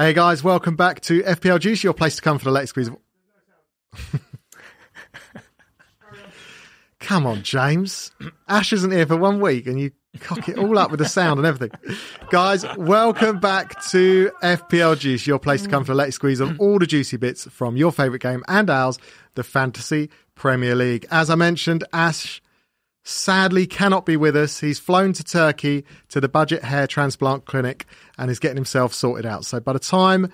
[0.00, 2.88] Hey guys, welcome back to FPL Juice, your place to come for the latest squeeze.
[2.88, 2.96] of-
[7.00, 8.10] come on, James.
[8.48, 9.90] Ash isn't here for one week and you
[10.20, 11.78] cock it all up with the sound and everything.
[12.30, 16.58] Guys, welcome back to FPL Juice, your place to come for the latest squeeze of
[16.58, 18.98] all the juicy bits from your favourite game and ours,
[19.34, 21.04] the Fantasy Premier League.
[21.10, 22.40] As I mentioned, Ash
[23.02, 24.60] sadly cannot be with us.
[24.60, 27.86] He's flown to Turkey to the budget hair transplant clinic
[28.18, 29.44] and is getting himself sorted out.
[29.44, 30.32] So by the time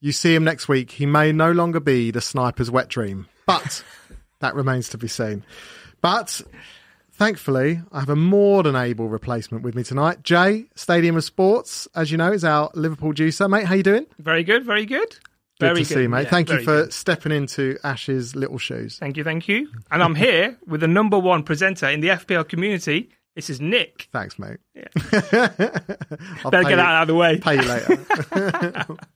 [0.00, 3.84] you see him next week, he may no longer be the sniper's wet dream, but
[4.40, 5.44] that remains to be seen.
[6.00, 6.42] But
[7.12, 10.22] thankfully, I have a more than able replacement with me tonight.
[10.22, 13.48] Jay, Stadium of Sports, as you know, is our Liverpool juicer.
[13.48, 14.06] Mate, how you doing?
[14.18, 15.16] Very good, very good.
[15.60, 16.24] Good very to see you, mate.
[16.24, 16.92] Yeah, Thank you for good.
[16.92, 18.98] stepping into Ash's little shoes.
[18.98, 19.68] Thank you, thank you.
[19.90, 23.10] And I'm here with the number one presenter in the FPL community.
[23.36, 24.08] This is Nick.
[24.12, 24.58] Thanks, mate.
[24.74, 24.88] Yeah.
[25.10, 27.38] Better get that out of the way.
[27.38, 28.86] Pay you later.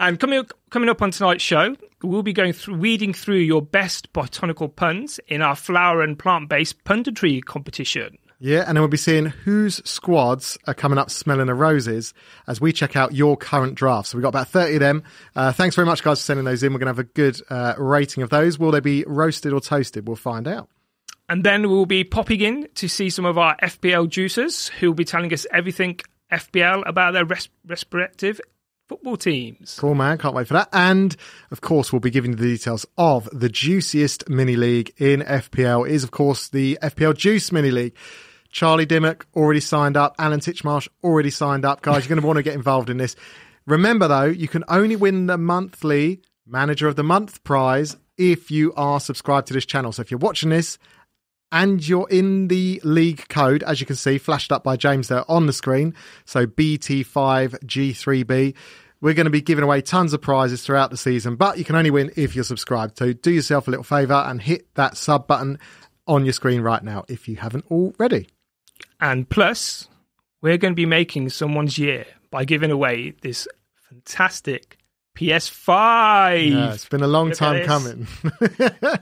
[0.00, 3.62] And coming up, coming up on tonight's show, we'll be going through weeding through your
[3.62, 8.18] best botanical puns in our flower and plant based punditry competition.
[8.40, 12.12] Yeah, and then we'll be seeing whose squads are coming up smelling the roses
[12.46, 14.08] as we check out your current draft.
[14.08, 15.02] So we've got about 30 of them.
[15.34, 16.72] Uh, thanks very much, guys, for sending those in.
[16.72, 18.58] We're going to have a good uh, rating of those.
[18.58, 20.06] Will they be roasted or toasted?
[20.06, 20.68] We'll find out.
[21.28, 24.94] And then we'll be popping in to see some of our FPL juicers who will
[24.94, 28.40] be telling us everything FPL about their res- respective
[28.88, 29.76] football teams.
[29.78, 30.18] Cool, man.
[30.18, 30.68] Can't wait for that.
[30.72, 31.16] And
[31.50, 35.88] of course, we'll be giving you the details of the juiciest mini league in FPL.
[35.88, 37.94] It is, of course, the FPL Juice mini league.
[38.50, 40.14] Charlie Dimmock already signed up.
[40.18, 41.82] Alan Titchmarsh already signed up.
[41.82, 43.16] Guys, you're going to want to get involved in this.
[43.66, 48.72] Remember, though, you can only win the monthly Manager of the Month prize if you
[48.74, 49.90] are subscribed to this channel.
[49.90, 50.78] So if you're watching this
[51.54, 55.24] and you're in the league code, as you can see, flashed up by James there
[55.30, 55.94] on the screen.
[56.24, 58.54] So BT5G3B.
[59.00, 61.76] We're going to be giving away tons of prizes throughout the season, but you can
[61.76, 62.98] only win if you're subscribed.
[62.98, 65.60] So do yourself a little favor and hit that sub button
[66.08, 68.26] on your screen right now if you haven't already.
[69.00, 69.86] And plus,
[70.42, 73.46] we're going to be making someone's year by giving away this
[73.88, 74.76] fantastic
[75.16, 76.50] PS5.
[76.50, 78.08] Yeah, it's been a long Look time coming.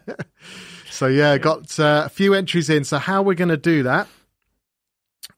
[1.02, 2.84] so yeah, got uh, a few entries in.
[2.84, 4.06] So how we're going to do that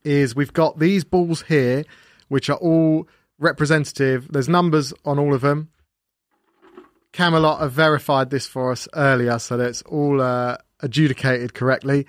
[0.04, 1.86] is we've got these balls here,
[2.28, 3.08] which are all
[3.38, 4.28] representative.
[4.30, 5.70] There's numbers on all of them.
[7.12, 12.06] Camelot have verified this for us earlier, so that it's all uh, adjudicated correctly.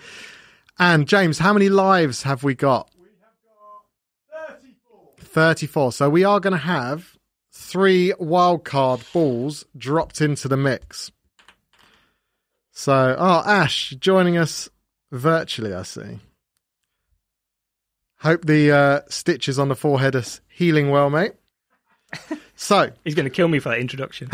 [0.78, 2.92] And James, how many lives have we got?
[3.00, 5.00] We have got 34.
[5.22, 5.92] 34.
[5.94, 7.18] So we are going to have
[7.54, 11.10] three wildcard balls dropped into the mix.
[12.78, 14.68] So, oh, Ash joining us
[15.10, 16.20] virtually, I see.
[18.20, 21.34] Hope the uh, stitches on the forehead are healing well, mate.
[22.58, 24.30] So, He's going to kill me for that introduction.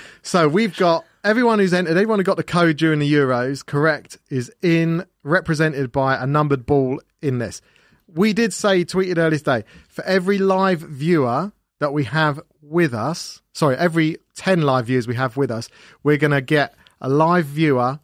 [0.22, 4.16] so we've got everyone who's entered, everyone who got the code during the Euros, correct,
[4.30, 7.60] is in represented by a numbered ball in this.
[8.06, 13.42] We did say, tweeted earlier today, for every live viewer that we have with us,
[13.52, 15.68] sorry, every 10 live viewers we have with us,
[16.02, 18.00] we're going to get a live viewer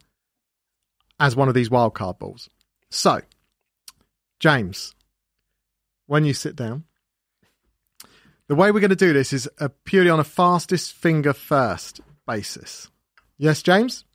[1.19, 2.49] as one of these wildcard balls.
[2.91, 3.21] So,
[4.39, 4.93] James,
[6.05, 6.83] when you sit down,
[8.47, 12.01] the way we're going to do this is uh, purely on a fastest finger first
[12.27, 12.89] basis.
[13.37, 14.05] Yes, James?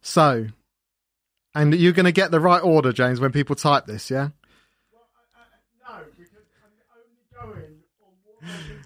[0.00, 0.46] So,
[1.54, 4.30] and you're going to get the right order, James, when people type this, yeah?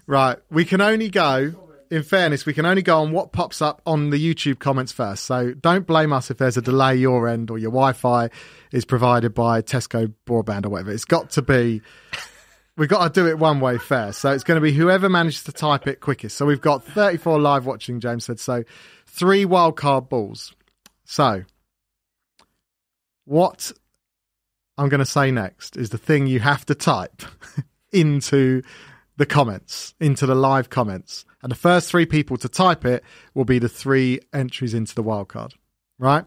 [0.06, 0.38] Right.
[0.50, 4.10] We can only go, in fairness, we can only go on what pops up on
[4.10, 5.24] the YouTube comments first.
[5.24, 8.30] So don't blame us if there's a delay your end or your Wi Fi
[8.72, 10.92] is provided by Tesco broadband or whatever.
[10.92, 11.82] It's got to be,
[12.76, 14.20] we've got to do it one way first.
[14.20, 16.36] So it's going to be whoever manages to type it quickest.
[16.36, 18.40] So we've got 34 live watching, James said.
[18.40, 18.64] So
[19.06, 20.54] three wildcard balls.
[21.04, 21.44] So
[23.24, 23.72] what
[24.78, 27.22] I'm going to say next is the thing you have to type
[27.92, 28.62] into
[29.16, 31.24] the comments, into the live comments.
[31.42, 33.02] And the first three people to type it
[33.34, 35.52] will be the three entries into the wildcard.
[35.98, 36.24] Right?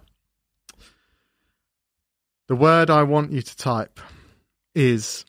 [2.48, 4.00] The word I want you to type
[4.74, 5.26] is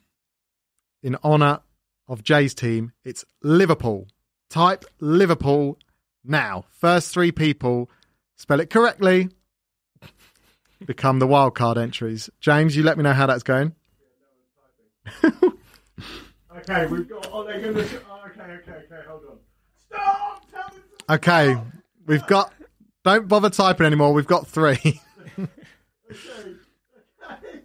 [1.02, 1.60] in honor
[2.08, 4.08] of Jay's team, it's Liverpool.
[4.48, 5.78] Type Liverpool
[6.24, 6.64] now.
[6.70, 7.90] First three people
[8.36, 9.28] spell it correctly.
[10.86, 12.30] Become the wildcard entries.
[12.40, 13.74] James, you let me know how that's going.
[16.58, 17.28] Okay, we've got.
[17.32, 18.00] Oh, they're going to.
[18.10, 19.02] Oh, okay, okay, okay.
[19.08, 19.38] Hold on.
[19.86, 20.50] Stop!
[20.50, 21.56] Tell them to Okay,
[22.06, 22.52] we've got.
[23.04, 24.12] Don't bother typing anymore.
[24.12, 25.00] We've got three.
[26.10, 26.18] Okay,
[27.30, 27.62] okay,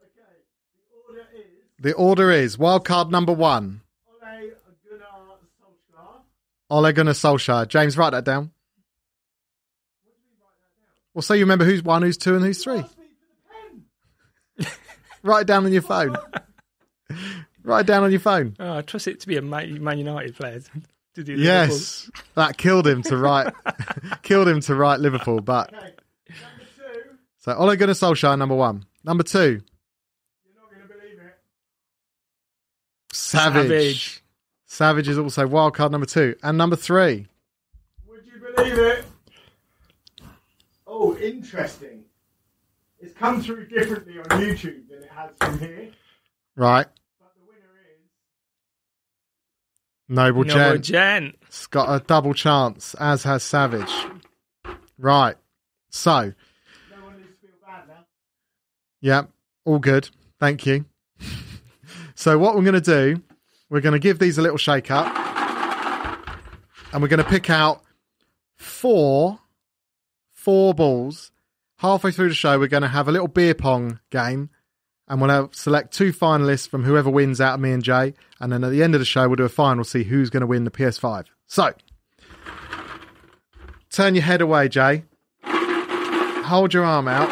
[0.00, 0.30] okay.
[0.78, 3.80] The order is The order is wild card number one,
[4.12, 4.54] Ole Gunnar
[5.64, 6.20] Solskjaer.
[6.70, 7.66] Ole Gunnar Solskjaer.
[7.68, 8.52] James, write that down.
[11.14, 12.78] Well, so you remember who's one, who's two, and who's three.
[12.78, 13.04] Ask me
[14.56, 14.72] for the pen.
[15.24, 16.16] Write it down on your phone.
[17.64, 18.54] Write it down on your phone.
[18.58, 20.60] Oh, I trust it to be a Man Man United player
[21.14, 21.36] to do.
[21.36, 21.44] Liverpool.
[21.44, 23.52] Yes, that killed him to write.
[24.22, 25.40] killed him to write Liverpool.
[25.40, 25.92] But Okay.
[26.28, 26.34] Two.
[27.38, 28.84] so Ole Gunnar Solskjaer, number one.
[29.04, 29.60] Number two,
[30.44, 31.38] You're not going to believe it.
[33.12, 33.62] Savage.
[33.68, 34.22] Savage.
[34.66, 37.26] Savage is also wild card number two, and number three.
[38.08, 39.04] Would you believe it?
[40.86, 42.04] Oh, interesting.
[43.00, 45.88] It's come through differently on YouTube than it has from here.
[46.54, 46.86] Right,
[47.18, 48.08] But the winner is.
[50.12, 50.84] Noble No, Gent.
[50.84, 51.34] Gent.
[51.46, 53.90] It's got a double chance, as has Savage.
[54.98, 55.36] Right.
[55.88, 56.12] So,
[56.90, 58.04] No one needs to feel bad now.
[59.00, 59.22] yeah,
[59.64, 60.10] all good.
[60.38, 60.84] Thank you.
[62.14, 63.22] so, what we're going to do,
[63.70, 65.06] we're going to give these a little shake up.
[66.92, 67.82] And we're going to pick out
[68.58, 69.38] four,
[70.30, 71.32] four balls.
[71.78, 74.50] Halfway through the show, we're going to have a little beer pong game.
[75.12, 78.14] And we'll select two finalists from whoever wins out of me and Jay.
[78.40, 80.30] And then at the end of the show, we'll do a final, We'll see who's
[80.30, 81.26] going to win the PS5.
[81.46, 81.74] So,
[83.90, 85.04] turn your head away, Jay.
[85.44, 87.28] Hold your arm out.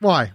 [0.00, 0.32] Why?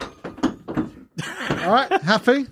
[0.00, 2.46] All right, happy?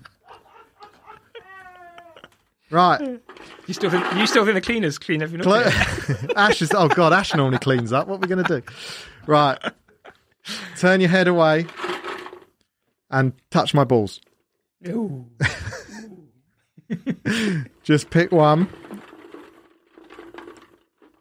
[2.71, 3.01] Right.
[3.01, 3.17] Hmm.
[3.67, 5.73] You still think you still think the cleaners clean everything up?
[5.73, 8.09] Cl- Ash is, oh God, Ash normally cleans up.
[8.09, 8.67] What are we going to do?
[9.27, 9.59] Right.
[10.77, 11.67] Turn your head away
[13.11, 14.21] and touch my balls.
[14.89, 15.27] Ooh.
[17.83, 18.69] Just pick one.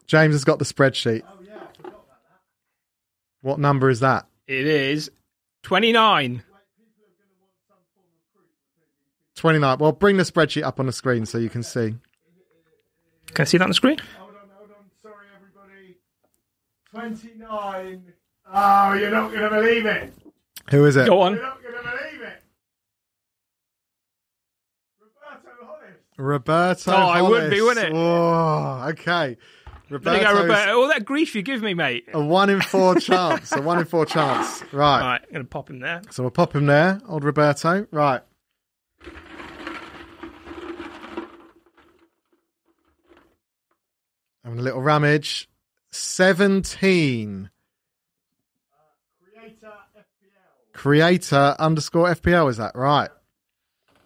[0.06, 1.22] James has got the spreadsheet.
[1.26, 2.40] Oh, yeah, I forgot about that.
[3.42, 4.26] What number is that?
[4.46, 5.10] It is
[5.62, 6.42] twenty nine.
[9.36, 9.78] 29.
[9.78, 11.94] Well, bring the spreadsheet up on the screen so you can see.
[13.34, 13.98] Can I see that on the screen?
[14.18, 14.84] Hold on, hold on.
[15.02, 15.96] Sorry, everybody.
[16.90, 18.12] 29.
[18.52, 20.12] Oh, you're not going to believe it.
[20.70, 21.06] Who is it?
[21.06, 21.34] Go You're on.
[21.42, 22.42] not going to believe it.
[25.00, 25.96] Roberto Hollis.
[26.16, 26.92] Roberto.
[26.92, 27.92] Oh, I would be, wouldn't it?
[27.94, 29.36] Oh, okay.
[29.88, 30.80] There you go, Roberto.
[30.80, 32.08] All that grief you give me, mate.
[32.12, 33.52] a one in four chance.
[33.52, 34.62] A one in four chance.
[34.72, 35.00] Right.
[35.00, 36.02] Right, I'm gonna pop him there.
[36.10, 37.86] So we'll pop him there, old Roberto.
[37.92, 38.20] Right.
[44.46, 45.48] Having a little rummage.
[45.90, 47.50] 17.
[49.34, 50.72] Creator FPL.
[50.72, 53.10] Creator underscore FPL, is that right?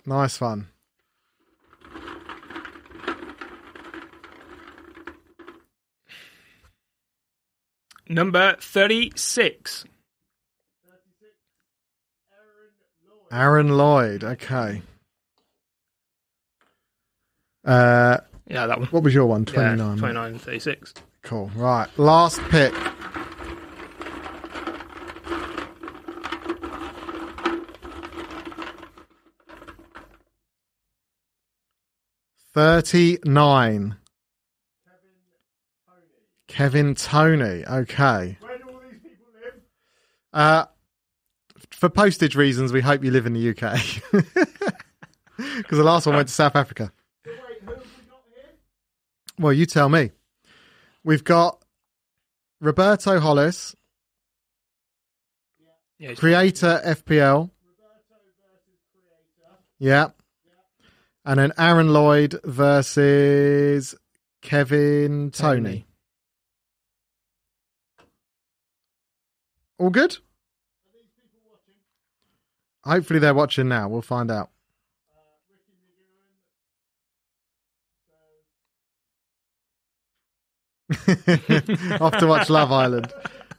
[0.07, 0.69] Nice one.
[8.09, 9.85] Number thirty six.
[13.31, 14.25] Aaron Lloyd.
[14.25, 14.81] Okay.
[17.63, 18.17] Uh,
[18.51, 18.89] Yeah, that one.
[18.89, 19.45] what was your one?
[19.49, 19.99] Yeah, 29.
[19.99, 20.95] 29 36.
[21.23, 21.51] Cool.
[21.55, 21.89] Right.
[21.99, 22.75] Last pick.
[32.53, 33.97] Thirty-nine.
[36.49, 37.65] Kevin Tony.
[37.65, 38.37] Okay.
[38.41, 39.55] Where do all these people live?
[40.33, 40.65] Uh,
[41.71, 43.79] for postage reasons, we hope you live in the UK.
[44.11, 46.93] Because the last one went to South Africa.
[47.25, 48.51] So wait, who have we got here?
[49.41, 50.11] Well, you tell me.
[51.03, 51.65] We've got
[52.61, 53.75] Roberto Hollis,
[55.99, 57.51] Yeah, creator FPL.
[59.79, 60.09] Yeah.
[61.25, 63.95] And then Aaron Lloyd versus
[64.43, 65.61] Kevin Tony.
[65.63, 65.87] Tony.
[69.79, 70.19] All good?
[72.85, 73.89] Hopefully they're watching now.
[73.89, 74.51] We'll find out.
[82.01, 83.13] Off to watch Love Island.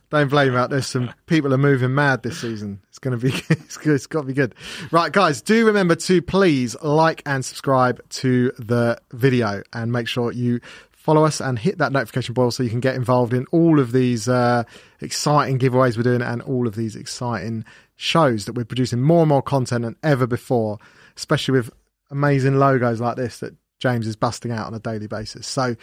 [0.10, 0.70] Don't blame out.
[0.70, 2.82] There's some people are moving mad this season.
[2.90, 4.54] It's going to be it's, it's got to be good.
[4.92, 10.34] Right, guys, do remember to please like and subscribe to the video and make sure
[10.34, 10.60] you
[10.92, 13.94] follow us and hit that notification bell so you can get involved in all of
[13.94, 14.64] these uh,
[15.00, 17.64] exciting giveaways we're doing and all of these exciting
[17.96, 20.78] shows that we're producing more and more content than ever before,
[21.16, 21.72] especially with
[22.12, 25.48] amazing logos like this that James is busting out on a daily basis.
[25.48, 25.76] So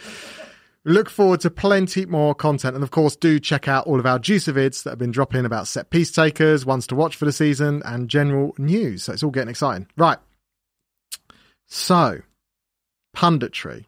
[0.85, 2.75] look forward to plenty more content.
[2.75, 5.45] And of course, do check out all of our juicy vids that have been dropping
[5.45, 9.03] about set piece takers, ones to watch for the season, and general news.
[9.03, 9.87] So it's all getting exciting.
[9.97, 10.17] Right.
[11.67, 12.21] So,
[13.15, 13.85] punditry.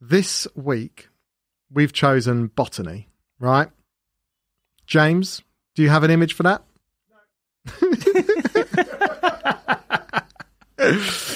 [0.00, 1.08] This week,
[1.72, 3.08] we've chosen botany,
[3.40, 3.68] right?
[4.86, 5.42] James,
[5.74, 6.62] do you have an image for that?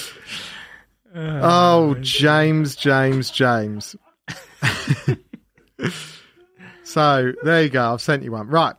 [1.15, 3.95] Uh, oh, James, James, James.
[6.83, 7.93] so there you go.
[7.93, 8.47] I've sent you one.
[8.47, 8.75] Right.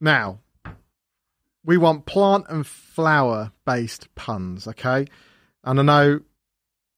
[0.00, 0.40] Now,
[1.64, 5.06] we want plant and flower based puns, okay?
[5.64, 6.20] And I know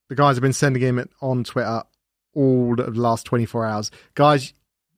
[0.09, 1.83] the guys have been sending him it on Twitter
[2.35, 3.90] all the last 24 hours.
[4.14, 4.54] Guys,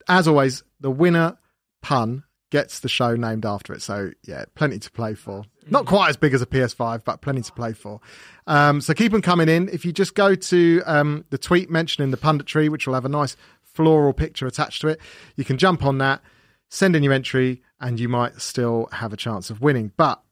[0.09, 1.37] as always, the winner
[1.83, 3.82] pun gets the show named after it.
[3.82, 5.44] So, yeah, plenty to play for.
[5.68, 8.00] Not quite as big as a PS5, but plenty to play for.
[8.46, 9.68] Um, so keep them coming in.
[9.68, 13.08] If you just go to um, the tweet mentioning the punditry, which will have a
[13.08, 15.00] nice floral picture attached to it,
[15.34, 16.22] you can jump on that,
[16.68, 19.92] send in your entry, and you might still have a chance of winning.
[19.96, 20.22] But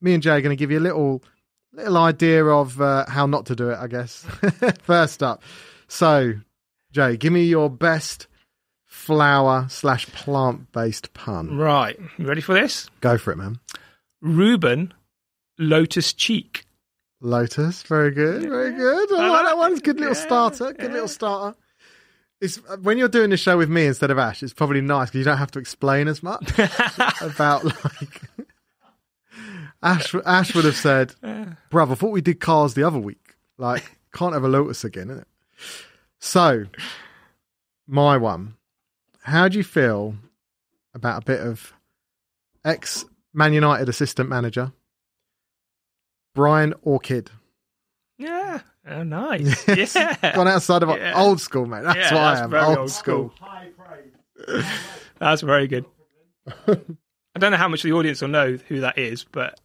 [0.00, 1.22] me and Jay are going to give you a little
[1.72, 4.24] little idea of uh, how not to do it, I guess.
[4.82, 5.42] First up,
[5.88, 6.34] so
[6.92, 8.28] Jay, give me your best
[8.96, 11.56] flower slash plant based pun.
[11.56, 11.98] Right.
[12.16, 12.88] You ready for this?
[13.00, 13.60] Go for it, man.
[14.22, 14.94] Ruben,
[15.58, 16.64] lotus cheek.
[17.20, 19.12] Lotus, very good, very good.
[19.12, 19.72] I I like like that one.
[19.72, 20.72] It's a good little Yeah, starter.
[20.72, 20.92] Good yeah.
[20.92, 21.56] little starter.
[22.40, 24.42] It's uh, when you're doing the show with me instead of Ash.
[24.42, 26.50] It's probably nice because you don't have to explain as much
[27.20, 28.22] about like.
[29.82, 31.14] Ash, Ash would have said,
[31.70, 33.34] "Bruv, I thought we did cars the other week.
[33.58, 35.24] Like, can't have a Lotus again, innit?"
[36.18, 36.64] So,
[37.86, 38.54] my one.
[39.26, 40.14] How do you feel
[40.94, 41.72] about a bit of
[42.64, 43.04] ex
[43.34, 44.72] Man United assistant manager
[46.34, 47.30] Brian Orchid?
[48.18, 48.60] Yeah.
[48.88, 49.66] Oh, nice.
[49.94, 50.34] Yeah.
[50.34, 51.14] Gone outside of Yeah.
[51.16, 51.82] old school, mate.
[51.82, 52.50] That's Yeah, what that's I am.
[52.50, 53.32] very Old, old school.
[53.36, 53.48] school.
[53.48, 54.64] High praise.
[55.18, 55.86] That's very good.
[56.66, 59.58] I don't know how much the audience will know who that is, but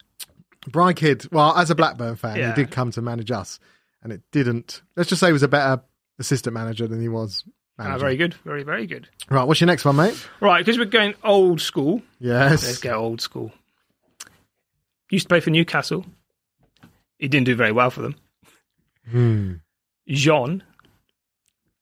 [0.67, 2.49] Brian Kidd, well, as a Blackburn fan, Yeah.
[2.49, 3.59] he did come to manage us,
[4.01, 4.81] and it didn't.
[4.95, 5.83] Let's just say he was a better
[6.19, 7.43] assistant manager than he was
[7.87, 8.33] uh, very good.
[8.45, 9.07] Very, very good.
[9.29, 10.27] Right, what's your next one, mate?
[10.39, 12.01] Right, because we're going old school.
[12.19, 12.63] Yes.
[12.63, 13.51] Let's go old school.
[15.09, 16.05] Used to play for Newcastle.
[17.19, 18.15] He didn't do very well for them.
[19.09, 19.53] Hmm.
[20.07, 20.63] Jean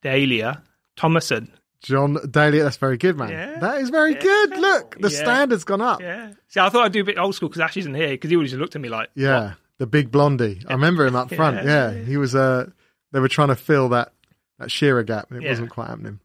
[0.02, 0.62] Dahlia
[0.96, 1.52] Thomason.
[1.82, 3.30] John Daly, that's very good, man.
[3.30, 3.58] Yeah.
[3.58, 4.20] That is very Yeah.
[4.20, 4.58] good.
[4.58, 5.18] Look, the Yeah.
[5.18, 6.00] standard's gone up.
[6.02, 6.32] Yeah.
[6.48, 8.36] See, I thought I'd do a bit old school because Ash isn't here because he
[8.36, 10.60] always looked at me like, Yeah, the big blondie.
[10.68, 11.64] I remember him up front.
[11.64, 12.02] Yeah, Yeah.
[12.04, 12.34] he was.
[12.34, 12.68] Uh,
[13.12, 14.12] they were trying to fill that
[14.60, 15.50] that Shearer gap, and it Yeah.
[15.50, 16.20] wasn't quite happening.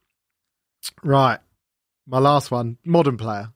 [1.03, 1.39] Right,
[2.05, 3.49] my last one, modern player,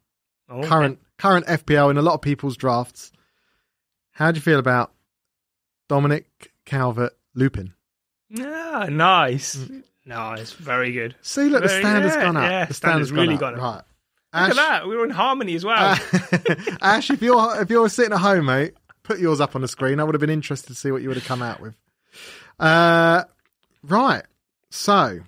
[0.49, 3.11] oh, current current FPL in a lot of people's drafts.
[4.13, 4.91] How do you feel about
[5.87, 7.73] Dominic Calvert Lupin?
[8.29, 9.69] Yeah, nice.
[10.05, 10.51] Nice.
[10.53, 11.15] Very good.
[11.21, 12.43] See, look, the Very- standard's yeah, gone up.
[12.43, 13.59] yeah, the standard's standard's really gone up.
[13.59, 13.83] gone
[14.33, 14.87] Right, Look at that.
[14.87, 15.97] We were in harmony as well.
[16.81, 19.99] Ash, if you're if you're sitting at home, mate, put yours up on the screen.
[19.99, 21.75] I would have been interested to see what you would have come out with.
[22.59, 23.23] Uh,
[23.83, 24.23] right.
[24.71, 25.19] So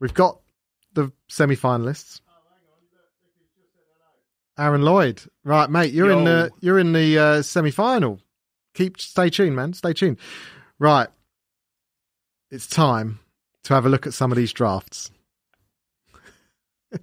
[0.00, 0.40] we've got
[0.92, 2.20] the semi-finalists.
[4.56, 5.92] Aaron Lloyd, right, mate.
[5.92, 8.20] You're in the you're in the uh, semi-final.
[8.74, 9.72] Keep stay tuned, man.
[9.72, 10.18] Stay tuned.
[10.78, 11.08] Right,
[12.52, 13.18] it's time
[13.64, 15.10] to have a look at some of these drafts.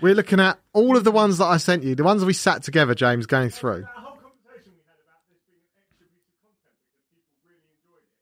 [0.00, 2.62] We're looking at all of the ones that I sent you, the ones we sat
[2.62, 3.80] together, James, going through.
[3.82, 7.42] That whole conversation we had about this being an extra piece of content because people
[7.42, 8.14] really enjoyed it.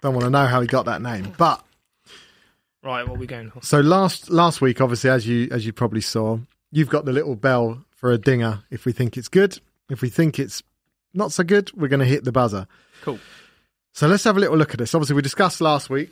[0.00, 1.64] Don't want to know how he got that name, but
[2.82, 3.62] Right, what are we going for?
[3.62, 6.38] so last last week, obviously, as you as you probably saw,
[6.70, 9.58] you've got the little bell for a dinger if we think it's good.
[9.90, 10.62] If we think it's
[11.14, 12.66] not so good, we're going to hit the buzzer.
[13.02, 13.18] Cool.
[13.92, 14.94] So let's have a little look at this.
[14.94, 16.10] Obviously, we discussed last week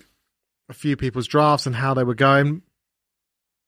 [0.70, 2.62] a few people's drafts and how they were going.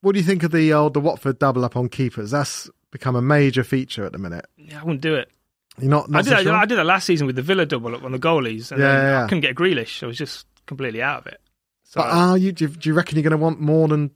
[0.01, 2.31] What do you think of the old the Watford double up on keepers?
[2.31, 4.47] That's become a major feature at the minute.
[4.57, 5.31] Yeah, I wouldn't do it.
[5.79, 6.53] You're not, I did, so that, sure?
[6.53, 8.73] I did that last season with the Villa double up on the goalies.
[8.73, 9.25] And Yeah, yeah, yeah.
[9.25, 10.03] I couldn't get a Grealish.
[10.03, 11.41] I was just completely out of it.
[11.85, 12.53] So, But uh, are you?
[12.53, 12.95] Do, you?
[12.95, 14.11] reckon you're going to want more than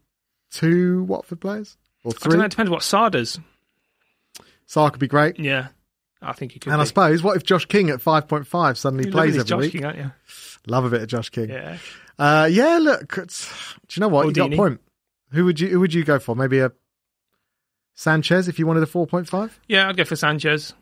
[0.50, 2.38] two Watford players or I don't three?
[2.38, 3.38] know, it depends what Sarr does.
[4.66, 5.38] Sark could be great.
[5.38, 5.68] Yeah,
[6.20, 6.72] I think he could.
[6.72, 9.44] And I suppose, what if Josh King at five point five suddenly You're plays every
[9.44, 9.72] Josh week?
[9.72, 10.12] King, aren't you?
[10.66, 11.50] Love a bit of Josh King.
[11.50, 11.78] Yeah.
[12.18, 12.78] Uh, yeah.
[12.80, 13.24] Look, do
[13.92, 14.26] you know what?
[14.26, 14.80] You got a point.
[15.32, 15.68] Who would you?
[15.68, 16.34] Who would you go for?
[16.36, 16.72] Maybe a
[17.94, 19.58] Sanchez if you wanted a four point five.
[19.68, 20.74] Yeah, I'd go for Sanchez.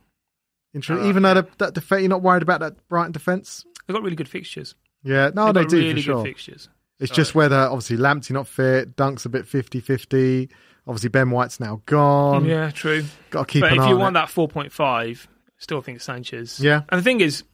[0.72, 3.64] Inter- Uh, Even though the, that def- you're not worried about that Brighton defence.
[3.86, 4.74] They've got really good fixtures.
[5.04, 6.14] Yeah, no, They've they do really for sure.
[6.16, 6.68] good fixtures.
[6.98, 10.50] It's So- just whether obviously Lamptey not fit, Dunk's a bit 50-50.
[10.86, 12.44] Obviously Ben White's now gone.
[12.44, 13.04] yeah, true.
[13.30, 14.20] Got to keep but if you want it.
[14.20, 15.26] that 4.5,
[15.58, 16.58] still think Sanchez.
[16.60, 16.82] Yeah.
[16.88, 17.44] And the thing is,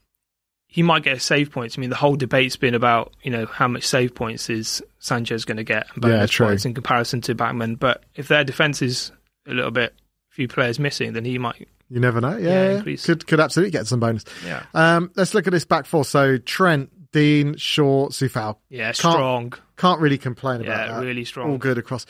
[0.73, 1.77] he might get save points.
[1.77, 5.45] I mean, the whole debate's been about you know how much save points is Sanchez
[5.45, 6.47] going to get and Yeah, bonus true.
[6.47, 7.75] points in comparison to Bachmann.
[7.75, 9.11] But if their defense is
[9.47, 9.95] a little bit
[10.31, 11.69] few players missing, then he might.
[11.89, 12.37] You never know.
[12.37, 12.97] Yeah, Yeah, yeah.
[13.05, 14.25] could could absolutely get some bonus.
[14.47, 16.05] Yeah, Um, let's look at this back four.
[16.05, 18.57] So Trent, Dean, Shaw, Coufal.
[18.69, 19.53] yeah, Can't- strong.
[19.77, 21.05] Can't really complain about Yeah, that.
[21.05, 21.51] really strong.
[21.51, 22.07] All good across.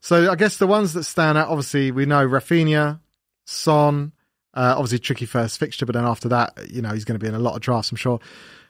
[0.00, 3.00] So I guess the ones that stand out, obviously, we know Raphinha,
[3.44, 4.12] Son,
[4.58, 7.28] uh, obviously tricky first fixture, but then after that, you know, he's going to be
[7.28, 8.18] in a lot of drafts, I'm sure.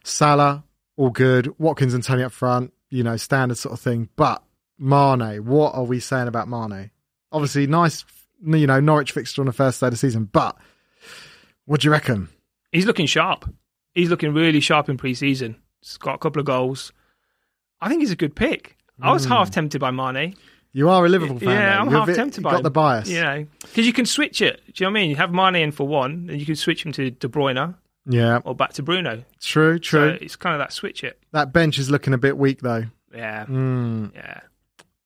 [0.04, 0.62] Salah,
[0.98, 1.58] all good.
[1.58, 4.10] Watkins and Toney up front, you know, standard sort of thing.
[4.14, 4.42] But
[4.78, 6.90] Mane, what are we saying about Mane?
[7.32, 8.04] Obviously, nice,
[8.44, 10.58] you know, Norwich fixture on the first day of the season, but
[11.64, 12.28] what do you reckon?
[12.70, 13.50] He's looking sharp.
[13.94, 15.56] He's looking really sharp in pre-season.
[15.80, 16.92] He's got a couple of goals.
[17.80, 18.76] I think he's a good pick.
[19.00, 20.34] I was half tempted by Mane.
[20.78, 21.48] You are a Liverpool fan.
[21.48, 21.80] yeah, though.
[21.80, 22.62] I'm You're half bit- tempted by got him.
[22.62, 23.08] the bias.
[23.08, 24.62] You know, because you can switch it.
[24.66, 25.10] Do you know what I mean?
[25.10, 27.74] You have Mane in for one, and you can switch him to De Bruyne
[28.06, 29.24] Yeah, or back to Bruno.
[29.40, 30.16] true, true.
[30.16, 31.18] So it's kind of that switch it.
[31.32, 32.84] that bench is looking a bit weak, though.
[33.14, 34.14] Yeah, Mm.
[34.14, 34.40] yeah.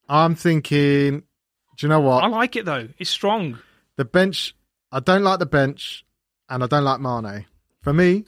[0.09, 2.23] I'm thinking, do you know what?
[2.23, 2.89] I like it though.
[2.99, 3.59] It's strong.
[3.97, 4.55] The bench,
[4.91, 6.05] I don't like the bench,
[6.51, 7.47] and I don't like Mane.
[7.81, 8.25] For me,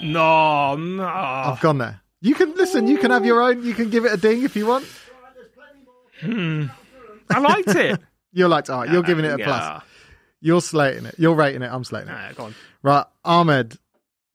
[0.00, 1.04] No, no.
[1.04, 2.00] I've gone there.
[2.20, 2.86] You can listen.
[2.86, 3.64] You can have your own.
[3.64, 4.86] You can give it a ding if you want.
[6.20, 6.66] Hmm.
[7.30, 8.00] I liked it.
[8.32, 9.82] You're like, all right, you're giving it a plus.
[10.40, 11.14] You're slating it.
[11.18, 11.70] You're rating it.
[11.72, 12.12] I'm slating it.
[12.12, 12.54] Nah, go on.
[12.82, 13.78] Right, Ahmed.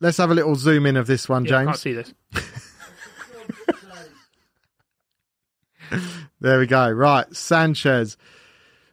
[0.01, 1.79] Let's have a little zoom in of this one, Yeah, I can't James.
[1.81, 2.13] see this.
[6.41, 6.89] There we go.
[6.89, 8.17] Right, Sanchez.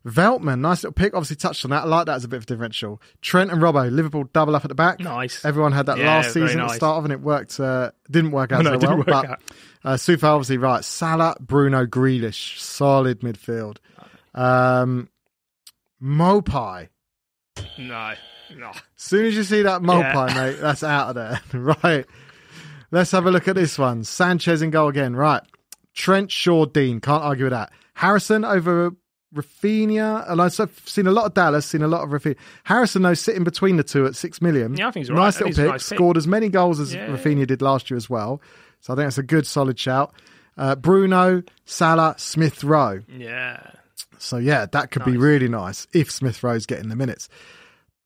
[0.07, 1.15] Veltman, nice little pick.
[1.15, 1.83] Obviously touched on that.
[1.83, 3.03] I like that as a bit of a differential.
[3.21, 4.99] Trent and Robbo, Liverpool double up at the back.
[5.01, 5.45] Nice.
[5.45, 7.61] Everyone had that Yeah, last season at the start of, and it worked.
[7.61, 8.97] Uh, didn't work out No, so well.
[8.99, 9.43] work but out.
[9.85, 10.83] Uh, Coufal obviously right.
[10.85, 13.77] Salah, Bruno, Grealish, solid midfield.
[14.35, 15.09] Um,
[16.03, 16.89] Maupay.
[17.79, 18.15] No,
[18.57, 18.73] no.
[18.97, 20.35] Soon as you see that Maupay, Yeah.
[20.35, 21.41] mate, that's out of there.
[21.83, 22.07] right.
[22.91, 24.05] Let's have a look at this one.
[24.05, 25.15] Sanchez in goal again.
[25.15, 25.43] Right.
[25.95, 27.01] Trent Shaw Dean.
[27.01, 27.71] Can't argue with that.
[27.95, 28.93] Harrison over
[29.35, 30.31] Raphinha.
[30.31, 30.53] And I've
[30.87, 32.37] seen a lot of Dallas, seen a lot of Raphinha.
[32.65, 34.77] Harrison, though, sitting between the two at six million.
[34.77, 35.17] Yeah, I think he's right.
[35.17, 35.71] Nice little pick.
[35.71, 35.97] nice pick.
[35.97, 37.07] Scored as many goals as Yeah.
[37.09, 38.41] Raphinha did last year as well.
[38.81, 40.13] So I think that's a good, solid shout.
[40.57, 43.01] Uh, Bruno, Salah, Smith Rowe.
[43.09, 43.61] Yeah.
[44.19, 47.29] So yeah, that could be really nice if Smith Rowe's getting the minutes.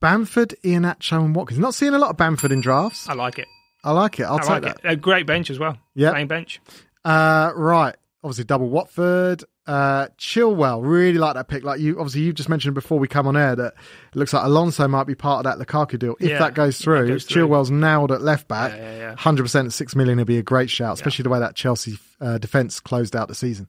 [0.00, 1.58] Bamford, Iheanacho, and Watkins.
[1.58, 3.08] Not seeing a lot of Bamford in drafts.
[3.08, 3.48] I like it.
[3.82, 4.24] I like it.
[4.24, 4.80] I'll I take like that.
[4.84, 4.88] it.
[4.92, 5.76] A great bench as well.
[5.94, 6.10] Yeah.
[6.10, 6.60] Playing bench.
[7.04, 7.94] Uh, right.
[8.22, 9.44] Obviously, double Watford.
[9.66, 10.80] Uh, Chilwell.
[10.82, 11.64] Really like that pick.
[11.64, 13.74] Like you, obviously, you just mentioned before we come on air that
[14.12, 16.16] it looks like Alonso might be part of that Lukaku deal.
[16.20, 17.48] If Yeah, that goes if that through, goes through.
[17.48, 18.72] Chilwell's nailed at left back.
[18.76, 19.14] Yeah, yeah.
[19.16, 22.36] Hundred percent six million would be a great shout, especially the way that Chelsea uh,
[22.38, 23.68] defense closed out the season.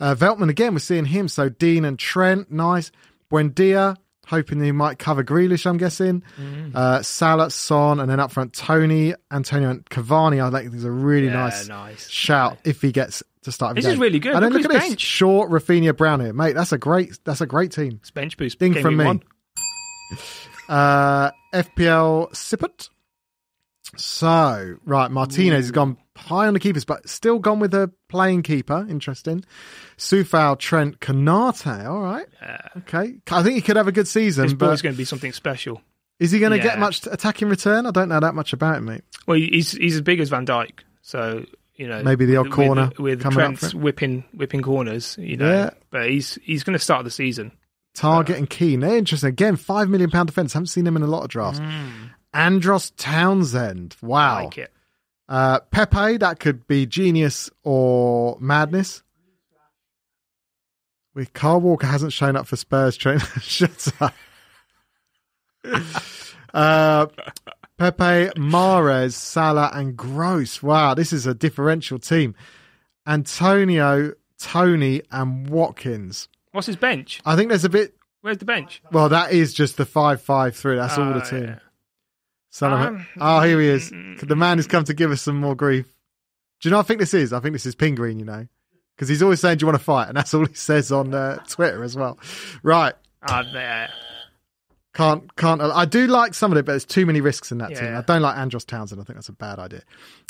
[0.00, 1.28] Uh, Veltman again, we're seeing him.
[1.28, 2.90] So Dean and Trent, nice.
[3.30, 3.96] Buendia,
[4.26, 5.66] hoping he might cover Grealish.
[5.66, 6.22] I'm guessing.
[6.40, 6.74] Mm.
[6.74, 10.40] Uh, Salah, Son, and then up front Toney, Antonio, and Cavani.
[10.42, 12.08] I think there's a really Yeah, nice, nice.
[12.08, 13.76] shout if he gets to start.
[13.76, 14.34] This is really good.
[14.34, 15.00] And then Look at his this: bench.
[15.00, 16.54] Short, Raphinha, Brown here, mate.
[16.54, 17.18] That's a great.
[17.24, 17.98] That's a great team.
[18.00, 18.58] It's bench boost.
[18.58, 19.04] Game from me.
[19.04, 19.22] one.
[20.68, 22.90] Uh, FPL Sippert.
[23.96, 28.42] So, right, Martinez has gone high on the keepers, but still gone with a playing
[28.42, 28.86] keeper.
[28.88, 29.44] Interesting.
[29.96, 31.86] Coufal, Trent, Konate.
[31.88, 32.26] All right.
[32.78, 33.14] Okay.
[33.30, 35.32] I think he could have a good season, This boy's but going to be something
[35.32, 35.80] special.
[36.20, 36.80] is he going to get Yeah.
[36.80, 37.86] much attacking return?
[37.86, 39.04] I don't know that much about him, mate.
[39.26, 41.46] Well, he's he's as big as Van Dijk, so
[41.78, 45.16] you know Maybe the odd with- corner with coming up Trent's whipping whipping corners.
[45.18, 45.70] You know, Yeah.
[45.90, 47.52] but he's he's going to start the season.
[47.96, 48.80] Targett and Keane.
[48.80, 49.30] They're interesting.
[49.30, 50.52] Again, £5 million defence.
[50.52, 51.60] Haven't seen him in a lot of drafts.
[52.32, 53.96] Andros Townsend.
[54.02, 54.36] Wow.
[54.38, 54.72] I like it.
[55.28, 59.02] Uh, Pepe, that could be genius or madness.
[61.14, 63.20] With Carl Walker hasn't shown up for Spurs training.
[63.40, 64.14] Shut up.
[66.54, 67.06] uh,
[67.78, 70.62] Pepe, Mahrez, Salah, and Gross.
[70.62, 72.34] Wow, this is a differential team.
[73.06, 76.28] Antonio, Toney, and Watkins.
[76.52, 77.20] What's his bench?
[77.24, 77.94] I think there's a bit.
[78.20, 78.82] Where's the bench?
[78.90, 80.76] Well, that is just the five-five-three.
[80.76, 81.44] That's all the Oh, team.
[81.44, 81.58] yeah.
[82.60, 83.90] A- Um, oh, here he is.
[83.90, 85.86] The man has come to give us some more grief.
[86.60, 87.32] Do you know what I think this is?
[87.32, 88.48] I think this is Pingreen, you know,
[88.96, 91.14] because he's always saying, "Do you want to fight?" And that's all he says on
[91.14, 92.18] uh, Twitter as well.
[92.64, 92.94] Right?
[93.22, 93.90] Ah, there.
[94.94, 95.60] Can't can't.
[95.60, 97.94] I do like some of it, but there's too many risks in that team.
[97.94, 99.00] I don't like Andros Townsend.
[99.00, 99.82] I think that's a bad idea.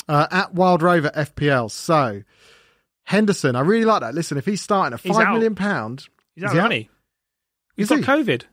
[0.07, 2.21] Uh, at Wild Rover FPL, so
[3.05, 4.13] Henderson, I really like that.
[4.13, 5.33] Listen, if he's starting a He's five out.
[5.33, 6.65] million pound, He's Is out he of out?
[6.65, 6.89] money.
[7.75, 8.23] He's Is got he?
[8.23, 8.43] COVID.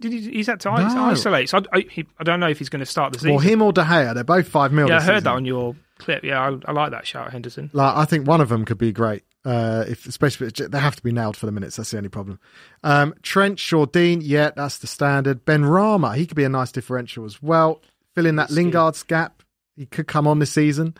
[0.00, 0.74] Did, he, he's had to No.
[0.76, 1.48] isolate.
[1.50, 3.32] So I, I, he, I don't know if he's going to start the season.
[3.32, 4.88] well, him or De Gea, they're both five million.
[4.96, 6.24] yeah, I heard that on your clip.
[6.24, 7.68] Yeah, I, I like that shout, Henderson.
[7.74, 9.22] Like, I think one of them could be great.
[9.46, 11.76] Uh, if especially if they have to be nailed for the minutes.
[11.76, 12.40] That's the only problem.
[12.82, 15.44] Um, Trent Shawdeen, yeah, that's the standard.
[15.44, 17.80] Benrahma, he could be a nice differential as well.
[18.16, 18.50] Fill in that.
[18.50, 19.44] Lingard's gap
[19.76, 20.96] He could come on this season.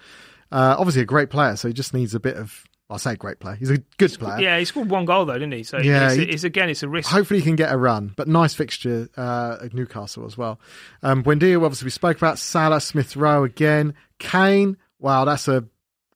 [0.52, 2.62] Uh, obviously, a great player, so he just needs a bit of.
[2.88, 3.56] I'll say great player.
[3.56, 4.38] He's a good player.
[4.38, 5.64] Yeah, he scored one goal though, didn't he?
[5.64, 7.10] So Yeah, it's, it's again, it's a risk.
[7.10, 10.60] Hopefully, he can get a run, but nice fixture uh, at Newcastle as well.
[11.02, 13.94] Um, Buendia, obviously, we spoke about Salah, Smith Rowe again.
[14.20, 15.64] Kane, wow, that's a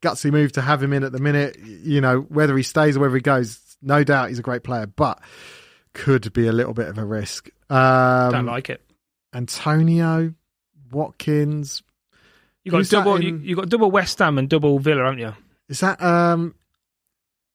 [0.03, 1.59] gutsy move to have him in at the minute.
[1.59, 4.87] You know, whether he stays or whether he goes, no doubt he's a great player,
[4.87, 5.21] but
[5.95, 7.49] could be a little bit of a risk.
[7.69, 8.83] Um, Don't like it.
[9.35, 10.35] Antonio,
[10.91, 11.83] Watkins.
[12.65, 13.23] You got double.
[13.23, 15.33] You, in- you got double West Ham and double Villa, haven't you?
[15.69, 16.55] Is that um,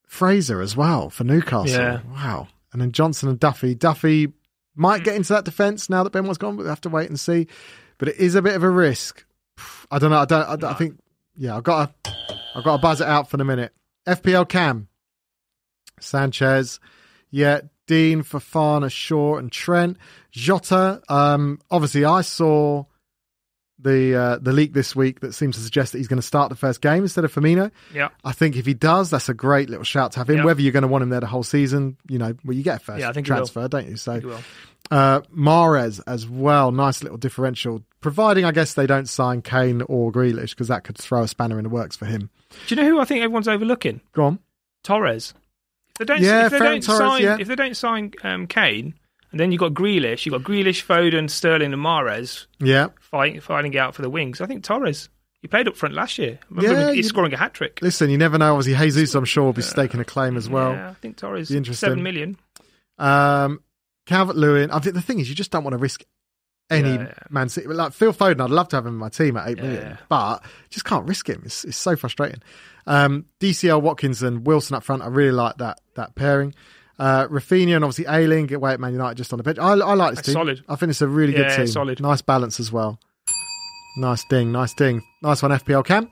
[0.08, 1.68] Fraser as well for Newcastle?
[1.80, 2.00] Yeah.
[2.12, 2.48] Wow.
[2.72, 3.76] And then Johnson and Duffy.
[3.76, 4.32] Duffy
[4.76, 7.20] might get into that defence now that Benmore's gone, but we have to wait and
[7.20, 7.48] see.
[7.98, 9.24] But it is a bit of a risk.
[9.92, 10.18] I don't know.
[10.20, 10.48] I don't.
[10.50, 11.00] I, don't- I think.
[11.38, 12.16] Yeah, I've got to.
[12.56, 13.74] I've got to buzz it out for the minute.
[14.08, 14.88] FPL Cam,
[16.00, 16.80] Sanchez,
[17.30, 19.98] yeah, Dean, Fofana, Shaw, and Trent,
[20.32, 21.02] Jota.
[21.10, 22.86] Um, obviously, I saw
[23.80, 26.50] the uh, the leak this week that seems to suggest that he's going to start
[26.50, 27.72] the first game instead of Firmino.
[27.94, 28.10] Yeah.
[28.24, 30.38] I think if he does, that's a great little shout to have him.
[30.38, 30.46] Yeah.
[30.46, 32.78] Whether you're going to want him there the whole season, you know, well, you get
[32.78, 33.98] a first Yeah, I think transfer, don't you?
[33.98, 34.40] So
[34.92, 37.84] uh, Mahrez as well, nice little differential.
[38.02, 41.58] Providing, I guess, they don't sign Kane or Grealish because that could throw a spanner
[41.58, 42.30] in the works for him.
[42.68, 44.02] Do you know who I think everyone's overlooking?
[44.14, 44.40] Go on.
[44.84, 45.34] Torres.
[45.90, 47.38] If they don't, Yeah, if they don't Torres, sign, yeah.
[47.40, 48.94] if they don't sign um, Kane,
[49.36, 52.88] and then you have got Grealish, you have got Grealish, Foden, Sterling, and Mahrez Yeah,
[53.02, 54.40] fighting fighting out for the wings.
[54.40, 55.10] I think Torres.
[55.42, 56.40] He played up front last year.
[56.60, 57.80] Yeah, he's you- scoring a hat trick.
[57.82, 58.56] listen, you never know.
[58.56, 60.72] Obviously, Jesus, I'm sure, will be staking a claim as well.
[60.72, 61.88] yeah, I think Torres Be interesting.
[61.90, 62.38] seven million.
[62.98, 63.60] Um,
[64.06, 64.72] Calvert Lewin.
[64.72, 66.04] I think the thing is, you just don't want to risk
[66.70, 67.14] any Yeah, yeah.
[67.30, 67.68] Man City.
[67.68, 69.98] Like Phil Foden, I'd love to have him in my team at eight Yeah, million,
[70.10, 71.42] but just can't risk him.
[71.46, 72.42] It's, it's so frustrating.
[72.88, 75.04] Um, DCL Watkins and Wilson up front.
[75.04, 76.56] I really like that that pairing.
[76.98, 79.58] Uh, Raphinha and obviously Ayling get away at Man United just on the bench.
[79.60, 80.34] I, I like this team.
[80.34, 80.64] solid.
[80.70, 81.68] I think it's a really good Yeah, team.
[81.68, 82.00] solid.
[82.00, 83.00] Nice balance as well.
[83.98, 85.02] Nice ding, nice ding.
[85.22, 86.10] Nice one, FPL Cam.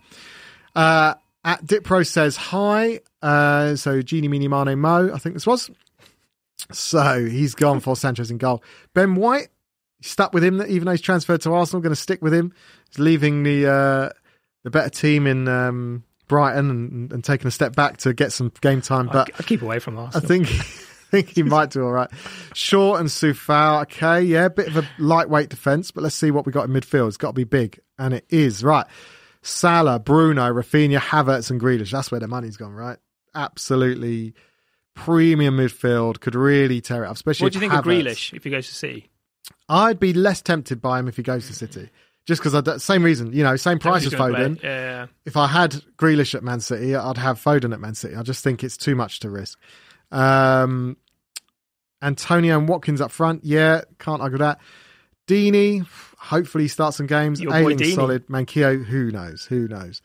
[0.76, 1.14] Uh,
[1.46, 3.00] at Dipro says hi.
[3.22, 5.70] Uh, so Genie Mini Mane Mo, I think this was.
[6.72, 8.64] So he's gone for Sanchez in goal.
[8.94, 9.50] Ben White,
[10.02, 12.54] stuck with him, even though he's transferred to Arsenal, going to stick with him.
[12.90, 14.10] He's leaving the uh,
[14.64, 18.52] the better team in um, Brighton and, and taking a step back to get some
[18.62, 19.08] game time.
[19.08, 22.10] But I keep away from I think I think he might do all right.
[22.56, 26.52] Shaw and Coufal, okay, yeah, bit of a lightweight defence, but let's see what we
[26.52, 27.08] got in midfield.
[27.10, 28.88] It's got to be big, and it is right.
[29.44, 31.92] Salah, Bruno, Raphinha, Havertz, and Grealish.
[31.92, 32.98] That's where the money's gone, right?
[33.36, 34.34] Absolutely
[34.96, 37.16] premium midfield could really tear it up.
[37.16, 39.12] Especially what do you think of Havertz- Grealish if he goes to City?
[39.70, 41.90] I'd be less tempted by him if he goes to City.
[42.26, 44.46] Just because, same reason, you know, same price as He's gonna play.
[44.46, 44.64] Foden.
[44.64, 48.16] Yeah, If I had Grealish at Man City, I'd have Foden at Man City.
[48.16, 49.60] I just think it's too much to risk.
[50.12, 50.96] Um,
[52.02, 54.60] Antonio and Watkins up front, yeah, can't argue that.
[55.28, 55.86] Deeney,
[56.18, 57.42] hopefully he starts some games.
[57.42, 57.96] Your boy Ayling Deeney.
[57.96, 58.28] solid.
[58.28, 59.46] Mankio, who knows?
[59.46, 60.02] Who knows?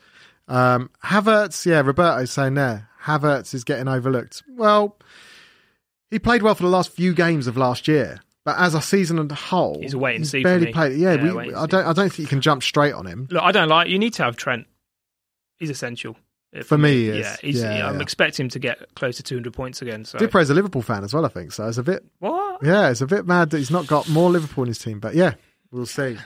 [0.48, 2.88] Um, Havertz, yeah, Roberto's saying there.
[3.04, 4.42] Havertz is getting overlooked.
[4.56, 4.96] Well,
[6.10, 9.18] he played well for the last few games of last year, but as a season
[9.18, 10.98] as a whole, He's a wait and see for Barely played.
[10.98, 11.84] Yeah, Yeah, we, and I don't.
[11.86, 13.28] I don't think you can jump straight on him.
[13.30, 13.88] Look, I don't like.
[13.88, 14.66] You need to have Trent.
[15.58, 16.16] He's essential.
[16.56, 17.18] Uh, For me, he is.
[17.18, 18.00] yeah, he's, Yeah, I'm yeah.
[18.00, 20.06] expecting him to get close to 200 points again.
[20.06, 21.52] So Dipro's a Liverpool fan as well, I think.
[21.52, 22.62] So it's a bit what?
[22.62, 25.14] Yeah, it's a bit mad that he's not got more Liverpool in his team, but
[25.14, 25.34] yeah,
[25.70, 26.16] we'll see.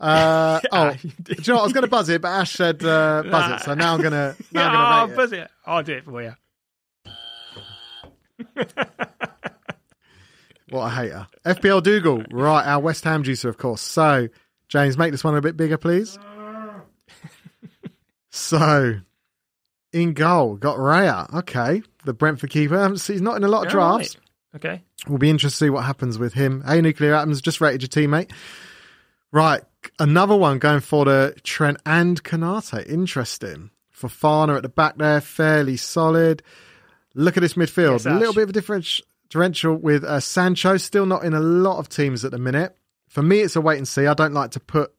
[0.00, 1.60] Uh, oh, do you know what?
[1.60, 4.00] I was going to buzz it, but Ash said uh, buzz it, so now I'm
[4.00, 5.16] going to now Yeah, I'm I'll going to rate it.
[5.16, 5.50] buzz it.
[5.66, 6.34] I'll do it for you.
[10.70, 11.26] What a hater.
[11.44, 12.66] FPL Dougal, right?
[12.66, 13.80] Our West Ham juicer, of course.
[13.80, 14.28] So,
[14.68, 16.18] James, make this one a bit bigger, please.
[18.30, 18.94] so,
[19.92, 21.32] in goal, got Raya.
[21.34, 22.78] Okay, the Brentford keeper.
[22.78, 24.16] Um, He's not in a lot of drafts.
[24.16, 24.24] right.
[24.56, 24.82] Okay.
[25.06, 26.62] We'll be interested to see what happens with him.
[26.66, 28.32] Hey, Nuclear Atoms, just rated your teammate.
[29.30, 29.62] Right,
[29.98, 32.88] another one going for the Trent and Konate.
[32.88, 33.70] Interesting.
[33.94, 36.42] Fofana at the back there, fairly solid.
[37.14, 37.92] Look at this midfield.
[37.92, 41.40] Yes, a little bit of a differential differential with uh, Sancho, still not in a
[41.40, 42.76] lot of teams at the minute.
[43.08, 44.06] For me, it's a wait and see.
[44.06, 44.92] I don't like to put.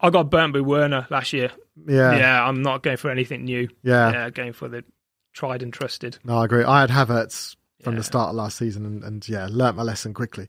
[0.00, 1.52] I got burnt by Werner last year.
[1.86, 3.68] Yeah, Yeah, I'm not going for anything new.
[3.82, 4.12] yeah.
[4.12, 4.84] Yeah, going for the
[5.32, 6.18] tried and trusted.
[6.24, 6.64] No, I agree.
[6.64, 10.14] I had Havertz from the start of last season and, and yeah, learnt my lesson
[10.14, 10.46] quickly.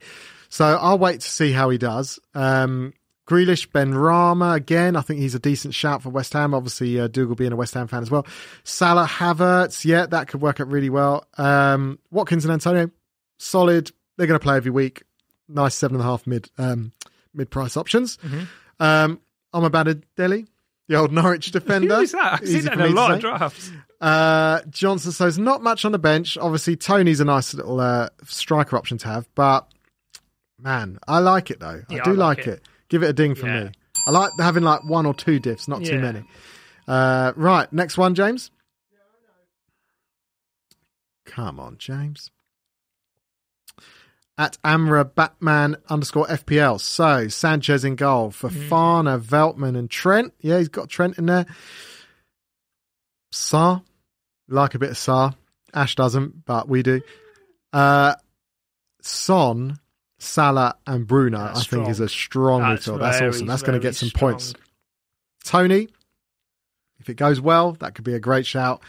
[0.50, 2.20] So I'll wait to see how he does.
[2.36, 2.94] Um,
[3.28, 6.54] Grealish, Benrahma, again, I think he's a decent shout for West Ham.
[6.54, 8.28] Obviously, uh, Dougal being a West Ham fan as well.
[8.66, 11.26] Salah, Havertz, yeah, that could work out really well.
[11.38, 12.92] Um, Watkins and Antonio,
[13.44, 13.92] solid.
[14.18, 15.04] They're going to play every week.
[15.48, 16.92] Nice seven and a half mid um,
[17.34, 18.18] mid price options.
[18.18, 18.44] Mm-hmm.
[18.80, 19.20] Um,
[19.54, 20.48] I'm about a Delhi,
[20.88, 21.96] the old Norwich defender.
[21.96, 22.34] Who is that?
[22.34, 23.72] I've Easy seen that in a lot of drafts.
[24.02, 26.38] Uh, Johnson says not much on the bench.
[26.38, 29.68] Obviously, Toney's a nice little uh, striker option to have, but
[30.60, 31.82] man, I like it though.
[31.90, 32.48] I do I like like it.
[32.48, 32.68] it.
[32.90, 33.64] Give it a ding for Yeah.
[33.66, 33.72] me.
[34.08, 36.02] I like having like one or two diffs, not too Yeah.
[36.02, 36.24] many.
[36.88, 38.52] Uh, right, next one, James.
[41.26, 42.32] Come on, James.
[44.38, 46.80] At Amra Batman underscore FPL.
[46.82, 48.74] So Sanchez in goal for Mm-hmm.
[48.74, 50.34] Fana, Veltman, and Trent.
[50.40, 51.46] Yeah, he's got Trent in there.
[53.32, 53.84] Sarr,
[54.48, 55.36] like a bit of Sarr.
[55.74, 57.02] Ash doesn't, but we do.
[57.72, 58.16] Uh,
[59.02, 59.80] Son,
[60.20, 61.38] Salah, and Bruno.
[61.40, 63.00] That's I think is a strong That's midfield.
[63.00, 63.48] That's awesome.
[63.48, 64.32] That's going to get some strong.
[64.34, 64.54] points.
[65.46, 65.90] Toney,
[67.00, 68.82] if it goes well, that could be a great shout.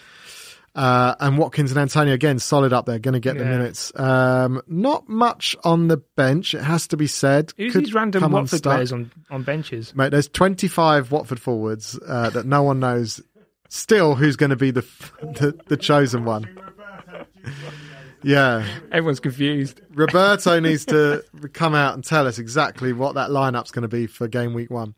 [0.75, 3.93] Uh, and Watkins and Antonio again, solid up there, going to get the minutes.
[3.95, 7.53] Um, not much on the bench, it has to be said.
[7.57, 8.63] Who's Could these random Watford unstuck.
[8.63, 9.95] players on, on benches?
[9.95, 13.23] Mate, there's 25 Watford forwards uh, that no one knows
[13.69, 14.81] still who's going to be the,
[15.23, 16.49] the the chosen one.
[18.23, 19.81] Yeah, Everyone's confused.
[19.93, 24.07] Roberto needs to come out and tell us exactly what that lineup's going to be
[24.07, 24.95] for game week one.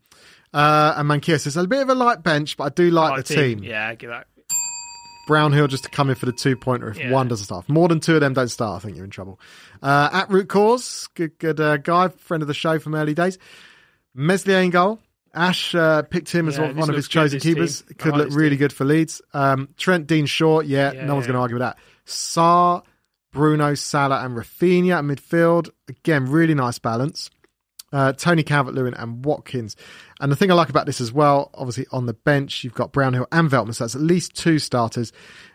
[0.53, 3.25] Uh, and Mankiewicz says a bit of a light bench, but I do like Like
[3.25, 3.63] the team.
[3.63, 4.27] Yeah, I get that.
[5.27, 7.11] Brownhill just to come in for the two pointer if Yeah.
[7.11, 7.65] one doesn't start.
[7.65, 9.39] If more than two of them don't start, I think you're in trouble.
[9.83, 13.37] Uh, at Root Cause, good good uh, guy, friend of the show from early days.
[14.15, 14.99] Meslier in goal.
[15.33, 17.53] Ash uh, picked him as Yeah, one, of his chosen team.
[17.55, 17.83] keepers.
[17.89, 18.57] I Could look really team.
[18.57, 19.21] good for Leeds.
[19.35, 21.77] Um, Trent Dean Short, yeah, Yeah, no one's going to argue with that.
[22.07, 22.81] Sarr,
[23.33, 25.69] Bruno, Salah, and Raphinha at midfield.
[25.87, 27.29] Again, really nice balance.
[27.93, 29.75] Uh, Toney Calvert Lewin and Watkins.
[30.19, 32.91] And the thing I like about this as well, obviously on the bench, you've got
[32.91, 35.13] Brownhill and Veltman, so that's at least two starters.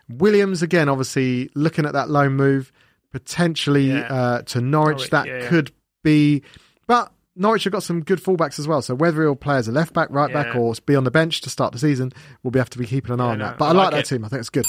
[0.09, 2.71] Williams, again, obviously looking at that loan move,
[3.11, 4.11] potentially Yeah.
[4.11, 4.95] uh, to Norwich.
[4.97, 5.47] Norwich, that yeah, yeah.
[5.47, 5.71] could
[6.03, 6.41] be.
[6.87, 8.81] But Norwich have got some good fullbacks as well.
[8.81, 11.41] So whether he'll play as a left back, right back, or be on the bench
[11.41, 13.57] to start the season, we'll be have to be keeping an eye on no, that.
[13.59, 14.25] But I I, like like that team.
[14.25, 14.65] I think it's good.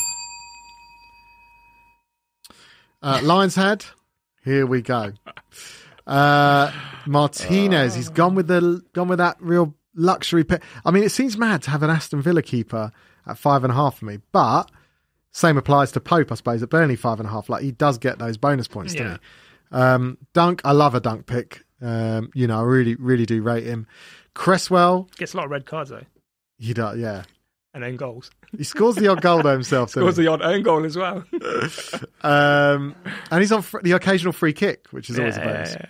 [3.02, 3.84] Uh, Lions had.
[4.44, 5.12] here we go.
[6.06, 6.70] Uh,
[7.06, 10.62] Martinez, he's gone with the gone with that real luxury pick.
[10.84, 12.92] I mean, it seems mad to have an Aston Villa keeper
[13.26, 14.70] at five and a half for me, but
[15.30, 17.48] same applies to Pope, I suppose, at Burnley five and a half.
[17.48, 19.20] Like he does get those bonus points, doesn't
[19.72, 19.76] he?
[19.76, 21.64] Um, Dunk, I love a Dunk pick.
[21.80, 23.86] Um, you know, I really, really do rate him.
[24.34, 26.04] Cresswell, Gets a lot of red cards though,
[26.58, 27.22] he does, yeah.
[27.74, 28.30] And then goals.
[28.56, 29.90] He scores the odd goal by himself.
[29.90, 30.22] Scores he?
[30.22, 31.24] the odd own goal as well.
[32.22, 32.94] Um,
[33.30, 35.76] and he's on fr- the occasional free kick, which is always a Yeah, bonus.
[35.76, 35.86] yeah,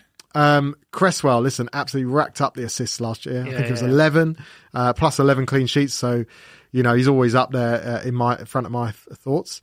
[0.57, 3.43] Um, Cresswell, listen, absolutely racked up the assists last year.
[3.43, 3.89] I think it was yeah.
[3.89, 4.37] 11,
[4.73, 5.95] uh, plus 11 clean sheets.
[5.95, 6.25] So,
[6.73, 9.63] you know, he's always up there uh, in my in front of my th- thoughts.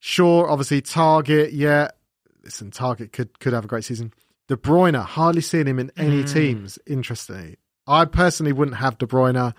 [0.00, 1.88] Sure, obviously, Targett, yeah.
[2.44, 4.12] Listen, Targett could could have a great season.
[4.48, 6.32] De Bruyne, hardly seeing him in any Mm.
[6.32, 6.78] teams.
[6.86, 9.54] Interestingly, I personally wouldn't have De Bruyne.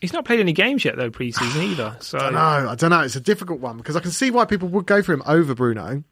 [0.00, 1.96] He's not played any games yet though pre-season either.
[2.00, 2.68] So I don't know.
[2.70, 3.00] I don't know.
[3.00, 5.54] It's a difficult one because I can see why people would go for him over
[5.54, 6.04] Bruno.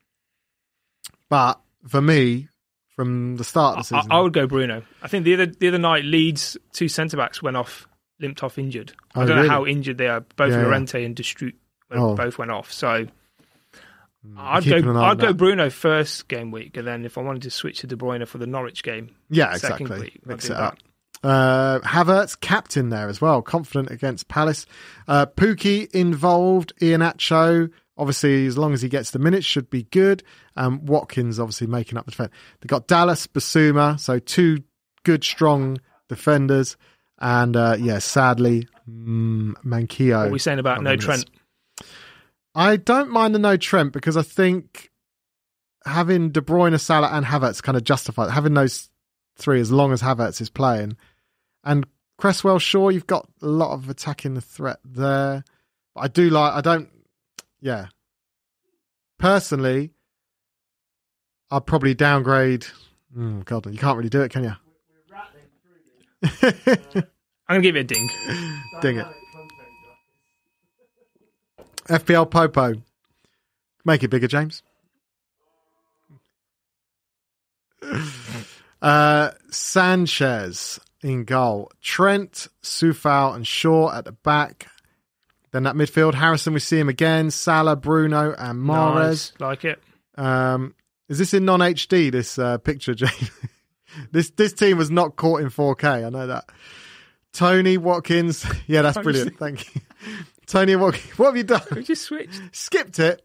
[1.29, 2.49] But for me,
[2.94, 4.83] from the start of the I, season, I would go Bruno.
[5.03, 7.87] I think the other the other night Leeds two centre backs went off,
[8.20, 8.92] limped off injured.
[9.14, 9.49] I Oh, don't really?
[9.49, 10.20] know how injured they are.
[10.20, 10.75] Both Yeah, yeah.
[11.05, 11.57] And Destrute
[11.92, 12.11] Oh.
[12.11, 12.72] Hmm, both went off.
[12.72, 13.07] So
[14.37, 15.35] I'd keeping go an eye on I'd go that.
[15.37, 18.38] Bruno first game week, and then if I wanted to switch to De Bruyne for
[18.38, 20.01] the Norwich game, yeah, second exactly.
[20.07, 20.77] week, I'd Mix it up.
[21.22, 24.66] Uh, Havertz captain there as well, confident against Palace.
[25.09, 26.72] Uh, Pukki involved.
[26.81, 30.22] Iheanacho, obviously, as long as he gets the minutes, should be good.
[30.57, 32.33] Um, Watkins obviously making up the defense.
[32.61, 34.62] They've got Dallas, Basuma, so two
[35.05, 36.76] good, strong defenders.
[37.18, 40.18] And uh, yeah, sadly, mm, Mankio.
[40.18, 40.96] What are we saying about no.
[40.96, 41.24] Trent?
[42.55, 44.90] I don't mind the no Trent because I think
[45.85, 48.90] having De Bruyne, Salah, and Havertz kind of justify having those
[49.37, 50.96] three as long as Havertz is playing.
[51.64, 51.87] And
[52.18, 55.44] Cresswell, sure, you've got a lot of attacking threat there.
[55.94, 56.88] But I do like, I don't,
[57.61, 57.87] yeah.
[59.18, 59.92] Personally,
[61.51, 62.66] I'd probably downgrade.
[63.16, 64.53] Mm, God, you can't really do it, can you?
[67.49, 68.11] I'm gonna give it a ding.
[68.83, 69.07] Ding it.
[71.88, 72.75] FPL Popo.
[73.85, 74.62] Make it bigger, James.
[78.82, 81.70] Uh, Sanchez in goal.
[81.80, 84.68] Trent, Coufal, and Shaw at the back.
[85.52, 87.30] Then that midfield, Harrison, we see him again.
[87.30, 88.94] Salah, Bruno, and Mahrez.
[88.94, 89.32] Nice.
[89.40, 89.82] like it.
[90.16, 90.74] Um,
[91.08, 92.10] is this in non HD?
[92.10, 93.30] This uh, picture, James.
[94.12, 96.04] this this team was not caught in 4K.
[96.06, 96.44] I know that.
[97.32, 98.44] Toney Watkins.
[98.66, 99.38] Yeah, that's brilliant.
[99.38, 99.80] Thank you.
[100.46, 101.18] Toney Watkins.
[101.18, 101.62] What have you done?
[101.74, 102.40] We just switched.
[102.52, 103.24] Skipped it.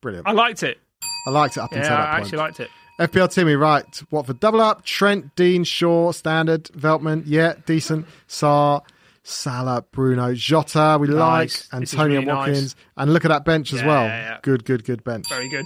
[0.00, 0.26] Brilliant.
[0.26, 0.78] I liked it.
[1.26, 2.24] I liked it up until Yeah, that I point.
[2.24, 2.70] actually liked it.
[3.00, 4.02] FPL Timmy, right.
[4.10, 4.84] Watford double up.
[4.84, 6.64] Trent, Dean, Shaw, standard.
[6.76, 8.06] Veltman, yeah, decent.
[8.28, 8.82] Sarr,
[9.24, 11.50] Salah, Bruno, Jota, we like.
[11.50, 11.68] Nice.
[11.82, 12.36] Is Toney really nice.
[12.36, 12.76] Watkins.
[12.96, 14.04] And look at that bench as Yeah, well.
[14.04, 14.38] yeah.
[14.42, 15.28] Good, good, good bench.
[15.28, 15.64] Very good.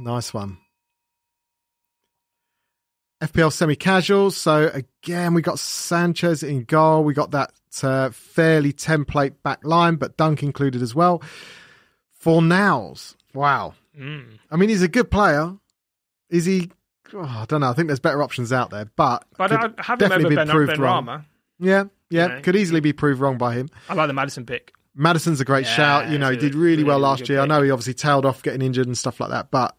[0.00, 0.58] Nice one.
[3.22, 4.36] FPL semi casuals.
[4.36, 7.02] So again, we got Sanchez in goal.
[7.04, 7.52] We got that
[7.82, 11.22] uh, fairly template back line, but Dunk included as well.
[12.12, 13.74] For nows, wow.
[13.98, 14.38] Mm.
[14.50, 15.54] I mean, he's a good player.
[16.30, 16.70] Is he?
[17.14, 17.70] Oh, I don't know.
[17.70, 20.72] I think there's better options out there, but But could I haven't definitely been proved
[20.72, 21.06] Ben wrong.
[21.06, 21.24] Rama.
[21.58, 22.40] Yeah, yeah, You know.
[22.42, 23.68] could easily be proved wrong by him.
[23.88, 24.72] I like the Maddison pick.
[24.94, 26.10] Maddison's a great Yeah, shout.
[26.10, 27.40] You know, he did really well last year.
[27.40, 29.74] I know he obviously tailed off getting injured and stuff like that, but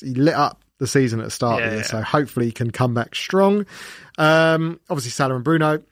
[0.00, 1.82] he lit up the season at the start Yeah, yeah.
[1.82, 3.66] So hopefully he can come back strong.
[4.18, 5.82] Um, obviously, Salah and Bruno.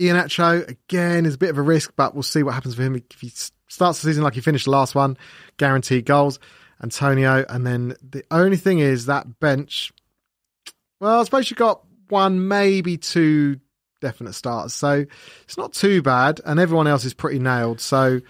[0.00, 2.96] Iheanacho, again, is a bit of a risk, but we'll see what happens for him.
[2.96, 3.28] If he
[3.68, 5.16] starts the season like he finished the last one,
[5.58, 6.38] guaranteed goals.
[6.82, 9.92] Antonio, and then the only thing is that bench.
[11.00, 13.60] Well, I suppose you got one, maybe two
[14.00, 15.04] definite starters, so
[15.42, 17.80] it's not too bad, and everyone else is pretty nailed.
[17.80, 18.20] So,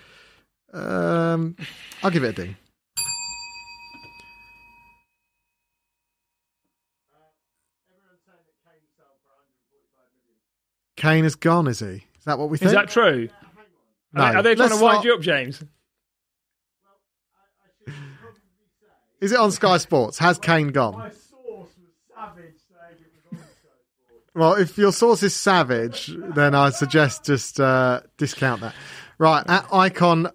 [0.73, 1.57] um,
[2.03, 2.57] I'll give it a ding.
[10.97, 11.87] Kane is gone, is he?
[11.87, 12.67] Is that what we think?
[12.69, 13.29] Is that true?
[14.13, 14.23] No.
[14.23, 15.63] Are they, are they trying Let's to wind not- you up, James?
[19.21, 20.19] Is it on Sky Sports?
[20.19, 20.97] Has Kane gone?
[20.99, 24.31] My source was savage saying it was on Sky Sports.
[24.35, 28.75] Well, if your source is savage, then I suggest just uh, discount that.
[29.19, 30.29] Right, at icon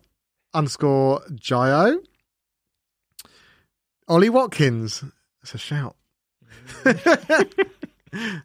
[0.54, 1.98] underscore Gio.
[4.08, 5.04] Ollie Watkins.
[5.42, 5.96] That's a shout.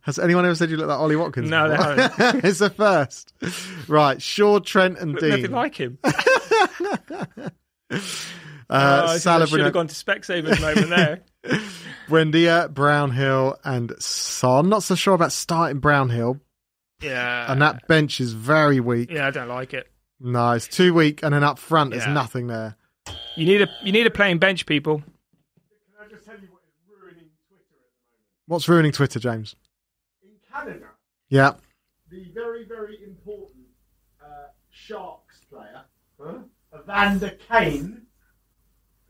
[0.03, 1.48] Has anyone ever said you look like Ollie Watkins?
[1.50, 1.76] No, they
[2.09, 2.40] before?
[2.44, 3.33] it's the first.
[3.87, 5.42] Right, Shaw, Trent, and Look Digne.
[5.42, 5.98] nothing like him.
[8.70, 11.20] uh, oh, I Salah, should have gone to Specsavers moment there.
[12.09, 14.68] Buendia, Brownhill, and Son.
[14.68, 16.40] Not so sure about starting Brownhill,
[17.00, 17.50] Yeah.
[17.50, 19.11] and that bench is very weak.
[19.11, 19.90] Yeah, I don't like it.
[20.20, 22.12] No, it's too weak, and then up front, there's Yeah.
[22.12, 22.76] nothing there.
[23.37, 24.98] You need a you need a playing bench, people.
[24.98, 25.04] Can
[26.06, 28.20] I just tell you what is ruining Twitter at the moment?
[28.46, 29.56] What's ruining Twitter, James?
[30.22, 30.87] In Canada,
[31.28, 31.52] Yeah.
[32.11, 33.66] the very, very important
[34.22, 35.85] uh, Sharks player,
[36.74, 38.02] Evander Kane,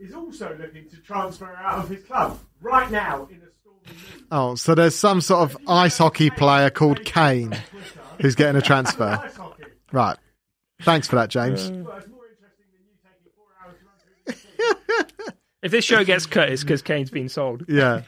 [0.00, 4.24] is also looking to transfer out of his club right now in a stormy mood.
[4.32, 7.56] Oh, so there's some sort of ice hockey player called Kane
[8.20, 9.30] who's getting a transfer.
[9.92, 10.16] Right.
[10.82, 11.70] Thanks for that, James.
[11.70, 14.34] Well, it's more interesting than you taking four hours to run through
[14.96, 15.34] this thing.
[15.62, 17.66] If this show gets cut, it's because Kane's been sold.
[17.68, 18.02] Yeah.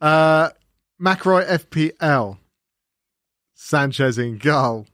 [0.00, 0.50] Uh,
[1.00, 2.36] McRoy FPL.
[3.54, 4.86] Sanchez in goal.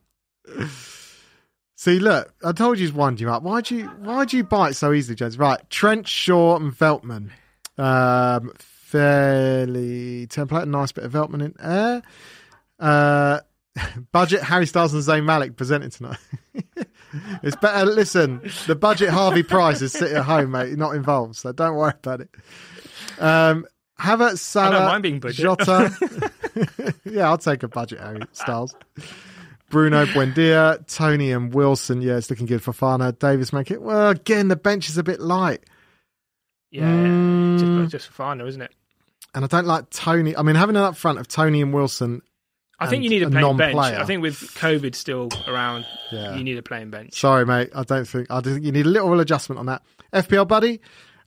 [1.83, 3.43] See, look, I told you he's wound you up.
[3.43, 5.37] Why'd you why'd you bite so easily, James?
[5.37, 7.31] Right, Trent Shaw and Veltman.
[7.77, 12.03] Um, fairly template, a nice bit of Veltman in there.
[12.79, 13.41] Uh,
[14.13, 16.19] budget Harry Styles and Zayn Malik presenting tonight.
[17.43, 17.85] it's better.
[17.85, 20.69] Listen, the budget Harvey Price is sitting at home, mate.
[20.69, 22.31] You're not involved, so don't worry about it.
[23.19, 23.67] Um,
[23.99, 25.45] Havertz, Salah, mind being budget.
[25.45, 26.95] Jota.
[27.05, 28.73] yeah, I'll take a budget Harry Styles.
[29.73, 32.01] Bruno Buendia, Toney and Wilson.
[32.03, 33.19] Yeah, it's looking good Fofana.
[33.19, 33.83] Davis make it.
[33.83, 35.65] Well, again, the bench is a bit light.
[36.71, 37.59] Yeah, Mm.
[37.91, 38.09] just, just
[38.39, 38.71] though, isn't it?
[39.35, 40.37] And I don't like Toney.
[40.37, 42.23] I mean, having an up front of Toney and Wilson.
[42.79, 43.77] I think you need a a playing bench.
[43.77, 46.35] I think with COVID still around, Yeah.
[46.37, 47.15] you need a playing bench.
[47.19, 47.71] Sorry, mate.
[47.75, 48.31] I don't think.
[48.31, 49.83] I think you need a little adjustment on that.
[50.13, 50.81] FPL buddy.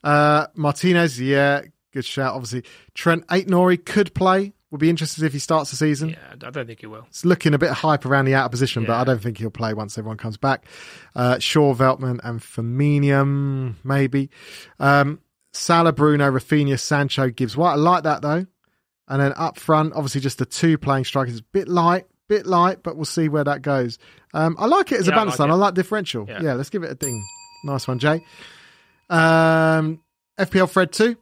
[0.03, 1.61] Uh, Martinez, yeah,
[1.93, 2.33] good shout.
[2.35, 4.53] Obviously, Trent Nori could play.
[4.75, 6.09] Would be interested if he starts the season.
[6.09, 7.05] Yeah, I don't think he will.
[7.07, 9.49] It's looking a bit hype around the out of position, but I don't think he'll
[9.49, 10.65] play once everyone comes back.
[11.15, 14.29] Uh, Shaw, Veltman, and Firminium, maybe.
[14.79, 15.21] Um,
[15.53, 17.71] Salah, Bruno, Raphinha, Sancho, Gibbs White.
[17.71, 18.45] I like that though.
[19.07, 21.39] And then up front, obviously just the two playing strikers.
[21.39, 23.97] Bit light, bit light, but we'll see where that goes.
[24.33, 25.49] Um, I like it as a Yeah, I balance like line.
[25.51, 25.53] it.
[25.53, 26.25] I like differential.
[26.27, 26.41] Yeah.
[26.41, 26.53] Yeah.
[26.55, 27.25] let's give it a ding.
[27.63, 28.21] Nice one, Jay.
[29.09, 30.01] Um,
[30.37, 31.15] FPL Fred 2.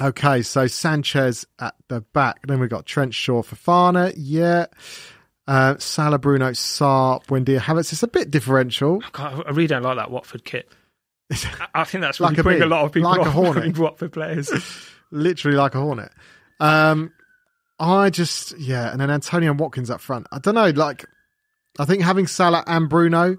[0.00, 2.46] Okay, so Sanchez at the back.
[2.46, 4.12] Then we've got Trent Shaw Fofana.
[4.16, 4.66] Yeah.
[5.46, 7.92] Uh, Salah, Bruno, Sarr, Buendia, Havertz.
[7.92, 9.02] It's a bit differential.
[9.12, 10.70] God, I really don't like that Watford kit.
[11.74, 13.78] I- think that's Like really a putting bee, a lot of people like a hornet.
[13.78, 14.52] Watford players.
[15.10, 16.12] Literally like a hornet.
[16.60, 17.12] Um,
[17.80, 18.90] I just, yeah.
[18.92, 20.26] And then Antonio and Watkins up front.
[20.30, 20.68] I don't know.
[20.70, 21.06] Like,
[21.78, 23.36] I think having Salah and Bruno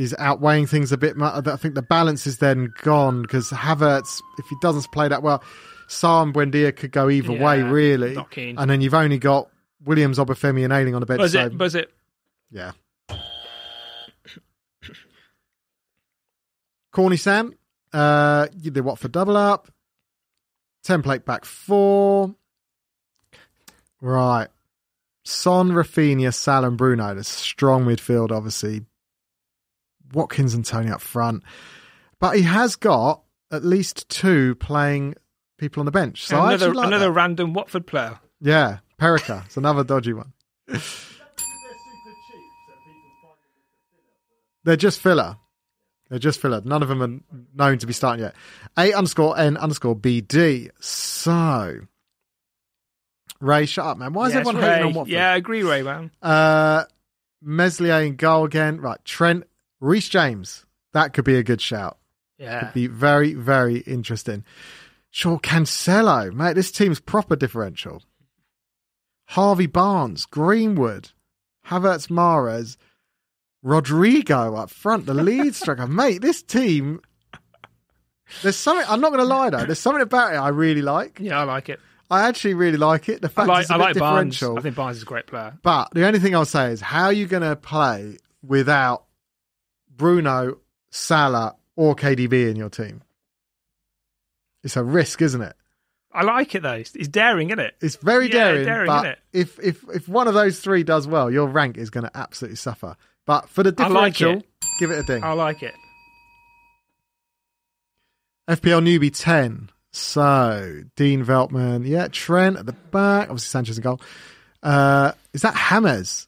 [0.00, 1.14] is outweighing things a bit.
[1.20, 5.44] I think the balance is then gone because Havertz, if he doesn't play that well,
[5.88, 8.14] Sarr and Buendia could go either way, really.
[8.14, 8.58] not keen.
[8.58, 9.50] And then you've only got
[9.84, 11.18] Williams, Obafemi, and Ayling on the bench.
[11.18, 11.92] Buzz so- it, buzz it.
[12.50, 12.72] Yeah.
[16.92, 17.54] Corny Sam,
[17.92, 19.68] uh, you did what for double up?
[20.84, 22.34] Template back four.
[24.00, 24.48] Right.
[25.24, 27.14] Son, Raphinha, Sal, and Bruno.
[27.14, 28.86] There's strong midfield, obviously.
[30.12, 31.42] Watkins and Toney up front.
[32.18, 35.14] But he has got at least two playing
[35.58, 36.24] people on the bench.
[36.26, 38.18] So another like another random Watford player.
[38.40, 39.44] Yeah, Perica.
[39.46, 40.32] It's another dodgy one.
[40.68, 44.64] Is that because they're super cheap, so people find them as the filler?
[44.64, 45.36] They're just filler.
[46.08, 46.60] They're just filler.
[46.64, 47.20] None of them are
[47.54, 48.34] known to be starting yet.
[48.78, 50.70] A underscore N underscore BD.
[50.80, 51.80] So,
[53.40, 54.12] Ray, shut up, man.
[54.12, 54.68] Why is Yes, everyone Ray.
[54.70, 55.12] hating on Watford?
[55.12, 56.10] Yeah, I agree, Ray, man.
[56.20, 56.84] Uh,
[57.42, 58.80] Meslier in goal again.
[58.80, 59.44] Right, Trent,
[59.80, 60.66] Reece James.
[60.92, 61.98] That could be a good shout.
[62.38, 62.60] Yeah.
[62.60, 64.44] Could Be very, very interesting.
[65.10, 66.54] Sure, Cancelo, mate.
[66.54, 68.02] This team's proper differential.
[69.26, 71.10] Harvey Barnes, Greenwood,
[71.66, 72.76] Havertz, Mahrez,
[73.62, 76.20] Rodrigo up front, the lead striker, mate.
[76.22, 77.00] This team.
[78.42, 78.86] There's something.
[78.88, 79.64] I'm not going to lie though.
[79.64, 81.18] There's something about it I really like.
[81.20, 81.80] Yeah, I like it.
[82.10, 83.20] I actually really like it.
[83.22, 84.34] The I fact like it's a I bit like Barnes.
[84.38, 84.58] differential.
[84.58, 85.56] I think Barnes is a great player.
[85.62, 89.04] But the only thing I'll say is, how are you going to play without
[90.00, 90.56] Bruno,
[90.88, 93.02] Salah, or KDB in your team?
[94.64, 95.54] It's a risk, isn't it?
[96.10, 96.72] I like it though.
[96.72, 97.76] It's, daring, isn't it?
[97.82, 101.30] It's very Yeah, daring, daring, but if if if one of those three does well,
[101.30, 102.96] your rank is going to absolutely suffer.
[103.26, 104.42] But for the I like it.
[104.80, 105.22] give it a ding.
[105.22, 105.74] I like it.
[108.48, 109.68] FPL newbie ten.
[109.92, 114.00] So Digne Veltman, yeah, Trent at the back, obviously Sanchez and goal.
[114.62, 116.26] Uh, is that Hammers,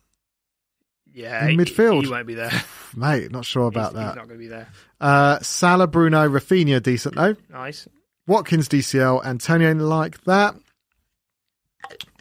[1.14, 2.04] Yeah, In midfield.
[2.04, 2.50] he, won't be there.
[2.96, 3.30] mate?
[3.30, 4.06] Not sure about he's, that.
[4.08, 4.68] He's not going to be there.
[5.00, 7.36] Uh, Salah, Bruno, Raphinha, decent though.
[7.50, 7.86] Nice.
[8.26, 10.54] Watkins, DCL, Antonio like that.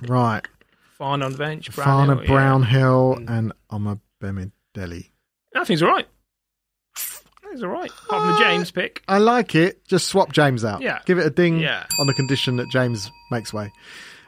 [0.07, 0.41] Right,
[0.97, 1.71] Fine on the bench.
[1.71, 2.27] Fana, Brownhill, yeah.
[2.27, 3.29] Brownhill, Mm.
[3.29, 5.09] and Omar Bemideli.
[5.53, 6.07] Nothing's all right.
[6.97, 7.91] I think He's all right.
[8.05, 9.03] Apart from the James pick.
[9.07, 9.85] I like it.
[9.85, 10.81] Just swap James out.
[10.81, 10.99] Yeah.
[11.05, 11.85] Give it a ding Yeah.
[11.99, 13.71] on the condition that James makes way.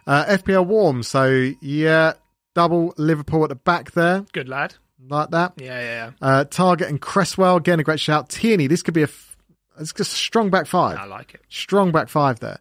[0.06, 1.04] Uh, FPL warm.
[1.04, 2.14] So, yeah,
[2.54, 4.26] double Liverpool at the back there.
[4.32, 4.76] Good lad.
[5.08, 5.54] Like that.
[5.58, 6.28] Yeah, yeah, yeah.
[6.28, 7.58] Uh, Targett and Cresswell.
[7.58, 8.30] Again, a great shout.
[8.30, 8.68] Tierney.
[8.68, 9.06] This could be a.
[9.06, 9.36] F-
[9.80, 10.98] it's just a strong back five.
[10.98, 11.42] I like it.
[11.50, 12.60] Strong back five there.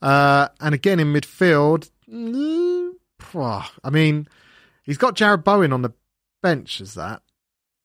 [0.00, 1.90] Uh, and again in midfield.
[2.08, 2.92] mm,
[3.34, 4.28] I mean,
[4.84, 5.92] he's got Jarrod Bowen on the
[6.42, 7.22] bench is that.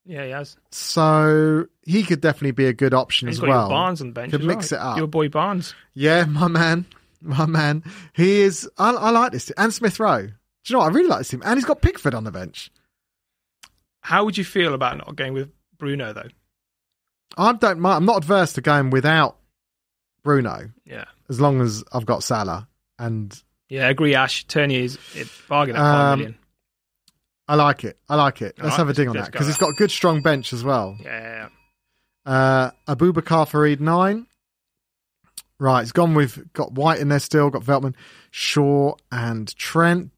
[0.05, 0.55] Yeah, he has.
[0.71, 3.69] So he could definitely be a good option He's as got well.
[3.69, 4.31] Barnes on the bench.
[4.31, 4.79] Could mix well.
[4.81, 4.97] it up.
[4.97, 5.73] Your boy Barnes.
[5.93, 6.85] Yeah, my man,
[7.21, 7.83] my man.
[8.13, 8.69] He is.
[8.77, 9.51] I, I like this.
[9.51, 10.29] And Smith Rowe.
[10.67, 10.91] Do you know what?
[10.91, 11.41] I really like this team.
[11.45, 12.69] And he's got Pickford on the bench.
[14.01, 16.27] How would you feel about not going with Bruno though?
[17.37, 17.97] I don't mind.
[17.97, 19.37] I'm not adverse to going without
[20.23, 21.05] Bruno Yeah.
[21.29, 22.67] as long as I've got Salah.
[22.99, 24.43] And Yeah, I agree, Ash.
[24.45, 24.97] Tierney is
[25.47, 26.37] bargain at five Um, million.
[27.47, 27.97] I like it.
[28.09, 28.55] I like it.
[28.57, 30.65] Let's Alright, have a ding on that because he's got a good, strong bench as
[30.65, 30.97] well.
[31.01, 31.47] Yeah.
[32.25, 34.27] Uh, Abubakar Farid nine.
[35.59, 37.49] Right, he's gone with got White in there still.
[37.49, 37.95] Got Veltman,
[38.31, 40.11] Shaw, and Trent.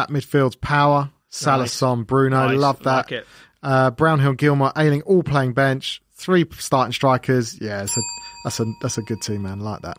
[0.00, 1.10] That midfield's power.
[1.28, 1.72] Salah, Nice.
[1.72, 2.48] Son, Bruno.
[2.48, 3.10] Nice, Love that.
[3.10, 3.24] Like.
[3.62, 6.00] Uh, Brownhill, Gilmour, Ayling, all playing bench.
[6.14, 7.60] Three starting strikers.
[7.60, 8.00] Yeah, it's a,
[8.44, 9.60] that's a that's a good team, man.
[9.60, 9.98] Like that.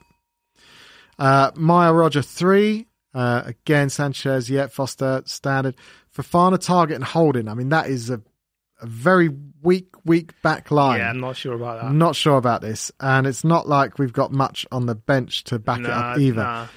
[1.19, 2.87] Uh, Maya Roger three.
[3.13, 5.75] Uh, again, Sanchez, yeah, Foster, standard.
[6.15, 7.47] Fofana, Targett, and Holding.
[7.47, 8.21] I mean, that is a,
[8.81, 9.29] a very
[9.61, 10.99] weak, weak back line.
[10.99, 11.87] Yeah, I'm not sure about that.
[11.87, 15.43] I'm not sure about this, and it's not like we've got much on the bench
[15.45, 16.41] to back it up either.
[16.43, 16.67] nah.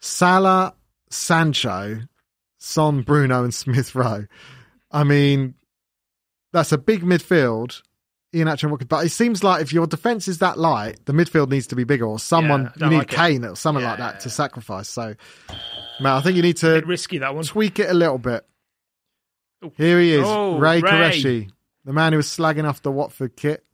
[0.00, 0.74] Salah,
[1.10, 2.00] Sancho,
[2.64, 4.26] Son, Bruno, and Smith Rowe.
[4.90, 5.54] I mean,
[6.52, 7.82] that's a big midfield.
[8.32, 8.88] Iheanacho and Watkins.
[8.88, 11.84] But it seems like if your defence is that light, the midfield needs to be
[11.84, 13.16] bigger, or someone Yeah, you need like it.
[13.16, 14.88] Kane or someone Yeah, like that yeah, to sacrifice.
[14.88, 15.14] So,
[16.00, 17.44] man, I think you need to risky that one.
[17.44, 18.46] tweak it a little bit.
[19.62, 19.72] Oh.
[19.76, 20.90] Here he is, Oh, Ray, Ray.
[20.90, 21.50] Koreshi,
[21.84, 23.64] the man who was slagging off the Watford kit.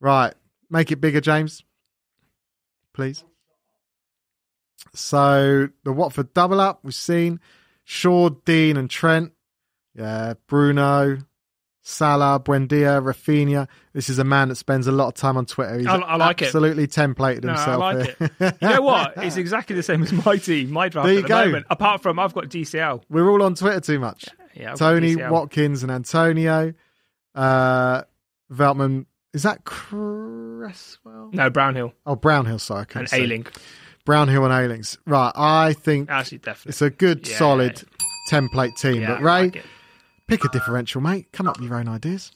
[0.00, 0.34] Right,
[0.70, 1.62] make it bigger, James,
[2.92, 3.24] please.
[4.94, 7.40] So the Watford double up we've seen
[7.84, 9.32] Shaw, Digne, and Trent.
[9.94, 11.18] Yeah, Bruno,
[11.82, 13.68] Salah, Buendia, Raphinha.
[13.92, 15.78] This is a man that spends a lot of time on Twitter.
[15.78, 16.46] He's I- I like it.
[16.46, 17.80] absolutely templated No, I himself.
[17.80, 18.58] like here.
[18.62, 19.14] You know what?
[19.18, 21.44] It's exactly the same as my team, my draft There at you the go.
[21.44, 21.66] moment.
[21.70, 23.02] Apart from I've got DCL.
[23.10, 24.26] We're all on Twitter too much.
[24.54, 26.72] Yeah, I've Toney, Watkins, and Antonio.
[27.34, 28.02] Uh,
[28.52, 29.06] Veltman.
[29.32, 31.30] Is that Cresswell?
[31.32, 32.86] No, Brownhill Oh, Brownhill, sorry.
[32.94, 33.08] I and.
[33.12, 33.46] Ayling.
[34.04, 34.98] Brownhill and Aylings.
[35.06, 36.70] Right, I think Actually, definitely.
[36.70, 37.36] it's a good, Yeah.
[37.38, 37.82] solid
[38.30, 39.02] template team.
[39.02, 39.64] yeah, but Ray, like
[40.28, 41.28] pick a differential, mate.
[41.32, 42.32] Come up with your own ideas.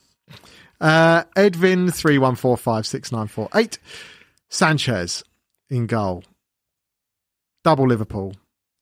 [0.81, 3.79] Uh, Edvin, 31456948.
[4.49, 5.25] Sanchez
[5.69, 6.25] in goal.
[7.65, 8.35] Double Liverpool.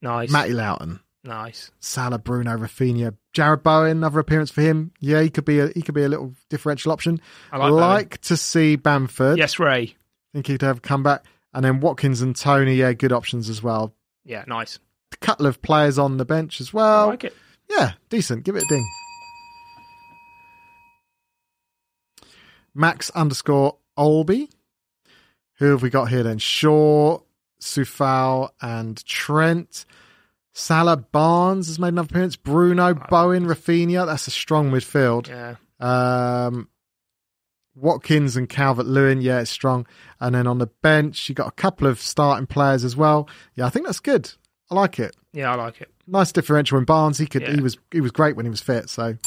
[0.02, 1.00] nice, Matty Loughton.
[1.24, 1.70] nice.
[1.80, 4.92] Salah, Bruno, Raphinha, Jarrod Bowen, another appearance for him.
[5.00, 7.20] Yeah, he could be a he could be a little differential option.
[7.50, 9.38] I like, like like to see Bamford.
[9.38, 9.96] Yes, Ray.
[10.32, 11.24] think he'd have come back.
[11.56, 13.94] And then Watkins and Toney, yeah, good options as well.
[14.26, 14.78] Yeah, nice.
[15.12, 17.06] A couple of players on the bench as I well.
[17.06, 17.34] like it.
[17.70, 18.44] Yeah, decent.
[18.44, 18.86] Give it a ding.
[22.74, 24.50] Max underscore Olby.
[25.58, 26.36] Who have we got here then?
[26.36, 27.20] Shaw,
[27.62, 29.86] Coufal, and Trent.
[30.52, 32.36] Salah Barnes has made another appearance.
[32.36, 34.04] Bruno, Bowen, Raphinha.
[34.04, 35.28] That's a strong midfield.
[35.28, 35.56] Yeah.
[35.80, 36.68] Um,
[37.76, 39.86] Watkins and Calvert Lewin, yeah, it's strong.
[40.18, 43.28] And then on the bench, you got a couple of starting players as well.
[43.54, 44.32] Yeah, I think that's good.
[44.70, 45.14] I like it.
[45.32, 45.92] Yeah, I like it.
[46.06, 47.18] Nice differential in Barnes.
[47.18, 47.42] He could.
[47.42, 47.52] Yeah.
[47.52, 47.76] He was.
[47.92, 48.88] He was great when he was fit.
[48.88, 49.18] So Do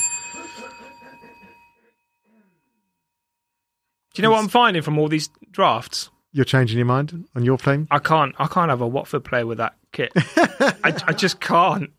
[4.16, 6.10] you know what I'm finding from all these drafts?
[6.32, 7.88] you're changing your mind on your team.
[7.90, 8.36] I can't.
[8.38, 10.12] I can't have a Watford player with that kit.
[10.16, 11.92] I, I just can't.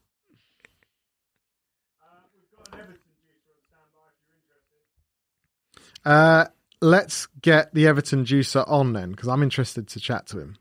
[6.05, 6.46] Uh,
[6.80, 10.57] let's get the Everton juicer on then, because I'm interested to chat to him.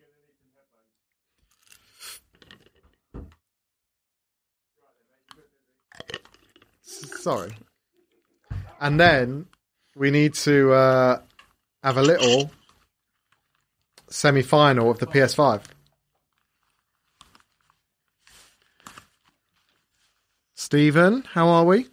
[6.83, 7.51] Sorry.
[8.79, 9.47] And then
[9.95, 11.21] we need to uh,
[11.83, 12.49] have a little
[14.09, 15.61] semi final of the PS5.
[20.55, 21.87] Stephen, how are we?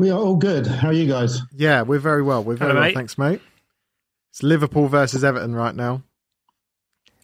[0.00, 0.66] We are all good.
[0.66, 1.40] How are you guys?
[1.54, 2.42] Yeah, we're very well.
[2.42, 2.94] We're very Hello, well, mate.
[2.94, 3.42] thanks, mate.
[4.30, 6.02] It's Liverpool versus Everton right now.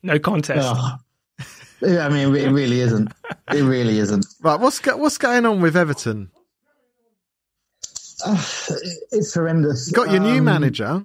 [0.03, 0.69] No contest.
[0.71, 0.97] Oh.
[1.81, 3.13] Yeah, I mean, it really isn't.
[3.51, 4.27] It really isn't.
[4.43, 6.31] Right, what's what's going on with Everton?
[8.27, 8.43] Uh,
[9.11, 9.89] it's horrendous.
[9.89, 11.05] You got your new Um, manager.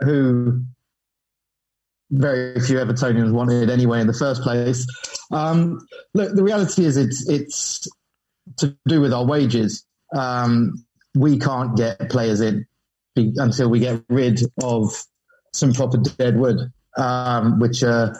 [0.00, 0.62] who
[2.10, 4.86] very few Evertonians wanted anyway in the first place.
[5.30, 5.78] Um,
[6.12, 7.88] look, the reality is it's it's
[8.58, 9.84] to do with our wages.
[10.14, 10.84] Um,
[11.14, 12.66] we can't get players in
[13.16, 14.92] until we get rid of
[15.54, 18.12] some proper dead wood, um, which uh,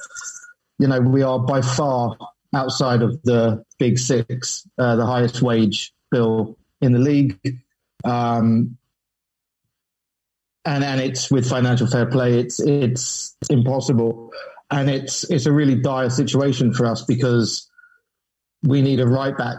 [0.78, 2.16] you know we are by far
[2.54, 7.38] outside of the big six, uh, the highest wage bill in the league.
[8.04, 8.78] Um,
[10.64, 14.32] and and it's with financial fair play, it's it's impossible,
[14.70, 17.70] and it's it's a really dire situation for us because
[18.64, 19.58] we need a right back,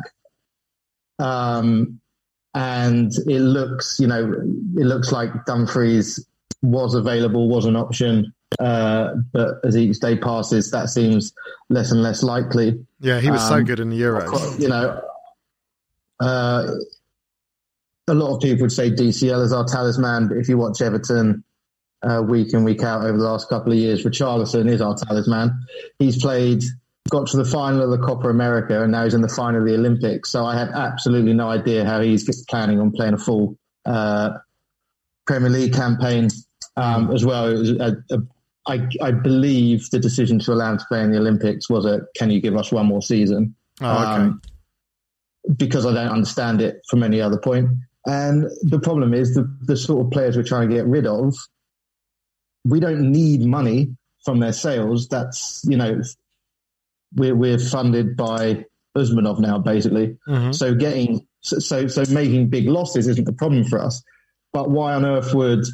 [1.20, 2.00] um,
[2.54, 4.34] and it looks you know
[4.78, 6.26] it looks like Dumfries
[6.62, 11.34] was available, was an option, uh, but as each day passes, that seems
[11.70, 14.60] less and less likely Yeah, he was so um, good in the Euros.
[14.60, 15.02] you know,
[16.20, 16.72] uh,
[18.08, 21.44] a lot of people would say DCL is our talisman, but if you watch Everton
[22.04, 25.66] uh, week in, week out over the last couple of years, Richarlison is our talisman.
[26.00, 26.64] He's played,
[27.10, 29.68] got to the final of the Copa America, and now he's in the final of
[29.68, 30.30] the Olympics.
[30.30, 34.38] So I have absolutely no idea how he's planning on playing a full uh,
[35.26, 36.30] Premier League campaign
[36.76, 37.48] um, as well.
[37.48, 38.20] It was a, a,
[38.68, 42.02] I, I believe the decision to allow him to play in the Olympics was a
[42.16, 43.56] can you give us one more season?
[43.82, 44.24] Oh, okay.
[44.24, 44.42] um,
[45.56, 47.70] because I don't understand it from any other point.
[48.06, 51.36] And the problem is the, the sort of players we're trying to get rid of,
[52.66, 55.08] we don't need money from their sales.
[55.08, 56.02] That's, you know,
[57.18, 58.66] we're, we're funded by
[58.98, 60.18] Usmanov now, basically.
[60.28, 60.56] Mhm.
[60.56, 64.04] So getting, so, so, so making big losses isn't a problem for us.
[64.54, 65.66] But why on earth would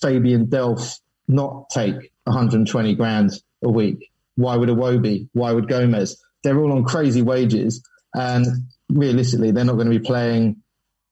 [0.00, 0.98] Fabian Delph
[1.28, 3.32] not take 120 grand
[3.62, 4.10] a week?
[4.36, 5.28] Why would Iwobi?
[5.32, 6.22] Why would Gomes?
[6.42, 7.82] They're all on crazy wages.
[8.14, 8.46] And
[8.88, 10.56] realistically, they're not going to be playing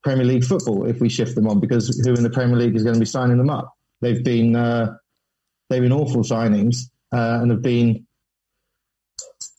[0.03, 2.82] Premier League football if we shift them on because who in the Premier League is
[2.82, 3.74] going to be signing them up?
[4.01, 4.97] They've been, uh,
[5.68, 8.07] they've been awful signings uh, and have been,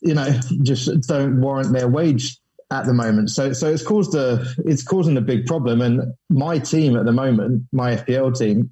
[0.02, 0.30] you know,
[0.64, 2.38] just don't warrant their wage
[2.72, 3.32] at the moment.
[3.32, 5.82] So, so it's caused a, it's causing a big problem.
[5.82, 8.72] And my team at the moment, my FPL team,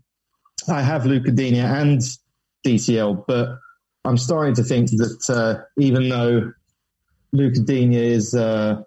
[0.70, 2.02] I have Luca Digne and
[2.66, 3.58] DCL, but
[4.06, 6.52] I'm starting to think that uh, even though
[7.34, 8.82] Luca Digne is uh,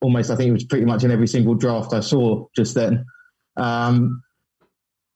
[0.00, 3.04] almost, I think it was pretty much in every single draft I saw just then.
[3.56, 4.22] Um,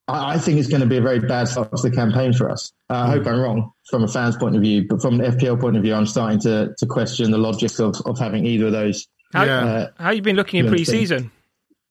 [0.08, 2.50] I, I think it's going to be a very bad start to the campaign for
[2.50, 2.72] us.
[2.90, 5.60] Uh, I hope I'm wrong from a fan's point of view, but from an FPL
[5.60, 8.72] point of view, I'm starting to, to question the logic of, of having either of
[8.72, 9.06] those.
[9.32, 9.64] How, Yeah.
[9.64, 11.30] Uh, how you been looking in Yeah, pre-season?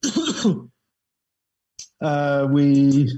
[2.02, 3.10] uh, we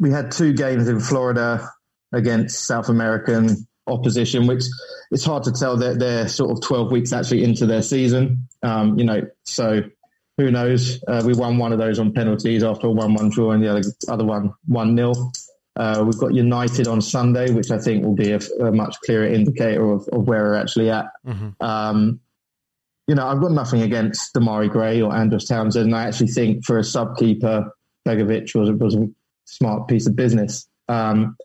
[0.00, 1.68] we had two games in Florida
[2.12, 4.64] against South American opposition, which
[5.10, 8.48] it's hard to tell that they're sort of 12 weeks actually into their season.
[8.62, 9.82] Um, you know, so
[10.38, 11.02] who knows?
[11.06, 13.68] Uh, we won one of those on penalties after a 1 1 draw, and the
[13.68, 15.12] other, other one 1 0.
[15.78, 19.26] Uh, we've got United on Sunday, which I think will be a, a much clearer
[19.26, 21.06] indicator of, of where we're actually at.
[21.26, 21.54] Mhm.
[21.60, 22.20] Um,
[23.06, 25.86] you know, I've got nothing against Demarai Gray or Andros Townsend.
[25.86, 27.70] And I actually think for a sub keeper,
[28.06, 29.08] Begovic was, was a
[29.46, 30.68] smart piece of business.
[30.88, 31.36] Um,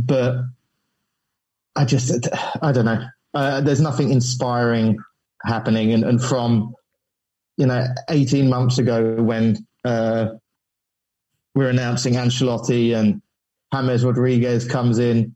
[0.00, 0.36] but
[1.76, 2.26] I just,
[2.62, 3.04] I don't know.
[3.34, 4.98] Uh, there's nothing inspiring
[5.44, 5.92] happening.
[5.92, 6.74] And, and from
[7.56, 10.28] you know, 18 months ago when uh,
[11.54, 13.20] we're announcing Ancelotti and
[13.72, 15.34] James Rodriguez comes in,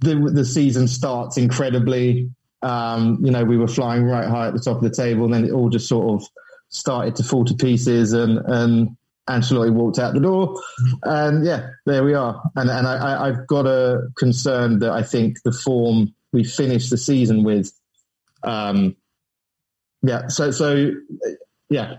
[0.00, 2.30] the the season starts incredibly.
[2.62, 5.34] Um, you know, we were flying right high at the top of the table, and
[5.34, 6.28] then it all just sort of
[6.68, 8.96] started to fall to pieces, and and
[9.28, 10.60] Ancelotti walked out the door,
[11.02, 12.42] and yeah, there we are.
[12.56, 16.98] And and I, I've got a concern that I think the form we finished the
[16.98, 17.72] season with,
[18.42, 18.96] um,
[20.02, 20.28] yeah.
[20.28, 20.92] So so
[21.68, 21.96] yeah.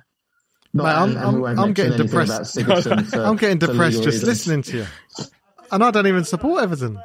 [0.74, 2.62] Mate, I'm, I'm, I'm getting depressed.
[2.66, 4.86] For, I'm getting depressed just listening to you,
[5.72, 7.02] and I don't even support Everton.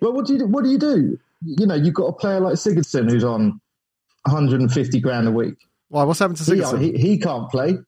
[0.00, 0.46] Well, what do you do?
[0.46, 1.18] what do you do?
[1.44, 3.60] You know, you've got a player like Sigurdsson who's on
[4.26, 5.56] 150 grand a week.
[5.88, 6.04] Why?
[6.04, 6.80] What's happened to Sigurdsson?
[6.80, 7.78] He, he, he can't play.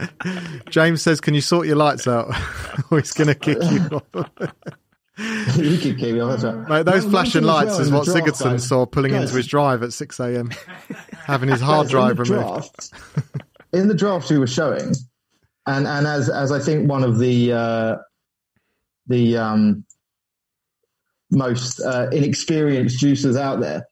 [0.70, 2.28] James says, "Can you sort your lights out,
[2.90, 4.00] or he's going to kick you."
[5.54, 6.42] he could kick me off.
[6.68, 8.68] Mate, those one, flashing lights well is what Sigurdsson guys.
[8.68, 9.22] saw pulling guys.
[9.22, 10.50] into his drive at 6 a.m.
[11.12, 12.42] having his hard drive removed.
[12.42, 12.92] Draft,
[13.72, 14.92] in the draft we were showing,
[15.66, 17.96] and and as as I think one of the uh,
[19.06, 19.86] the um,
[21.30, 23.86] most uh, inexperienced juicers out there.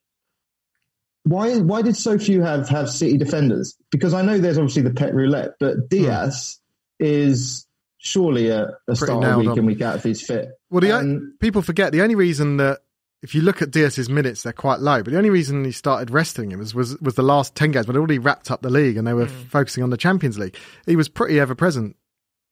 [1.23, 3.77] Why why did so few have have City defenders?
[3.91, 6.61] Because I know there's obviously the Pep roulette, but Dias
[7.01, 7.07] hmm.
[7.07, 7.67] is
[7.97, 10.51] surely a, a starter week in week out if he's fit.
[10.75, 12.81] Well, the, um, people forget the only reason that
[13.23, 15.05] if you look at Dias's minutes, they're quite low.
[15.05, 17.87] But the only reason he started resting him was was, was the last ten games,
[17.87, 19.47] but it already wrapped up the league and they were mm.
[19.47, 20.57] focusing on the Champions League.
[20.85, 21.95] He was pretty ever present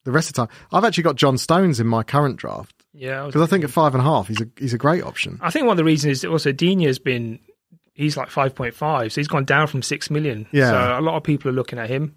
[0.05, 0.55] the rest of the time.
[0.71, 2.73] I've actually got John Stones in my current draft.
[2.93, 5.03] Yeah, because I, I, think at five and a half, he's a he's a great
[5.03, 5.37] option.
[5.41, 7.39] I think one of the reasons is also Digne has been
[7.93, 10.47] he's like five point five, so he's gone down from six million.
[10.53, 12.15] Yeah, so a lot of people are looking at him.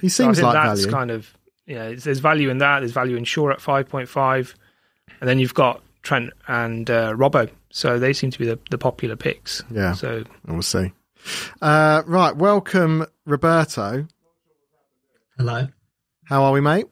[0.00, 0.92] He seems so like that's value.
[0.92, 1.32] kind of
[1.64, 1.94] yeah.
[1.96, 2.80] There's value in that.
[2.80, 4.56] There's value in Shaw at five point five,
[5.20, 7.50] and then you've got Trent and uh, Robbo.
[7.70, 9.62] So they seem to be the, the popular picks.
[9.70, 9.94] Yeah.
[9.94, 10.92] So we'll see.
[11.62, 14.06] Uh, right, welcome Roberto.
[15.38, 15.68] Hello.
[16.24, 16.86] How are we, mate?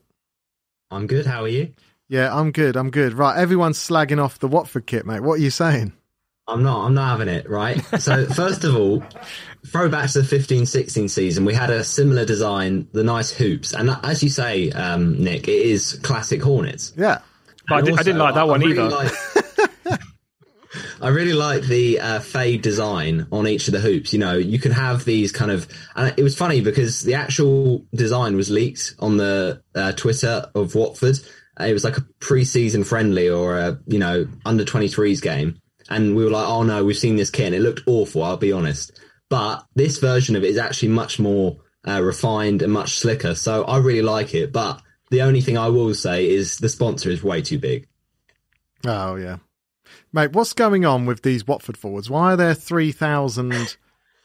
[0.91, 1.27] I'm good.
[1.27, 1.73] How are you?
[2.09, 2.77] Yeah, I'm good.
[2.77, 3.15] I'm good.
[3.15, 5.21] Right, everyone's slagging off the Watford kit, mate.
[5.21, 5.93] What are you saying?
[6.49, 6.85] I'm not.
[6.85, 7.49] I'm not having it.
[7.49, 7.81] Right.
[8.01, 9.03] So first of all,
[9.67, 14.05] throwback to the 15-16 season, we had a similar design, the nice hoops, and that,
[14.05, 16.93] as you say, um, Nick, it is classic Hornets.
[16.97, 17.21] Yeah,
[17.69, 18.97] but I, did, also, I, didn't like that I, one I really either.
[18.97, 19.13] Like,
[21.03, 24.13] I really like the uh, fade design on each of the hoops.
[24.13, 27.85] You know, you can have these kind of, and it was funny because the actual
[27.93, 31.19] design was leaked on the uh, Twitter of Watford.
[31.61, 35.61] It was like a pre-season friendly or a you know under 23s game,
[35.91, 38.23] and we were like, oh no, we've seen this kit and it looked awful.
[38.23, 38.99] I'll be honest,
[39.29, 43.35] but this version of it is actually much more uh, refined and much slicker.
[43.35, 44.53] So I really like it.
[44.53, 44.81] But
[45.13, 47.87] the only thing I will say is the sponsor is way too big.
[48.85, 49.37] Oh yeah,
[50.13, 50.33] mate.
[50.33, 52.11] What's going on with these Watford forwards?
[52.11, 53.77] Why are there three thousand?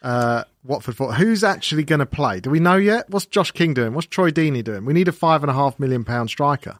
[0.01, 2.39] uh, Watford for who's actually going to play?
[2.39, 3.09] Do we know yet?
[3.09, 3.93] What's Josh King doing?
[3.93, 4.85] What's Troy Deeney doing?
[4.85, 6.79] We need a five and a half million pound striker.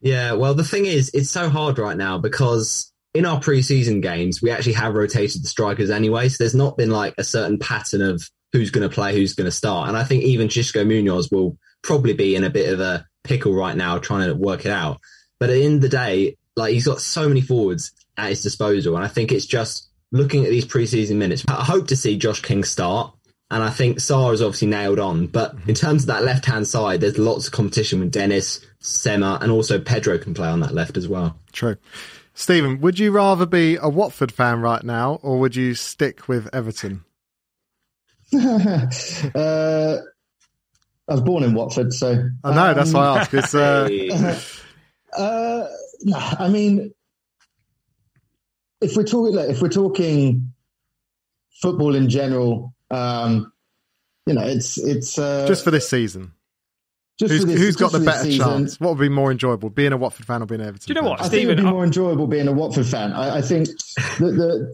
[0.00, 4.40] Yeah, well, the thing is, it's so hard right now because in our preseason games,
[4.40, 6.28] we actually have rotated the strikers anyway.
[6.28, 9.46] So there's not been like a certain pattern of who's going to play, who's going
[9.46, 9.88] to start.
[9.88, 13.52] And I think even Xisco Munoz will probably be in a bit of a pickle
[13.52, 15.00] right now trying to work it out.
[15.38, 18.42] But at the end of the day, like he's got so many forwards at his
[18.42, 18.96] disposal.
[18.96, 21.44] And I think it's just looking at these preseason minutes.
[21.48, 23.14] I hope to see Josh King start.
[23.52, 25.26] And I think Sarr is obviously nailed on.
[25.26, 29.38] But in terms of that left hand side, there's lots of competition with Dennis, Sema,
[29.40, 31.36] and also Pedro can play on that left as well.
[31.52, 31.76] True.
[32.32, 36.48] Stephen, would you rather be a Watford fan right now or would you stick with
[36.54, 37.04] Everton?
[38.34, 39.96] uh,
[41.10, 42.30] I was born in Watford, so.
[42.44, 43.34] I know, um, that's why I ask.
[43.34, 44.40] It's, uh...
[45.18, 45.66] uh,
[46.38, 46.94] I mean,
[48.80, 50.52] if we're talking, if we're talking
[51.60, 53.52] football in general, um,
[54.26, 56.32] you know, it's it's uh, just for this season.
[57.18, 58.80] Who's, this, who's got the better season, chance?
[58.80, 60.86] What would be more enjoyable, being a Watford fan or being an Everton?
[60.86, 61.28] Do you know what, fan?
[61.28, 61.44] Stephen?
[61.44, 63.12] I think it'd be more enjoyable being a Watford fan.
[63.12, 63.68] I, I think
[64.18, 64.70] the,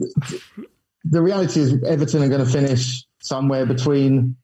[0.56, 0.66] the
[1.04, 4.36] the reality is Everton are going to finish somewhere between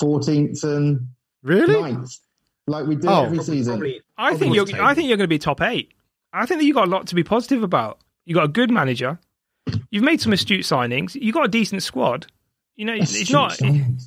[0.00, 1.08] 14th and
[1.42, 2.18] really 9th,
[2.66, 3.74] like we do oh, every probably, season.
[3.74, 4.66] Probably, I think you're.
[4.82, 5.92] I think you're going to be top eight.
[6.32, 8.00] I think that you got a lot to be positive about.
[8.24, 9.18] You got a good manager.
[9.90, 11.14] You've made some astute signings.
[11.14, 12.26] You got a decent squad.
[12.76, 13.56] You know, astute it's not.
[13.60, 14.02] It,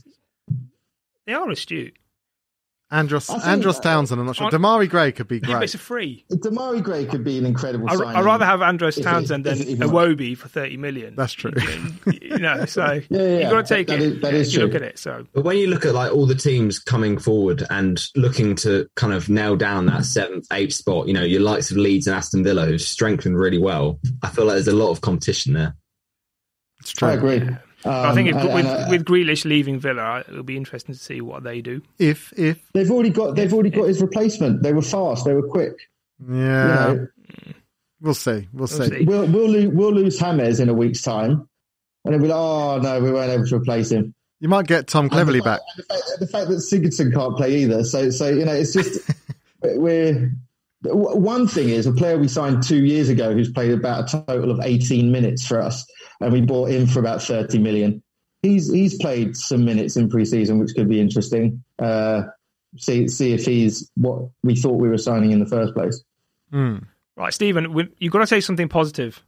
[1.26, 1.99] they are astute.
[2.92, 4.48] Andros Andros Townsend, I'm not sure.
[4.48, 5.52] On, Demarai Gray could be great.
[5.52, 6.26] Yeah, it's a free.
[6.32, 10.48] Demarai Gray could be an incredible I, I'd rather have Andros Townsend than Iwobi for
[10.48, 11.16] 30 million.
[11.16, 11.52] That's true.
[12.20, 14.02] you know, so yeah, yeah, you've got to take that, it.
[14.02, 14.68] Is, that is you true.
[14.68, 14.98] look at it.
[14.98, 18.88] So, But when you look at like all the teams coming forward and looking to
[18.96, 22.16] kind of nail down that seventh, eighth spot, you know, your likes of Leeds and
[22.16, 25.76] Aston Villa who've strengthened really well, I feel like there's a lot of competition there.
[26.80, 27.10] It's true.
[27.10, 27.48] I agree.
[27.84, 30.57] But I think if, Um, and- with, and, uh, with Grealish leaving Villa, it'll be
[30.57, 31.82] interesting to see what they do.
[31.97, 34.63] If if they've already got they've already got his replacement.
[34.63, 35.25] They were fast.
[35.25, 35.73] They were quick.
[36.30, 37.07] yeah, You know,
[38.01, 38.47] we'll see.
[38.53, 38.89] We'll see.
[38.89, 39.05] see.
[39.05, 41.47] we'll we'll lose, we'll lose James in a week's time,
[42.03, 44.13] and they'll be like, oh no, we weren't able to replace him.
[44.41, 45.59] You might get Tom Cleverley the back.
[45.77, 47.84] The fact, the fact that Sigurdsson can't play either.
[47.84, 48.99] So so you know, it's just
[49.63, 50.32] we're.
[50.84, 54.49] One thing is a player we signed two years ago who's played about a total
[54.49, 55.86] of 18 minutes for us,
[56.20, 58.03] and we bought him for about 30 million.
[58.41, 61.63] He's he's played some minutes in pre-season, which could be interesting.
[61.78, 62.24] Uh,
[62.78, 66.03] see see if he's what we thought we were signing in the first place.
[66.51, 66.78] Hmm.
[67.17, 69.22] Right, Stephen, we, you've got to say something positive.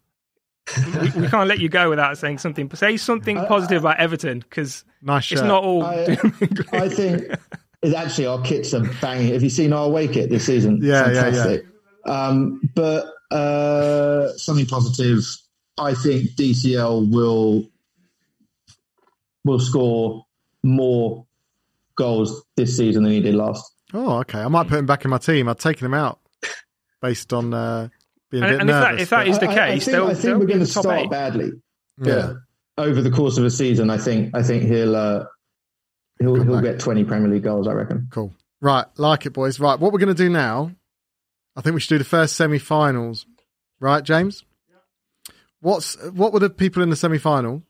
[1.02, 2.74] we, we can't let you go without saying something.
[2.74, 5.40] Say something positive about Everton because Nice shirt.
[5.40, 5.84] it's not all.
[5.84, 6.82] I- doom and gloom.
[6.84, 7.24] I think
[7.82, 9.34] it's actually our kits are banging.
[9.34, 10.80] Have you seen our away kit this season?
[10.82, 11.22] Yeah, yeah, yeah.
[11.24, 11.66] Fantastic.
[12.06, 15.24] Um, but uh, something positive.
[15.82, 17.68] I think DCL will
[19.44, 20.26] will score
[20.64, 21.26] more
[21.96, 23.72] goals this season than he did last.
[23.94, 24.40] Oh, okay.
[24.40, 25.50] I might put him back in my team.
[25.50, 26.20] I've taken him out
[27.02, 27.90] based on uh,
[28.30, 29.02] being a And- bit and if that- nervous.
[29.04, 30.66] if that but- is the I- I- I case, think, I think we're going to
[30.66, 31.10] start eight.
[31.10, 31.52] badly.
[32.02, 32.34] yeah.
[32.76, 35.26] But over the course of a season, I think I think he'll uh,
[36.20, 36.64] he'll Come he'll back.
[36.64, 37.68] get twenty Premier League goals.
[37.68, 38.08] I reckon.
[38.12, 38.34] Cool.
[38.62, 39.60] Right, like it, boys.
[39.60, 40.72] Right, what we're going to do now,
[41.56, 43.26] I think we should do the first semi-finals.
[43.80, 44.44] Right, James?
[45.62, 47.64] What's what were the people in the semi-final?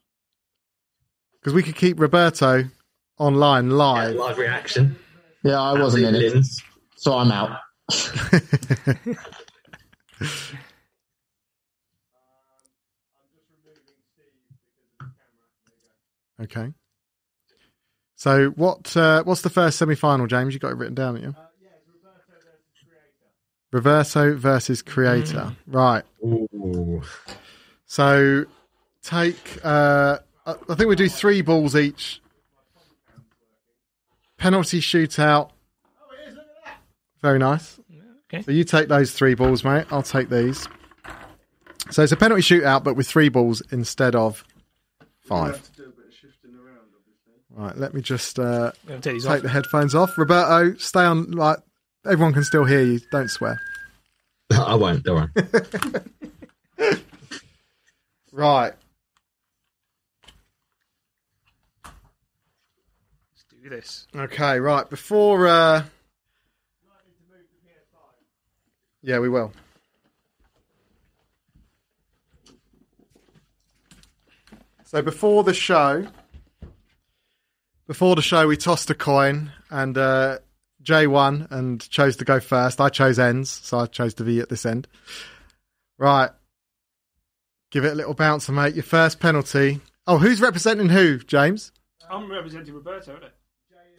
[1.39, 2.63] Because we could keep Roberto
[3.17, 4.15] online live.
[4.15, 4.97] live reaction.
[5.43, 6.63] Yeah, I wasn't in it, lins.
[6.95, 7.59] so I'm out.
[16.41, 16.71] okay.
[18.15, 18.95] So what?
[18.95, 20.53] Uh, what's the first semi-final, James?
[20.53, 21.35] You got it written down, haven't you?
[23.73, 25.55] Roberto versus Creator.
[25.65, 26.03] Right.
[26.23, 27.01] Ooh.
[27.91, 28.45] So
[29.03, 29.59] take.
[29.65, 32.21] Uh, I I think we do three balls each.
[34.37, 35.49] Penalty shootout.
[37.21, 37.81] Very nice.
[38.33, 38.43] Okay.
[38.43, 39.87] So you take those three balls, mate.
[39.91, 40.69] I'll take these.
[41.89, 44.45] So it's a penalty shootout, but with three balls instead of
[45.27, 45.69] five.
[47.49, 47.77] Right.
[47.77, 49.41] Let me just uh, take take off.
[49.41, 50.17] the headphones off.
[50.17, 51.31] Roberto, stay on.
[51.31, 51.57] Like
[52.05, 53.01] everyone can still hear you.
[53.11, 53.59] Don't swear.
[54.49, 55.03] I won't.
[55.03, 57.01] Don't worry.
[58.31, 58.73] Right.
[61.83, 64.07] Let's do this.
[64.15, 64.89] Okay, right.
[64.89, 65.83] Before uh
[69.03, 69.51] Yeah, we will.
[74.85, 76.07] So before the show
[77.87, 80.39] before the show we tossed a coin and uh
[80.81, 82.81] Jay won and chose to go first.
[82.81, 84.87] I chose ends, so I chose to be at this end.
[85.97, 86.31] Right.
[87.71, 88.75] Give it a little bouncer, mate.
[88.75, 89.79] Your first penalty.
[90.05, 91.71] Oh, who's representing who, James?
[92.09, 93.33] I'm representing Roberto, isn't it?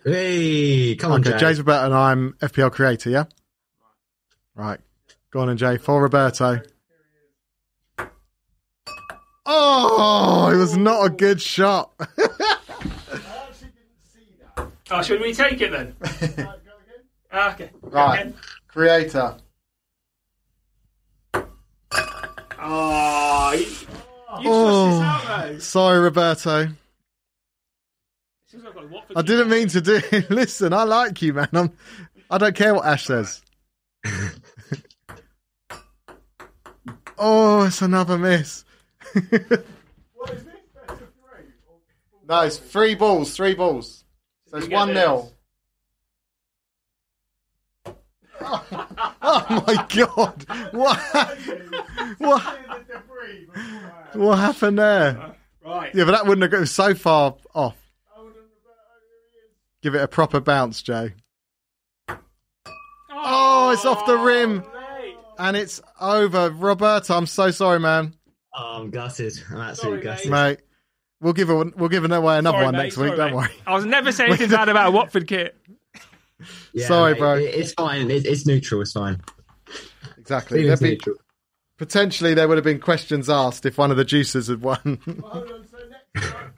[0.05, 1.39] Hey, come on, Okay, Jay.
[1.39, 3.25] Jay's Roberto and I'm FPL creator, yeah?
[4.55, 4.81] Right.
[5.31, 5.79] Go on and Jay.
[5.79, 6.61] For Roberto.
[9.47, 11.93] Oh, it was not a good shot.
[14.95, 15.97] Oh, should we take it then?
[17.35, 17.71] Ah, okay.
[17.81, 18.27] Right.
[18.27, 18.35] Okay.
[18.69, 19.37] creator.
[22.65, 25.01] Oh, you, you Oh.
[25.01, 25.59] sussed out, though.
[25.59, 26.69] Sorry, Roberto.
[28.55, 30.01] Like I've got a Watford I didn't mean to do
[30.31, 31.49] Listen, I like you, man.
[31.53, 31.73] I'm,
[32.31, 33.43] I don't care what Ash says.
[37.19, 38.65] oh, it's another miss.
[42.29, 44.05] no, it's three balls, three balls.
[44.49, 44.97] So it's 1 this.
[44.99, 45.31] 0.
[49.25, 50.45] Oh my god!
[50.73, 50.99] What?
[52.19, 52.59] What?
[54.15, 55.35] What happened there?
[55.65, 55.95] Right.
[55.95, 57.77] Yeah, but that wouldn't have got so far off.
[59.83, 61.11] Give it a proper bounce, Joe.
[63.11, 66.51] Oh, it's off the rim oh, and it's over.
[66.51, 68.15] Roberto, I'm so sorry, man.
[68.55, 69.41] Oh, I'm gutted.
[69.51, 70.05] I'm absolutely mate.
[70.05, 70.31] gutted.
[70.31, 70.59] Mate,
[71.21, 73.09] we'll give a, we'll give away another Sorry, one mate, next week.
[73.09, 73.37] sorry, Don't mate.
[73.37, 73.55] worry.
[73.67, 75.57] I was never saying anything bad about a Watford kit.
[76.73, 77.37] Yeah, Sorry, bro.
[77.37, 78.11] it- it's fine.
[78.11, 78.81] It, it's neutral.
[78.83, 79.21] It's fine.
[80.19, 80.63] Exactly.
[80.63, 81.17] Feelings be, neutral.
[81.79, 85.01] potentially, there would have been questions asked if one of the juicers had won.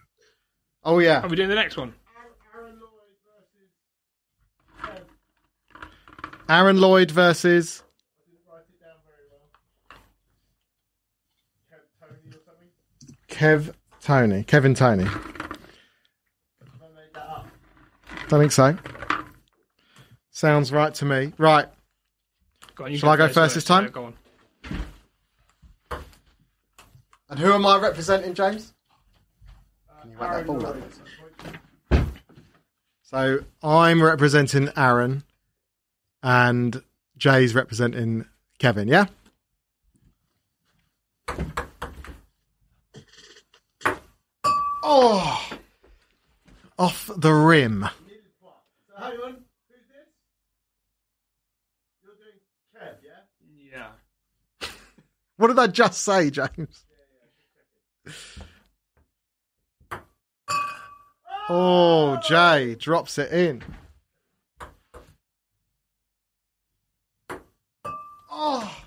[0.85, 1.21] oh yeah.
[1.21, 1.95] Are we doing the next one?
[6.49, 7.83] Aaron Lloyd versus
[11.69, 11.83] Kev
[12.47, 13.65] Tony.
[13.65, 14.45] Kev Tony.
[14.45, 15.07] Kevin Tony.
[18.29, 18.77] Don't think so.
[20.45, 21.33] Sounds right to me.
[21.39, 21.65] Right.
[22.75, 23.85] Go on, you Shall I go first, first this time?
[23.85, 24.15] Yeah, go on.
[27.31, 28.75] And who am I representing, James?
[30.03, 30.77] Can you whack that ball up?
[33.05, 35.25] So I'm representing Aaron,
[36.23, 36.83] and
[37.17, 38.27] Jay's representing
[38.59, 38.87] Kevin.
[38.87, 39.07] Yeah.
[44.83, 45.51] Oh,
[46.79, 47.89] off the rim.
[48.43, 48.49] So
[48.99, 49.37] hang on,
[49.71, 50.09] who's this?
[52.03, 52.39] You're doing
[52.77, 53.23] Kev, yeah?
[53.73, 54.69] Yeah.
[55.37, 56.85] What did I just say, James?
[61.49, 63.63] Oh, Jay drops it in.
[68.31, 68.85] Oh,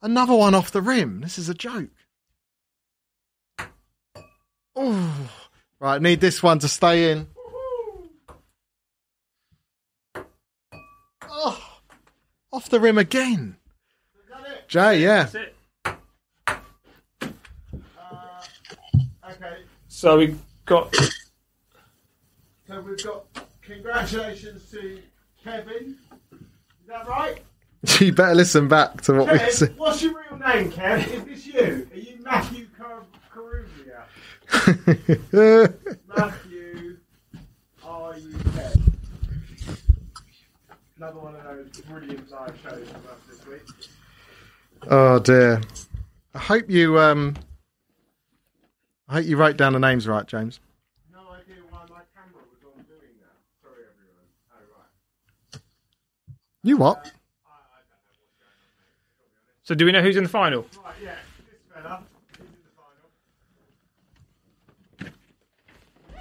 [0.00, 1.20] another one off the rim.
[1.20, 1.90] This is a joke.
[4.76, 5.30] Oh,
[5.80, 6.00] right.
[6.00, 7.26] Need this one to stay in.
[11.28, 11.80] Oh,
[12.52, 13.56] off the rim again.
[14.22, 14.68] Is that it?
[14.68, 15.24] Jay, yeah.
[15.24, 15.56] That's it.
[19.30, 19.62] Okay,
[20.02, 20.34] So we
[20.64, 20.92] got
[22.66, 23.24] so we've got
[23.62, 24.98] congratulations to
[25.44, 25.96] Kevin.
[26.32, 27.40] Is that right?
[28.00, 29.78] You better listen back to what we Kev, said.
[29.78, 31.06] what's your real name, Kev?
[31.06, 31.88] Is this you?
[31.92, 34.02] Are you Matthew Car- Caruglia?
[36.16, 36.96] Matthew,
[37.84, 38.80] are you Kev?
[40.96, 43.62] Another one of those brilliant live shows from us this week.
[44.90, 45.60] oh dear.
[46.34, 47.36] I hope you um.
[49.12, 50.58] I hope you wrote down the names right, James.
[51.12, 53.36] No idea why my camera was on doing that.
[53.62, 54.24] Sorry, everyone.
[54.50, 54.56] Oh,
[55.52, 55.60] right.
[56.62, 57.12] You what?
[59.64, 60.62] so do we know who's in the final?
[60.62, 62.02] Right, yeah, this fella.
[62.38, 62.54] He's in
[64.98, 65.10] the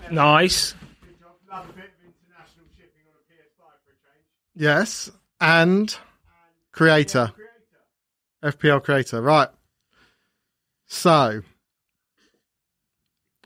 [0.04, 0.14] final.
[0.14, 0.74] Nice.
[0.74, 1.30] Good job.
[1.50, 4.26] Love a bit of international shipping on a PS5 for a change.
[4.54, 5.96] Yes, and
[6.74, 7.32] creator,
[8.42, 8.58] Creator.
[8.58, 9.48] FPL creator, right?
[10.88, 11.44] So,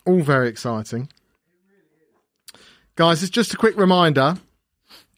[0.06, 1.10] all very exciting,
[2.96, 3.22] guys.
[3.24, 4.38] It's just a quick reminder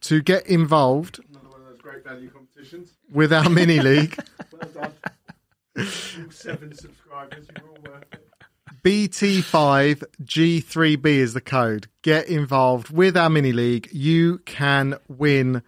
[0.01, 2.91] to get involved Another one of those great value competitions.
[3.11, 4.17] with our mini league.
[4.51, 4.93] Well done.
[5.77, 5.85] all
[6.31, 7.47] seven subscribers.
[7.57, 8.23] You're all worth it.
[8.83, 11.87] BT5G3B is the code.
[12.03, 13.89] Get involved with our mini league.
[13.91, 15.61] You can win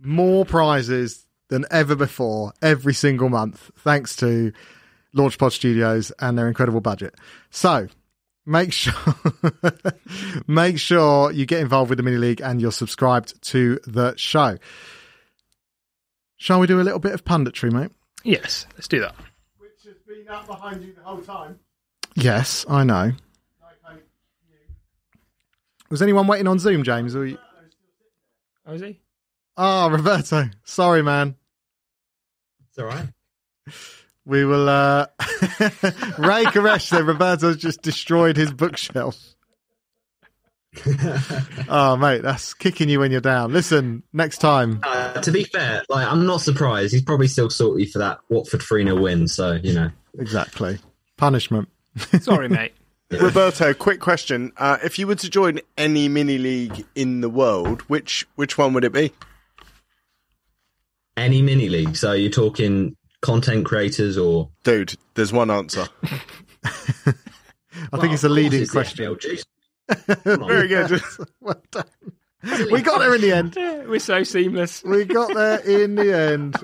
[0.00, 4.52] more prizes than ever before every single month, thanks to
[5.14, 7.14] Launchpod Studios and their incredible budget.
[7.50, 7.86] So
[8.46, 8.94] make sure
[10.46, 14.56] make sure you get involved with the mini league and you're subscribed to the show.
[16.36, 17.90] Shall we do a little bit of punditry, mate?
[18.22, 19.14] Yes, let's do that.
[19.58, 21.58] Which has been up behind you the whole time.
[22.14, 23.12] Yes, I know.
[23.62, 24.02] Like
[25.90, 27.14] Was anyone waiting on Zoom, James?
[27.14, 27.38] Or you...
[28.66, 29.00] Oh, is he?
[29.56, 30.50] Oh, Roberto.
[30.64, 31.36] Sorry, man.
[32.68, 33.06] It's all right.
[34.26, 34.68] We will.
[34.68, 35.06] uh
[36.18, 39.16] Ray Koresh said Roberto's just destroyed his bookshelf.
[41.68, 43.52] oh, mate, that's kicking you when you're down.
[43.52, 44.80] Listen, next time.
[44.82, 46.92] Uh, to be fair, like I'm not surprised.
[46.92, 49.28] He's probably still salty for that Watford 3 0 win.
[49.28, 49.90] So, you know.
[50.18, 50.78] Exactly.
[51.16, 51.68] Punishment.
[52.20, 52.72] Sorry, mate.
[53.10, 57.82] Roberto, quick question: uh, If you were to join any mini league in the world,
[57.82, 59.12] which which one would it be?
[61.16, 61.96] Any mini league.
[61.96, 62.96] So you're talking
[63.26, 64.48] content creators or.
[64.62, 65.88] Dude, there's one answer.
[66.64, 69.18] I think it's a leading question.
[70.24, 71.00] Very good.
[71.40, 71.84] well done.
[72.70, 73.54] We got there in the end.
[73.88, 74.84] We're so seamless.
[74.84, 76.56] We got there in the end.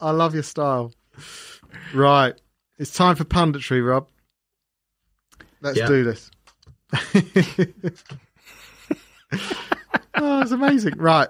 [0.00, 0.92] I love your style.
[1.94, 2.34] Right.
[2.78, 4.08] It's time for punditry, Rob.
[5.60, 5.86] Let's Yeah.
[5.88, 6.30] do this.
[10.16, 10.94] oh, it's amazing.
[10.96, 11.28] Right.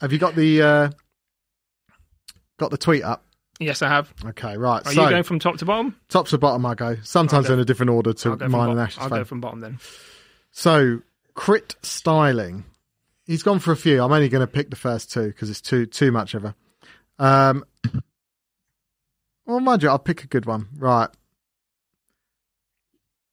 [0.00, 0.90] Have you got the uh
[2.58, 3.25] got the tweet up?
[3.58, 4.12] Yes, I have.
[4.24, 4.86] Okay, right.
[4.86, 5.96] Are so you going from top to bottom?
[6.08, 6.96] top to bottom I go.
[7.02, 8.78] Sometimes I'll go- in a different order to mine and bottom.
[8.78, 9.18] Ash's I'll phone.
[9.20, 9.78] go from bottom then.
[10.50, 11.00] So,
[11.34, 12.64] crit styling.
[13.24, 14.02] He's gone for a few.
[14.02, 16.54] I'm only going to pick the first two because it's too too much of a.
[17.18, 17.64] Um,
[19.46, 20.68] well, mind you, I'll pick a good one.
[20.76, 21.08] Right.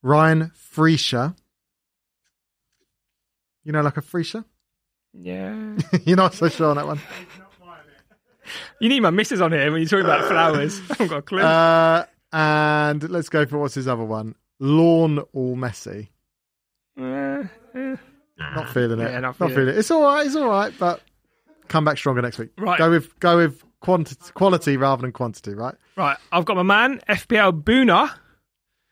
[0.02, 1.36] Ryan Freisha.
[3.64, 4.44] You know, like a Freisha?
[5.14, 5.78] Yeah.
[6.06, 7.00] You're not so sure on that one.
[8.80, 10.80] You need my missus on here when you're talking about flowers.
[10.90, 11.42] I haven't got a clue.
[11.42, 14.36] Uh, and let's go for what's his other one?
[14.60, 16.10] Lawn all messy.
[17.00, 17.44] Uh,
[17.76, 17.96] eh.
[18.38, 19.12] Not feeling it.
[19.12, 19.78] Yeah, not not feeling feeling it.
[19.78, 20.26] It's all right.
[20.26, 21.02] It's all right, but
[21.68, 22.52] come back stronger next week.
[22.58, 22.78] Right.
[22.78, 25.54] Go with go with quantity, quality rather than quantity.
[25.54, 25.76] Right.
[25.96, 28.12] Right, I've got my man, FPL Boona,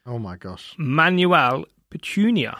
[0.05, 0.73] Oh my gosh.
[0.77, 2.59] Manuel Petunia.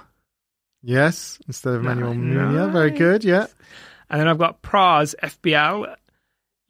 [0.84, 2.38] Yes, instead of Manuel Nice.
[2.38, 2.72] Munia.
[2.72, 3.24] Very good.
[3.24, 3.48] Yeah.
[4.10, 5.96] And then I've got Praz FPL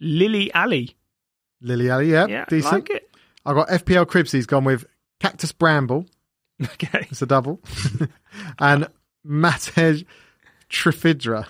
[0.01, 0.95] Lily Ali.
[1.61, 2.11] Lily Ali.
[2.11, 2.25] Yeah.
[2.27, 2.73] Yeah, decent.
[2.73, 3.09] like it.
[3.45, 4.31] I've got FPL Cribs.
[4.31, 4.85] He's gone with
[5.19, 6.05] Cactus Bramble.
[6.61, 7.07] Okay.
[7.09, 7.59] It's a double.
[8.59, 8.87] and
[9.25, 10.05] Matej
[10.69, 11.47] Trifidra.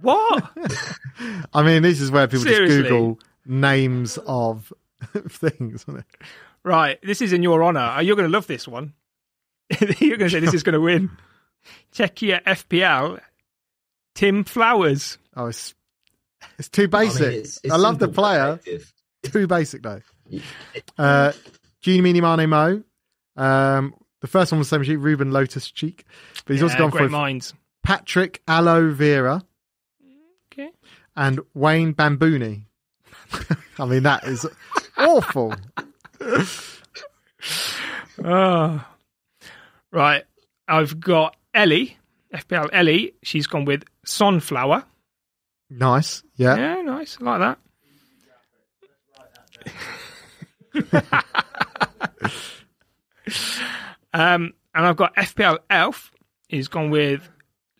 [0.00, 0.50] What?
[1.52, 2.82] I mean, this is where people Seriously?
[2.82, 4.72] just Google names of
[5.28, 5.82] things.
[5.82, 6.04] Isn't it?
[6.62, 6.98] right.
[7.02, 7.94] This is in your honour.
[7.96, 8.94] Oh, you're going to love this one.
[9.98, 11.10] You're going to say this is going to win.
[11.92, 13.20] Czechia FPL.
[14.14, 15.18] Tim Flowers.
[15.36, 15.74] Oh, it's
[16.58, 17.22] it's too I mean, basic.
[17.22, 18.60] I, it's- it's love the player.
[19.22, 20.00] Too basic though.
[20.98, 21.32] Uh,
[21.80, 22.82] Genie Mini Mane Mo.
[23.36, 26.04] Um, the first one was the same sheet, Ruben Lotus Cheek,
[26.46, 27.52] but he's also gone great for minds.
[27.82, 29.42] Patrick Aloe Vera
[30.52, 30.70] Okay.
[31.16, 32.64] and Wayne Bambooni.
[33.78, 34.46] I mean, that is
[34.96, 35.54] awful.
[38.22, 38.84] Oh.
[39.92, 40.24] Right.
[40.66, 41.96] I've got Ellie,
[42.34, 43.14] FPL Ellie.
[43.22, 44.84] She's gone with Sunflower.
[45.76, 46.22] Nice.
[46.36, 46.56] Yeah.
[46.56, 47.18] Yeah, nice.
[47.20, 47.58] I like
[50.84, 51.04] that.
[54.12, 56.12] um, and I've got FPL Elf.
[56.48, 57.28] He's gone with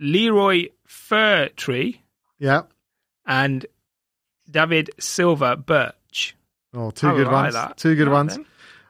[0.00, 2.00] Leroy Fir Tree.
[2.38, 2.62] Yeah.
[3.26, 3.64] and
[4.50, 6.36] David Silver Birch.
[6.74, 7.54] Oh, two I good like ones.
[7.54, 7.76] that.
[7.76, 8.38] Two good ones.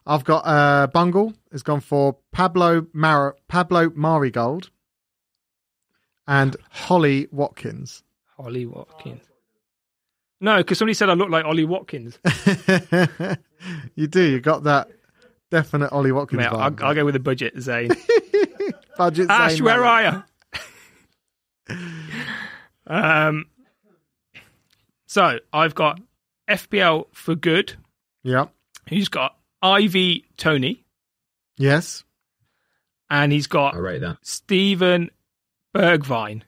[0.06, 4.70] I've got uh, Bungle has gone for Pablo Mar- Pablo Marigold
[6.26, 8.02] and Holly Watkins.
[8.38, 9.22] Ollie Watkins.
[10.40, 12.18] No, because somebody said I look like Ollie Watkins.
[13.94, 14.22] you do.
[14.22, 14.88] You got that
[15.50, 16.38] definite Ollie Watkins.
[16.38, 16.82] Mate, I'll, vibe.
[16.82, 17.90] I'll go with the budget, Zane.
[18.96, 20.14] Budget Ash, Zane where Malik.
[20.14, 20.24] are
[21.68, 21.76] you?
[22.86, 23.46] um,
[25.06, 26.00] so I've got
[26.48, 27.74] FPL for good.
[28.22, 28.46] Yeah.
[28.86, 30.84] He's got Ivy Tony,
[31.56, 32.04] Yes.
[33.10, 34.18] and he's got I rate that.
[34.22, 35.10] Stephen
[35.74, 36.42] Bergvine.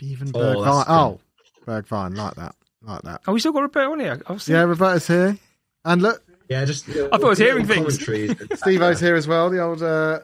[0.00, 0.64] Stephen Oh, Bergvine.
[0.64, 1.20] that's Oh,
[1.66, 2.16] Bergvine.
[2.16, 2.54] Like that.
[2.82, 3.20] Like that.
[3.28, 4.22] Oh, we still got Roberto on here.
[4.26, 5.36] I've seen- Yeah, Roberta's here.
[5.84, 6.88] And look, Yeah, just.
[6.88, 7.96] I thought I was hearing things.
[8.60, 10.20] Steve O's here as well, the old uh,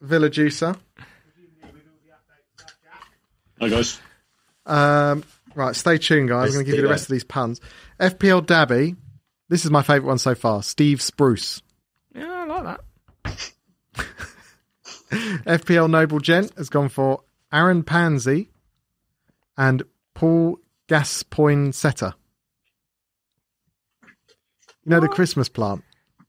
[0.00, 0.78] Villa juicer.
[3.60, 4.00] Hi guys.
[4.66, 5.24] Um,
[5.56, 6.50] right, stay tuned, guys.
[6.50, 7.60] I'm going to give you the rest of these puns.
[7.98, 8.94] FPL Dabby.
[9.48, 10.62] This is my favourite one so far.
[10.62, 11.60] Steve Spruce.
[12.14, 12.78] Yeah, I like
[13.24, 13.52] that.
[15.60, 17.22] FPL Noble Gent has gone for
[17.52, 18.48] Aaron Pansy
[19.56, 19.82] and
[20.14, 22.14] Paul Gaspoinsetta.
[24.84, 25.82] You know the Christmas plant?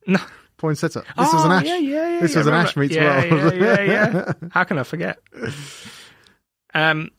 [0.05, 0.19] No.
[0.57, 1.03] Poinsettia.
[1.17, 1.65] This was an Oh, ash.
[1.65, 3.53] Yeah, yeah, yeah, this was an ash meets yeah, world.
[3.55, 4.33] Yeah, yeah, yeah.
[4.51, 5.19] How can I forget?
[6.73, 7.09] Um,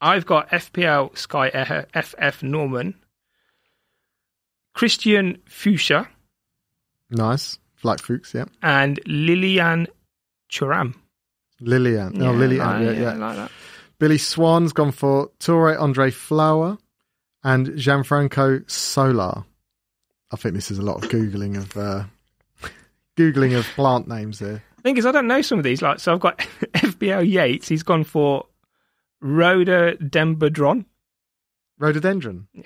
[0.00, 2.94] I've got FPL Sky FF Norman,
[4.74, 6.08] Christian Fuchsia,
[7.10, 7.58] nice.
[7.82, 8.44] Like Fuchs, yeah.
[8.62, 9.86] and Lilian
[10.52, 10.94] Thuram.
[11.60, 12.20] Lillian.
[12.22, 12.66] oh, Lillian.
[12.66, 13.12] like- yeah, yeah, yeah.
[13.14, 13.50] like that.
[14.00, 16.78] Billy Swan's gone for Torre Andre Flower
[17.44, 19.44] and Gianfranco Solar.
[20.32, 22.04] I think this is a lot of googling of uh,
[23.16, 24.62] googling of plant names here.
[24.82, 25.82] thing is, I don't know some of these.
[25.82, 26.38] Like, so I've got
[26.74, 27.68] FPL Yates.
[27.68, 28.46] He's gone for
[29.20, 30.86] Rhododendron.
[31.78, 32.48] Rhododendron.
[32.54, 32.62] Yeah.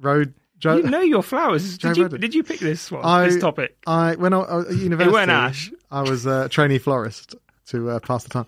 [0.00, 0.34] Road.
[0.58, 1.78] Joe, you know your flowers.
[1.78, 3.04] Did you, did you pick this one?
[3.04, 3.76] I- this topic?
[3.86, 5.72] I when I, I was at university, weren't Ash.
[5.90, 7.34] I was a trainee florist
[7.66, 8.46] to uh, pass the time.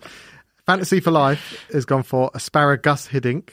[0.65, 3.49] Fantasy for Life has gone for Asparagus Hiddink.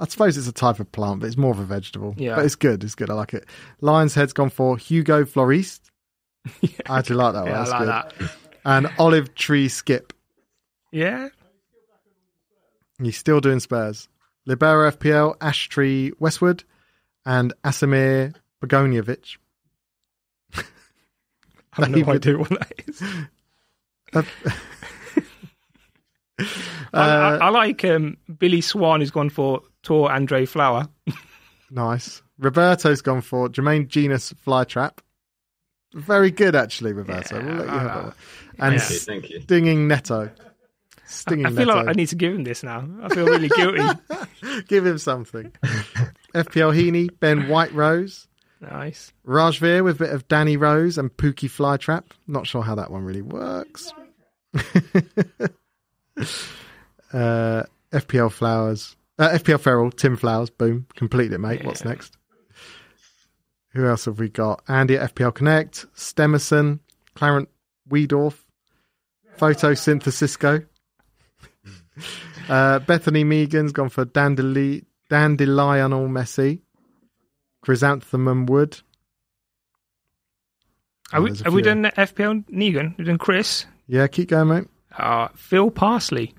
[0.00, 2.14] I suppose it's a type of plant, but it's more of a vegetable.
[2.16, 2.36] Yeah.
[2.36, 2.84] But it's good.
[2.84, 3.10] It's good.
[3.10, 3.46] I like it.
[3.80, 5.90] Lion's Head's gone for Hugo Floriste.
[6.86, 7.50] I actually like that one.
[7.50, 7.88] Yeah, I That's like good.
[7.88, 8.36] that.
[8.64, 10.12] And Olive Tree Skip.
[10.92, 11.30] Yeah.
[13.02, 14.08] He's still doing Spurs.
[14.46, 16.62] Libero FPL, Ash Tree Westwood,
[17.26, 19.36] and Asimir Begonievich.
[20.56, 20.62] I
[21.74, 23.02] have no idea what that is.
[24.14, 24.22] Uh,
[26.38, 26.44] I,
[26.94, 30.88] I, uh, I like um, Billy Swan, who's gone for Tor Andre Flower.
[31.70, 32.22] Nice.
[32.38, 35.00] Roberto's gone for Jermaine Genus Flytrap.
[35.92, 37.36] Very good, actually, Roberto.
[37.38, 38.14] Yeah, we'll let you I have that one.
[38.58, 38.80] And Yeah.
[38.80, 39.40] Thank you.
[39.42, 40.30] Stinging Netto.
[41.06, 41.74] Stinging I feel Netto.
[41.80, 42.88] like I need to give him this now.
[43.02, 43.82] I feel really guilty.
[44.68, 45.52] Give him something.
[46.34, 48.28] FPL Heaney, Ben White Rose,
[48.62, 49.12] nice.
[49.26, 52.04] Rajveer with a bit of Danny Rose and Pukki Flytrap.
[52.26, 53.92] Not sure how that one really works.
[57.12, 57.62] uh,
[57.92, 58.96] FPL Flowers.
[59.18, 60.50] Uh, FPL Feral, Tim Flowers.
[60.50, 60.86] Boom.
[60.94, 61.64] Completed it, mate.
[61.64, 62.16] What's next?
[63.72, 64.62] Who else have we got?
[64.68, 66.80] Andy at FPL Connect, Stemerson,
[67.14, 67.48] Clarence
[67.88, 68.34] Weedorf,
[69.38, 70.66] Photosynthesisco.
[72.48, 76.60] Uh, Bethany Megan's gone for Dandeli- Dandelional Messi,
[77.62, 78.80] Chrysanthemum Wood.
[81.10, 82.96] Have Oh, we, have we done FPL Negan?
[82.96, 83.66] We've done Chris.
[83.86, 84.68] Yeah, keep going, mate.
[84.96, 86.34] Uh, Phil Parsley.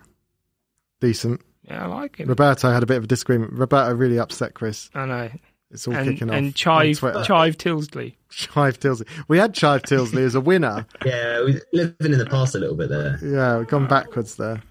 [1.02, 1.42] Decent.
[1.64, 2.28] Yeah, I like him.
[2.28, 3.54] Roberto had a bit of a disagreement.
[3.54, 4.90] Roberto really upset Chris.
[4.94, 5.30] I know.
[5.72, 6.36] It's all and, kicking off.
[6.36, 8.16] and Chive Chive Tilsley.
[8.30, 9.08] Chive Tilsley.
[9.28, 10.86] We had Chive Tilsley as a winner.
[11.06, 13.20] Yeah, we're living in the past a little bit there.
[13.22, 14.62] Yeah, we've gone backwards there.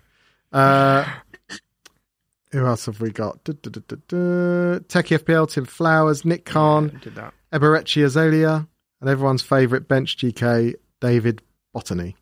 [0.53, 1.05] Uh,
[2.51, 3.43] who else have we got?
[3.45, 4.81] Du- du- du- du- du.
[4.89, 7.33] Techie FPL, Tim Flowers, Nick Khan, Did that.
[7.53, 8.67] Eberechi Azolia,
[9.01, 12.17] and everyone's favourite bench GK, David Botany.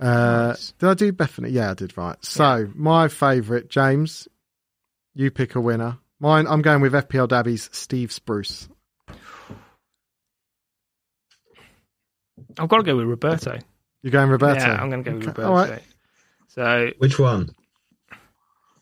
[0.00, 0.72] Uh, Nice.
[0.78, 1.50] Did I do Bethany?
[1.50, 2.16] Yeah, I did right.
[2.24, 4.28] So, my favourite, James,
[5.14, 5.98] you pick a winner.
[6.20, 8.68] Mine, I'm going with FPL Dabby's Steve Spruce.
[12.58, 13.58] I've got to go with Roberto.
[14.02, 14.60] You're going Roberto?
[14.60, 15.48] Yeah, I'm going to go with Okay, Roberto.
[15.48, 15.82] all right.
[16.48, 17.54] So Which one?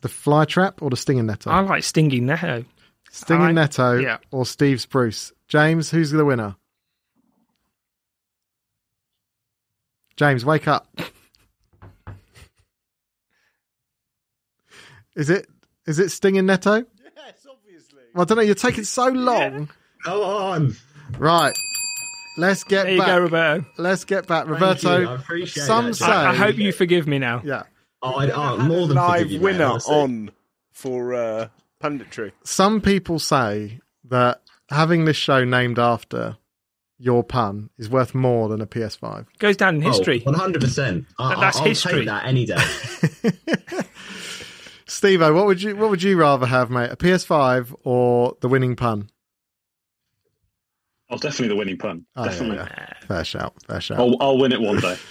[0.01, 1.51] The fly trap or the stinging netto?
[1.51, 2.65] I like Stinging Neto.
[3.11, 4.19] Stinging I- Netto yeah.
[4.31, 5.33] or Steve Spruce?
[5.49, 6.57] James, who's the winner?
[10.19, 10.89] James, wake up.
[15.15, 15.47] Is it
[15.87, 16.75] is it Sting Stinging Neto?
[17.17, 18.03] Yes, obviously.
[18.15, 18.43] Well, I don't know.
[18.43, 19.71] You're taking so long.
[20.05, 20.75] Go on.
[21.19, 21.57] Right.
[22.37, 23.07] Let's get There you back.
[23.09, 23.67] go, Roberto.
[23.79, 24.99] Let's get back, Thank Roberto.
[24.99, 27.43] you, I appreciate some that, say- I, I hope you forgive me now.
[27.45, 27.63] Yeah.
[28.03, 29.95] Oh, I, oh, more than live forgive you, winner honestly.
[29.95, 30.31] on
[30.73, 31.49] for uh,
[31.83, 32.31] punditry.
[32.45, 36.37] Some people say that having this show named after
[36.99, 39.27] your pun is worth more than a PS5.
[39.39, 40.21] Goes down in oh, history.
[40.21, 41.07] One hundred percent.
[41.19, 42.01] that's I'll history.
[42.01, 42.59] take that any day.
[44.87, 46.91] Steve, what would you what would you rather have, mate?
[46.91, 49.11] A PS5 or the winning pun?
[51.11, 52.05] Oh, definitely the winning pun.
[52.17, 52.57] Oh, definitely.
[52.57, 52.93] yeah.
[53.07, 53.55] Fair shout.
[53.67, 53.99] Fair shout.
[53.99, 54.97] I'll, I'll win it one day.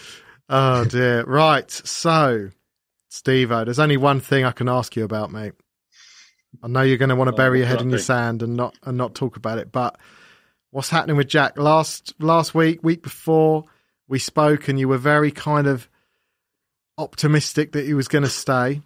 [0.50, 1.26] Oh dear.
[1.26, 1.70] Right.
[1.70, 2.52] So,
[3.10, 5.52] Steve, there's only one thing I can ask you about, mate.
[6.64, 8.56] I know you're going to want to Oh, bury your head in your sand and
[8.56, 9.74] not and not talk about it.
[9.74, 10.00] But
[10.72, 11.58] what's happening with Jack?
[11.58, 13.66] Last last week, week before,
[14.08, 15.90] we spoke, and you were very kind of
[16.98, 18.82] optimistic that he was going to stay.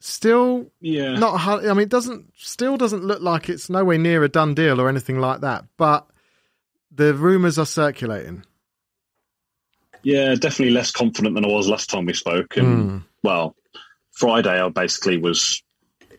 [0.00, 1.18] Still Yeah.
[1.18, 1.46] not.
[1.46, 4.88] I mean, it doesn't still doesn't look like it's nowhere near a done deal or
[4.88, 5.64] anything like that.
[5.76, 6.06] But
[6.90, 8.44] the rumours are circulating.
[10.02, 12.56] Yeah, definitely less confident than I was last time we spoke.
[12.56, 13.02] And Mm.
[13.22, 13.54] well,
[14.12, 15.62] Friday I basically was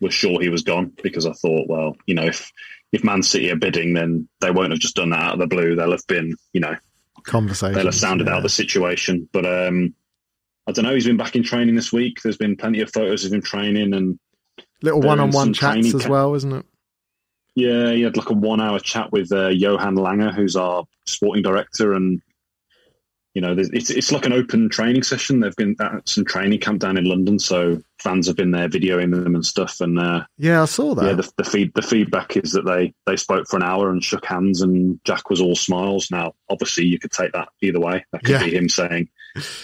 [0.00, 2.52] was sure he was gone because I thought, well, you know, if
[2.92, 5.46] if Man City are bidding, then they won't have just done that out of the
[5.46, 5.74] blue.
[5.74, 6.76] They'll have been, you know,
[7.24, 7.74] Conversation.
[7.74, 9.28] they'll have sounded out the situation.
[9.32, 9.94] But um,
[10.66, 10.94] I don't know.
[10.94, 12.20] He's been back in training this week.
[12.22, 14.18] There's been plenty of photos of him training, and
[14.82, 16.66] little one-on-one chats as well, isn't it?
[17.54, 21.92] yeah, he had like a one-hour chat with uh, Johan Lange, who's our sporting director,
[21.94, 22.20] and
[23.34, 25.40] you know, it's it's like an open training session.
[25.40, 29.10] They've been at some training camp down in London, so fans have been there videoing
[29.10, 29.80] them and stuff.
[29.80, 31.04] And uh, Yeah, I saw that.
[31.04, 34.04] yeah, the, the feed the feedback is that they they spoke for an hour and
[34.04, 36.10] shook hands, and Jack was all smiles.
[36.10, 38.04] Now, obviously, you could take that either way.
[38.12, 38.44] That could Yeah.
[38.44, 39.08] be him saying,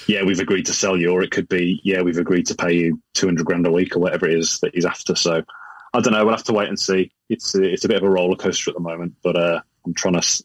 [0.07, 2.73] "Yeah, we've agreed to sell you," or it could be, "Yeah, we've agreed to pay
[2.73, 5.15] you two hundred grand a week," or whatever it is that he's after.
[5.15, 5.43] So,
[5.93, 6.25] I don't know.
[6.25, 7.13] We'll have to wait and see.
[7.29, 9.93] It's a, it's a bit of a roller coaster at the moment, but uh, I'm
[9.93, 10.45] trying to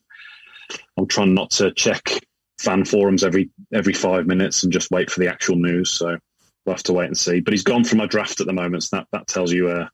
[0.98, 2.26] I'm trying not to check
[2.60, 5.92] fan forums every every five minutes and just wait for the actual news.
[5.92, 6.18] So
[6.66, 7.40] we'll have to wait and see.
[7.40, 9.88] But he's gone from my draft at the moment, so that that tells you uh,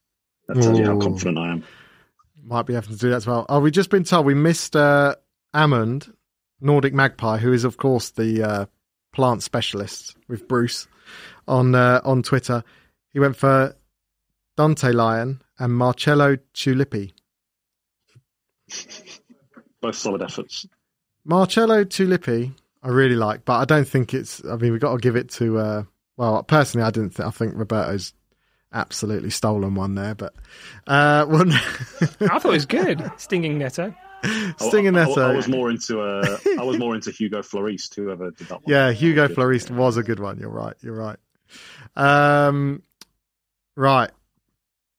[0.47, 1.63] that tells you how confident I am.
[2.43, 3.45] Might be having to do that as well.
[3.49, 5.15] Oh, we've just been told we missed uh,
[5.53, 6.11] Amund,
[6.61, 8.65] Nordic Magpie, who is, of course, the uh,
[9.11, 10.87] plant specialist with Bruce
[11.47, 12.63] on uh, on Twitter.
[13.11, 13.75] He went for
[14.57, 17.11] Dante Lion and Marcello Tulippi.
[19.81, 20.65] Both solid efforts.
[21.25, 24.43] Marcello Tulippi, I really like, but I don't think it's.
[24.45, 25.57] I mean, we've got to give it to.
[25.57, 25.83] Uh,
[26.17, 27.11] well, personally, I didn't.
[27.11, 28.13] Think, I think Roberto's
[28.73, 30.33] absolutely stolen one there, but
[30.87, 31.59] uh, one I
[32.39, 33.11] thought it was good.
[33.17, 33.93] Stinging Neto.
[34.57, 35.29] Stinging I, I- Neto.
[35.31, 38.63] I, was more into uh, I was more into Hugo Florist, whoever did that one.
[38.67, 40.39] Yeah, Hugo Florist was a good one.
[40.39, 40.75] You're right.
[40.81, 41.17] You're right.
[41.95, 42.83] Um,
[43.75, 44.11] right,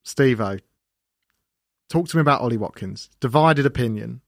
[0.03, 0.59] Steve-O.
[1.89, 3.11] Talk to me about Ollie Watkins.
[3.21, 4.21] Divided opinion.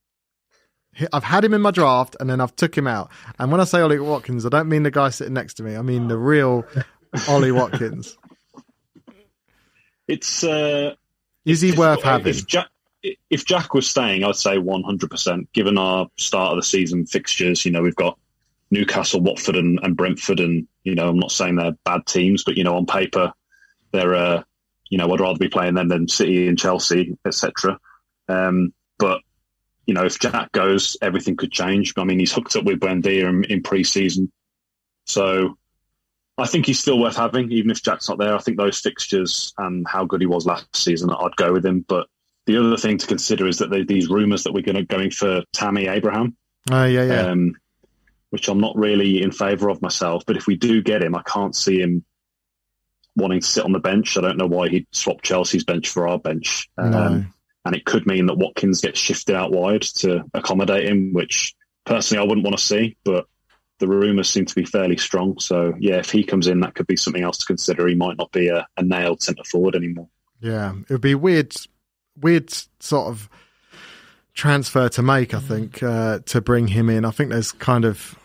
[1.12, 3.10] I've had him in my draft and then I've took him out.
[3.38, 5.76] And when I say Ollie Watkins, I don't mean the guy sitting next to me.
[5.76, 6.66] I mean the real
[7.28, 8.16] Ollie Watkins.
[10.06, 10.94] It's uh,
[11.44, 12.28] Is he worth having?
[12.28, 12.68] If Jack,
[13.30, 15.46] if Jack was staying, I'd say 100%.
[15.52, 18.18] Given our start of the season fixtures, you know, we've got
[18.70, 22.56] Newcastle, Watford, and, and Brentford, and you know, I'm not saying they're bad teams, but
[22.56, 23.32] you know, on paper,
[23.92, 24.42] they're, uh,
[24.88, 27.78] you know, I'd rather be playing them than City and Chelsea, etc.
[28.28, 29.20] Um, but
[29.86, 31.94] you know, if Jack goes, everything could change.
[31.96, 34.30] I mean, he's hooked up with Buendia in, in pre-season,
[35.06, 35.56] so
[36.38, 38.34] I think he's still worth having, even if Jack's not there.
[38.34, 41.84] I think those fixtures and how good he was last season, I'd go with him.
[41.86, 42.06] But
[42.46, 45.10] the other thing to consider is that are these rumours that we're going to going
[45.10, 46.36] for Tammy Abraham,
[46.70, 47.26] Oh, yeah, yeah.
[47.26, 47.54] um,
[48.30, 50.24] which I'm not really in favour of myself.
[50.26, 52.04] But if we do get him, I can't see him
[53.14, 54.16] wanting to sit on the bench.
[54.16, 56.70] I don't know why he'd swap Chelsea's bench for our bench.
[56.78, 57.24] Um, no.
[57.64, 62.22] And it could mean that Watkins gets shifted out wide to accommodate him, which personally
[62.22, 63.26] I wouldn't want to see, but
[63.78, 65.38] the rumours seem to be fairly strong.
[65.38, 67.86] So yeah, if he comes in, that could be something else to consider.
[67.86, 70.08] He might not be a, a nailed centre forward anymore.
[70.40, 71.54] Yeah, it would be weird,
[72.20, 73.28] weird sort of
[74.34, 75.34] transfer to make.
[75.34, 77.04] I think uh, to bring him in.
[77.04, 78.18] I think there's kind of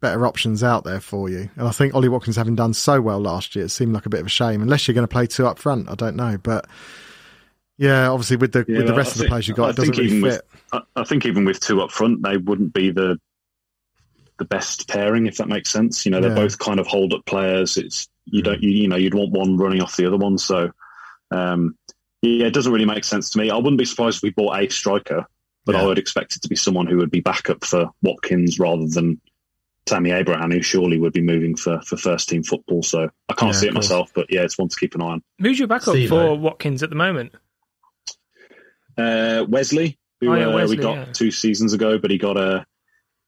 [0.00, 1.50] better options out there for you.
[1.56, 4.10] And I think Ollie Watkins, having done so well last year, it seemed like a
[4.10, 4.62] bit of a shame.
[4.62, 6.66] Unless you're going to play two up front, I don't know, but.
[7.78, 9.66] Yeah, obviously with the Yeah, with the I rest of the think- players you got,
[9.66, 10.42] I it doesn't think really even fit.
[10.72, 13.18] with- I, I think even with two up front, they wouldn't be the
[14.38, 16.04] the best pairing, if that makes sense.
[16.06, 16.36] You know, they're Yeah.
[16.36, 17.76] both kind of hold up players.
[17.76, 20.38] It's you don't you, you know you'd want one running off the other one.
[20.38, 20.70] So
[21.30, 21.76] um,
[22.22, 23.50] yeah, it doesn't really make sense to me.
[23.50, 25.26] I wouldn't be surprised if we bought a striker,
[25.64, 25.82] but Yeah.
[25.82, 29.20] I would expect it to be someone who would be backup for Watkins rather than
[29.86, 32.82] Tammy Abraham, who surely would be moving for, for first team football.
[32.82, 33.86] So I can't Yeah, see it course.
[33.86, 35.22] myself, but yeah, it's one to keep an eye on.
[35.40, 36.08] Who's your backup Steve-O.
[36.34, 37.32] for Watkins at the moment?
[38.98, 41.12] Uh, Wesley, who Oh, yeah, uh, Wesley, we got yeah.
[41.12, 42.64] two seasons ago, but he got uh,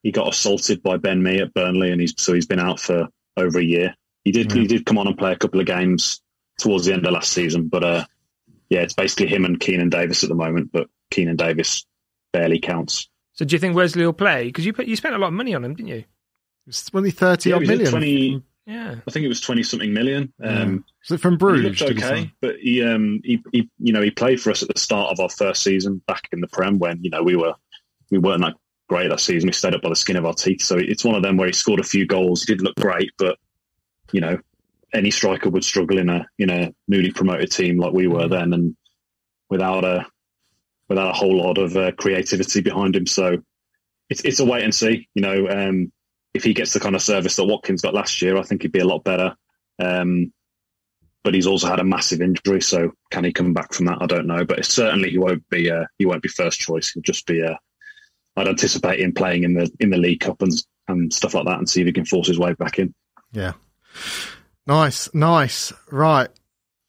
[0.03, 3.09] he got assaulted by Ben Mee at Burnley, and he's so he's been out for
[3.37, 3.95] over a year.
[4.25, 4.61] He did Yeah.
[4.63, 6.21] he did come on and play a couple of games
[6.59, 8.05] towards the end of last season, but uh,
[8.69, 11.87] yeah, it's basically him and Keinan Davis at the moment, but Keinan Davis
[12.33, 13.09] barely counts.
[13.33, 14.45] So do you think Wesley will play?
[14.45, 16.05] Because you put, you spent a lot of money on him, didn't you?
[16.67, 17.91] It's only thirty Yeah, odd million.
[17.91, 18.97] 20 Yeah.
[19.07, 20.33] I think it was twenty something million.
[20.43, 21.81] Um, Was it from He Bruges?
[21.81, 24.69] looked he okay, but he, um, he, he, you know, he played for us at
[24.73, 27.55] the start of our first season back in the Prem when you know we were
[28.11, 28.55] we weren't that
[28.89, 29.49] great that season.
[29.49, 30.63] We stayed up by the skin of our teeth.
[30.63, 32.43] So it's one of them where he scored a few goals.
[32.43, 33.39] He did look great, but
[34.13, 34.39] you know,
[34.93, 38.53] any striker would struggle in a in a newly promoted team like we were then,
[38.53, 38.77] and
[39.49, 40.07] without a
[40.89, 43.07] without a whole lot of uh, creativity behind him.
[43.07, 43.39] So
[44.09, 45.09] it's it's a wait and see.
[45.15, 45.93] You know, um,
[46.35, 48.73] if he gets the kind of service that Watkins got last year, I think he'd
[48.73, 49.37] be a lot better.
[49.79, 50.33] Um,
[51.23, 53.99] but he's also had a massive injury, so can he come back from that?
[54.01, 56.93] I don't know, but certainly he won't be uh, he won't be first choice.
[56.93, 57.43] He'll just be.
[57.43, 57.57] Uh,
[58.37, 60.53] I'd anticipate him playing in the in the League Cup and
[60.89, 62.95] and stuff like that, and see if he can force his way back in.
[63.33, 63.53] Yeah.
[64.67, 65.73] Nice, nice.
[65.91, 66.29] Right.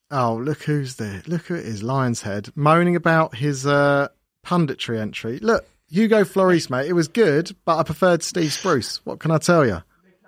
[0.09, 1.23] Oh, look who's there.
[1.25, 4.09] Look who it is, Lion's Head, moaning about his uh,
[4.45, 5.39] punditry entry.
[5.39, 6.87] Look, Hugo Floris, mate.
[6.87, 9.05] It was good, but I preferred Steve Spruce.
[9.05, 9.81] What can I tell you?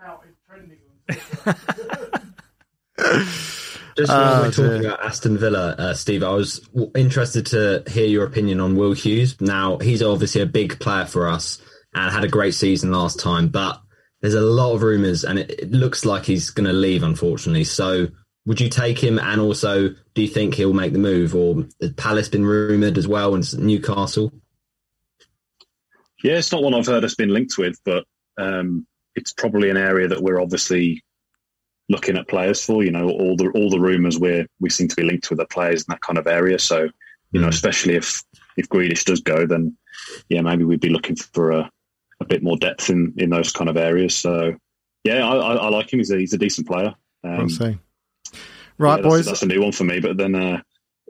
[0.05, 0.77] Out is trending
[1.45, 1.55] on
[3.95, 4.87] Just while we're talking dear.
[4.87, 8.93] about Aston Villa, uh, Steve, I was w- interested to hear your opinion on Will
[8.93, 9.39] Hughes.
[9.39, 11.61] Now, he's obviously a big player for us
[11.93, 13.79] and had a great season last time, but
[14.21, 17.65] there's a lot of rumours and it, it looks like he's going to leave, unfortunately.
[17.65, 18.07] So,
[18.45, 19.19] would you take him?
[19.19, 21.33] And also, do you think he'll make the move?
[21.35, 24.33] Or has Palace been rumoured as well and Newcastle?
[26.23, 28.05] Yeah, it's not one I've heard has been linked with, but
[28.37, 31.03] um, it's probably an area that we're obviously
[31.89, 32.83] looking at players for.
[32.83, 35.45] You know, all the all the rumours we we seem to be linked with the
[35.45, 36.57] players in that kind of area.
[36.59, 36.89] So,
[37.31, 37.53] you know, Mm.
[37.53, 38.23] especially if
[38.57, 39.77] if Grealish does go, then
[40.29, 41.69] yeah, maybe we'd be looking for a,
[42.21, 44.15] a bit more depth in in those kind of areas.
[44.15, 44.55] So,
[45.03, 45.99] yeah, I, I, I like him.
[45.99, 46.95] He's a he's a decent player.
[47.23, 47.41] Um.
[48.79, 49.25] Right, yeah, that's, boys.
[49.25, 49.99] that's a new one for me.
[49.99, 50.61] But then uh,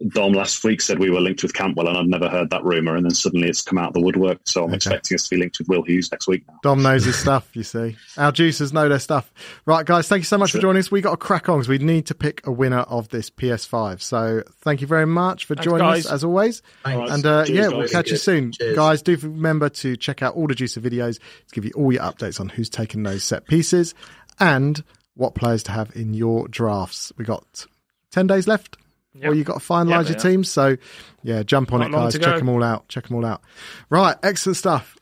[0.09, 2.95] Dom last week said we were linked with Campbell, and I'd never heard that rumor.
[2.95, 4.39] And then suddenly it's come out of the woodwork.
[4.45, 4.75] So I'm Okay.
[4.75, 6.43] expecting us to be linked with Will Hughes next week.
[6.47, 6.59] Now.
[6.63, 7.95] Dom knows his stuff, you see.
[8.17, 9.31] Our juicers know their stuff.
[9.65, 10.61] Right, guys, thank you so much for Sure.
[10.61, 10.91] joining us.
[10.91, 14.01] we got to crack on because we need to pick a winner of this PS5.
[14.01, 16.05] So thank you very much for Thanks, joining guys.
[16.05, 16.61] us, as always.
[16.85, 17.09] Right.
[17.09, 18.51] And uh, Cheers, yeah, we'll catch you soon.
[18.51, 18.75] Cheers.
[18.75, 22.01] Guys, do remember to check out all the Juicer videos to give you all your
[22.03, 23.93] updates on who's taking those set pieces
[24.39, 24.83] and
[25.15, 27.11] what players to have in your drafts.
[27.17, 27.65] We got
[28.11, 28.77] 10 days left.
[29.15, 29.31] Yep.
[29.31, 30.49] Or you got to finalise Yeah, your teams.
[30.49, 30.77] So,
[31.21, 32.19] yeah, jump on Not it, guys.
[32.19, 32.87] Check them all out.
[32.87, 33.41] Check them all out.
[33.89, 34.97] Right, excellent stuff.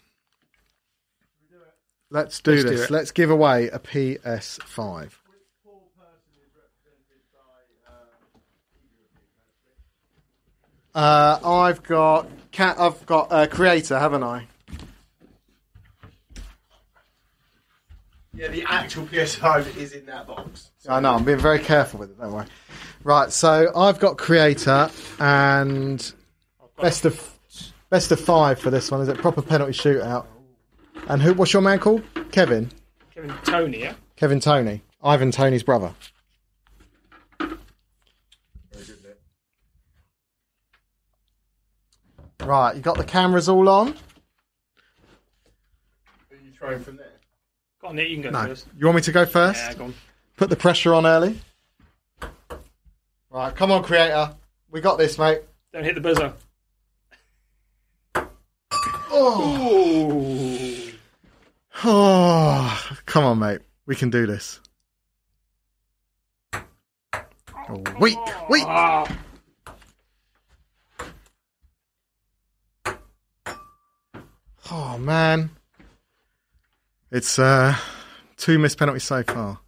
[2.09, 2.81] Let's do Let's this.
[2.81, 2.91] it.
[2.91, 5.11] Let's give away a PS5.
[10.93, 12.75] Uh, I've got cat.
[12.77, 14.47] I've got a creator, haven't I?
[18.33, 20.71] Yeah, the actual PS5 is in that box.
[20.87, 21.13] I know.
[21.13, 22.19] I'm being very careful with it.
[22.19, 22.45] Don't worry.
[23.03, 23.31] Right.
[23.31, 24.89] So I've got creator
[25.19, 26.13] and
[26.81, 27.37] best of
[27.89, 29.01] best of five for this one.
[29.01, 30.25] Is it proper penalty shootout?
[31.07, 31.33] And who?
[31.33, 32.03] What's your man called?
[32.31, 32.71] Kevin.
[33.13, 33.95] Kevin Tony, yeah?
[34.15, 34.81] Kevin Tony.
[35.03, 35.93] Ivan Tony's brother.
[42.43, 43.89] Right, you got the cameras all on?
[43.89, 43.95] Are
[46.43, 47.10] you throwing from there?
[47.81, 48.45] Go on, Nick, you can go No.
[48.47, 48.67] first.
[48.77, 49.59] You want me to go first?
[49.59, 49.93] Yeah, go on.
[50.37, 51.39] Put the pressure on early.
[53.31, 54.35] Right, come on, creator.
[54.69, 55.41] We got this, mate.
[55.73, 56.33] Don't hit the buzzer.
[59.13, 60.91] Oh,
[61.83, 63.61] oh come on, mate.
[63.85, 64.59] We can do this.
[66.53, 68.17] Oh, weak,
[68.49, 68.63] weak.
[68.67, 69.07] Ah,
[74.73, 75.49] Oh man,
[77.11, 77.75] it's uh,
[78.37, 79.59] two missed penalties so far.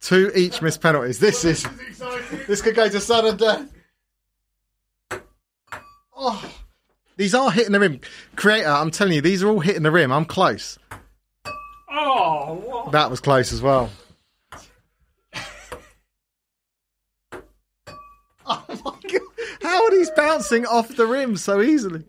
[0.00, 1.18] Two each missed penalties.
[1.18, 1.66] This is
[2.46, 3.72] this could go to sudden death.
[6.16, 6.52] Oh,
[7.16, 8.00] these are hitting the rim.
[8.36, 10.12] Creator, I'm telling you, these are all hitting the rim.
[10.12, 10.78] I'm close.
[11.90, 12.92] Oh, what?
[12.92, 13.90] That was close as well.
[18.46, 19.22] oh my god!
[19.62, 22.04] How are these bouncing off the rim so easily?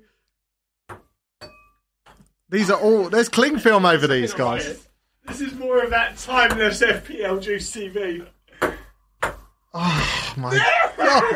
[2.50, 3.10] These are all.
[3.10, 4.88] There's cling film over these guys.
[5.28, 8.28] This is more of that timeless FPL Juice TV.
[8.62, 8.72] Oh
[9.74, 10.52] ah, my
[10.98, 11.36] god!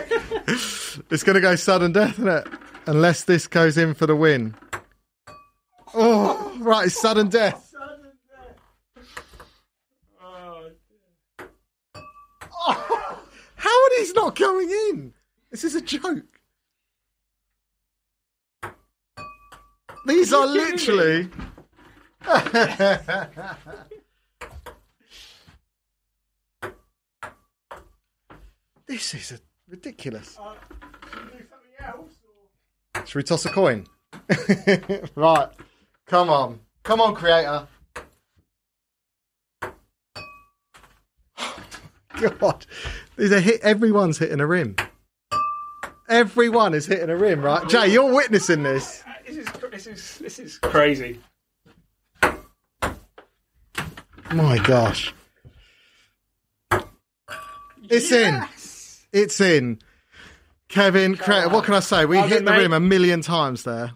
[1.10, 2.48] It's going to go sudden death, isn't it?
[2.86, 4.56] Unless this goes in for the win.
[5.94, 7.74] Oh, right, it's sudden death.
[10.22, 10.70] Oh,
[12.52, 13.22] oh,
[13.56, 15.14] how are these not going in?
[15.52, 16.39] This is a joke.
[20.06, 21.30] These are literally.
[28.88, 29.40] this is a
[29.70, 30.38] ridiculous.
[33.06, 33.86] Should we toss a coin?
[35.16, 35.50] right.
[36.06, 36.60] Come on.
[36.84, 37.68] Come on, creator.
[42.40, 42.66] God.
[43.18, 44.76] These are hit everyone's hitting a rim.
[46.08, 47.68] Everyone is hitting a rim, right?
[47.70, 49.04] Jay, you're witnessing this.
[49.90, 51.20] This is this is crazy.
[54.32, 55.12] My gosh.
[57.90, 58.46] It's in.
[59.12, 59.80] It's in.
[60.68, 62.06] Kevin, creator, oh, what can I say?
[62.06, 62.60] We hit the mate.
[62.60, 63.92] rim a million times there.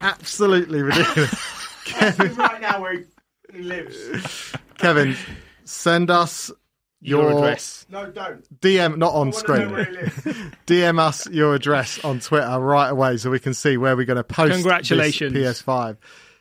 [0.00, 1.34] Absolutely ridiculous.
[1.84, 3.04] Kevin, right now where
[3.52, 4.52] he lives.
[4.76, 5.16] Kevin,
[5.64, 6.52] send us
[7.00, 7.86] Your, your, address.
[7.88, 8.60] No, don't.
[8.60, 9.70] DM, not on I want to know screen.
[9.70, 10.14] where he lives.
[10.66, 14.16] DM us your address on Twitter right away so we can see where we're going
[14.16, 15.32] to post this Congratulations.
[15.32, 15.96] PS5.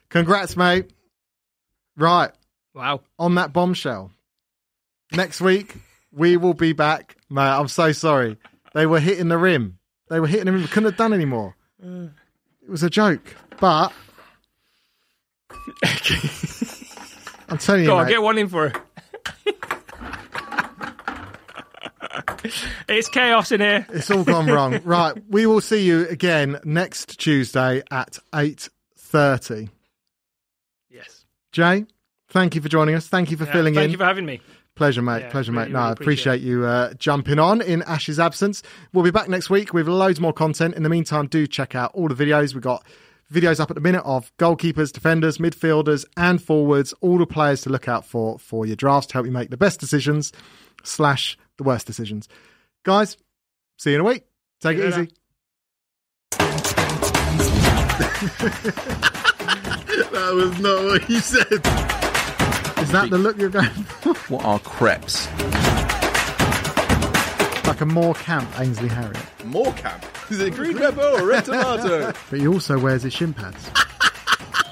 [0.09, 0.91] Congrats, mate.
[1.95, 2.31] Right,
[2.73, 3.01] Wow.
[3.19, 4.11] on that bombshell.
[5.11, 5.75] Next week,
[6.11, 7.17] we will be back.
[7.29, 8.37] Mate, I'm so sorry.
[8.73, 9.77] They were hitting the rim.
[10.09, 10.61] They were hitting the rim.
[10.61, 11.55] We couldn't have done any more.
[11.81, 13.35] It was a joke.
[13.59, 13.91] But
[17.49, 18.71] I'm telling you, Go on, mate, get one in for
[22.87, 23.85] it's chaos in here.
[23.89, 24.79] It's all gone wrong.
[24.85, 29.69] right, we will see you again next Tuesday at eight thirty.
[30.89, 31.25] Yes.
[31.51, 31.85] Jay,
[32.29, 33.07] thank you for joining us.
[33.07, 33.89] Thank you for Yeah, filling thank in.
[33.89, 34.41] Thank you for having me.
[34.75, 35.21] Pleasure, mate.
[35.21, 35.71] Yeah, Pleasure, really, mate.
[35.71, 38.61] No, really I appreciate appreciate you uh, jumping on in Ash's absence.
[38.93, 40.75] We'll be back next week with loads more content.
[40.75, 42.53] In the meantime, do check out all the videos.
[42.53, 42.85] We've got
[43.33, 46.93] videos up at the minute of goalkeepers, defenders, midfielders, and forwards.
[47.01, 49.57] All the players to look out for for your drafts to help you make the
[49.57, 50.31] best decisions
[50.83, 52.27] slash the worst decisions.
[52.83, 53.17] Guys,
[53.77, 54.23] see you in a week.
[54.61, 55.11] Take See it easy.
[60.11, 61.51] That was not what he said.
[62.81, 64.13] Is that the look you're going for?
[64.33, 65.27] What are crepes?
[67.67, 69.17] like a more camp Ainsley Harriott.
[69.45, 70.03] More camp.
[70.31, 72.13] Is it green pepper or red tomato?
[72.29, 73.69] But he also wears his shin pads.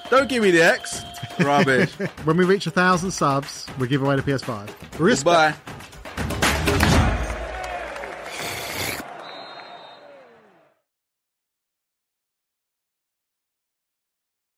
[0.10, 1.04] Don't give me the X.
[1.40, 1.94] Rubbish.
[2.24, 5.00] when we reach a thousand subs, we give away the PS5.
[5.00, 5.26] Respect.
[5.66, 5.75] Bye.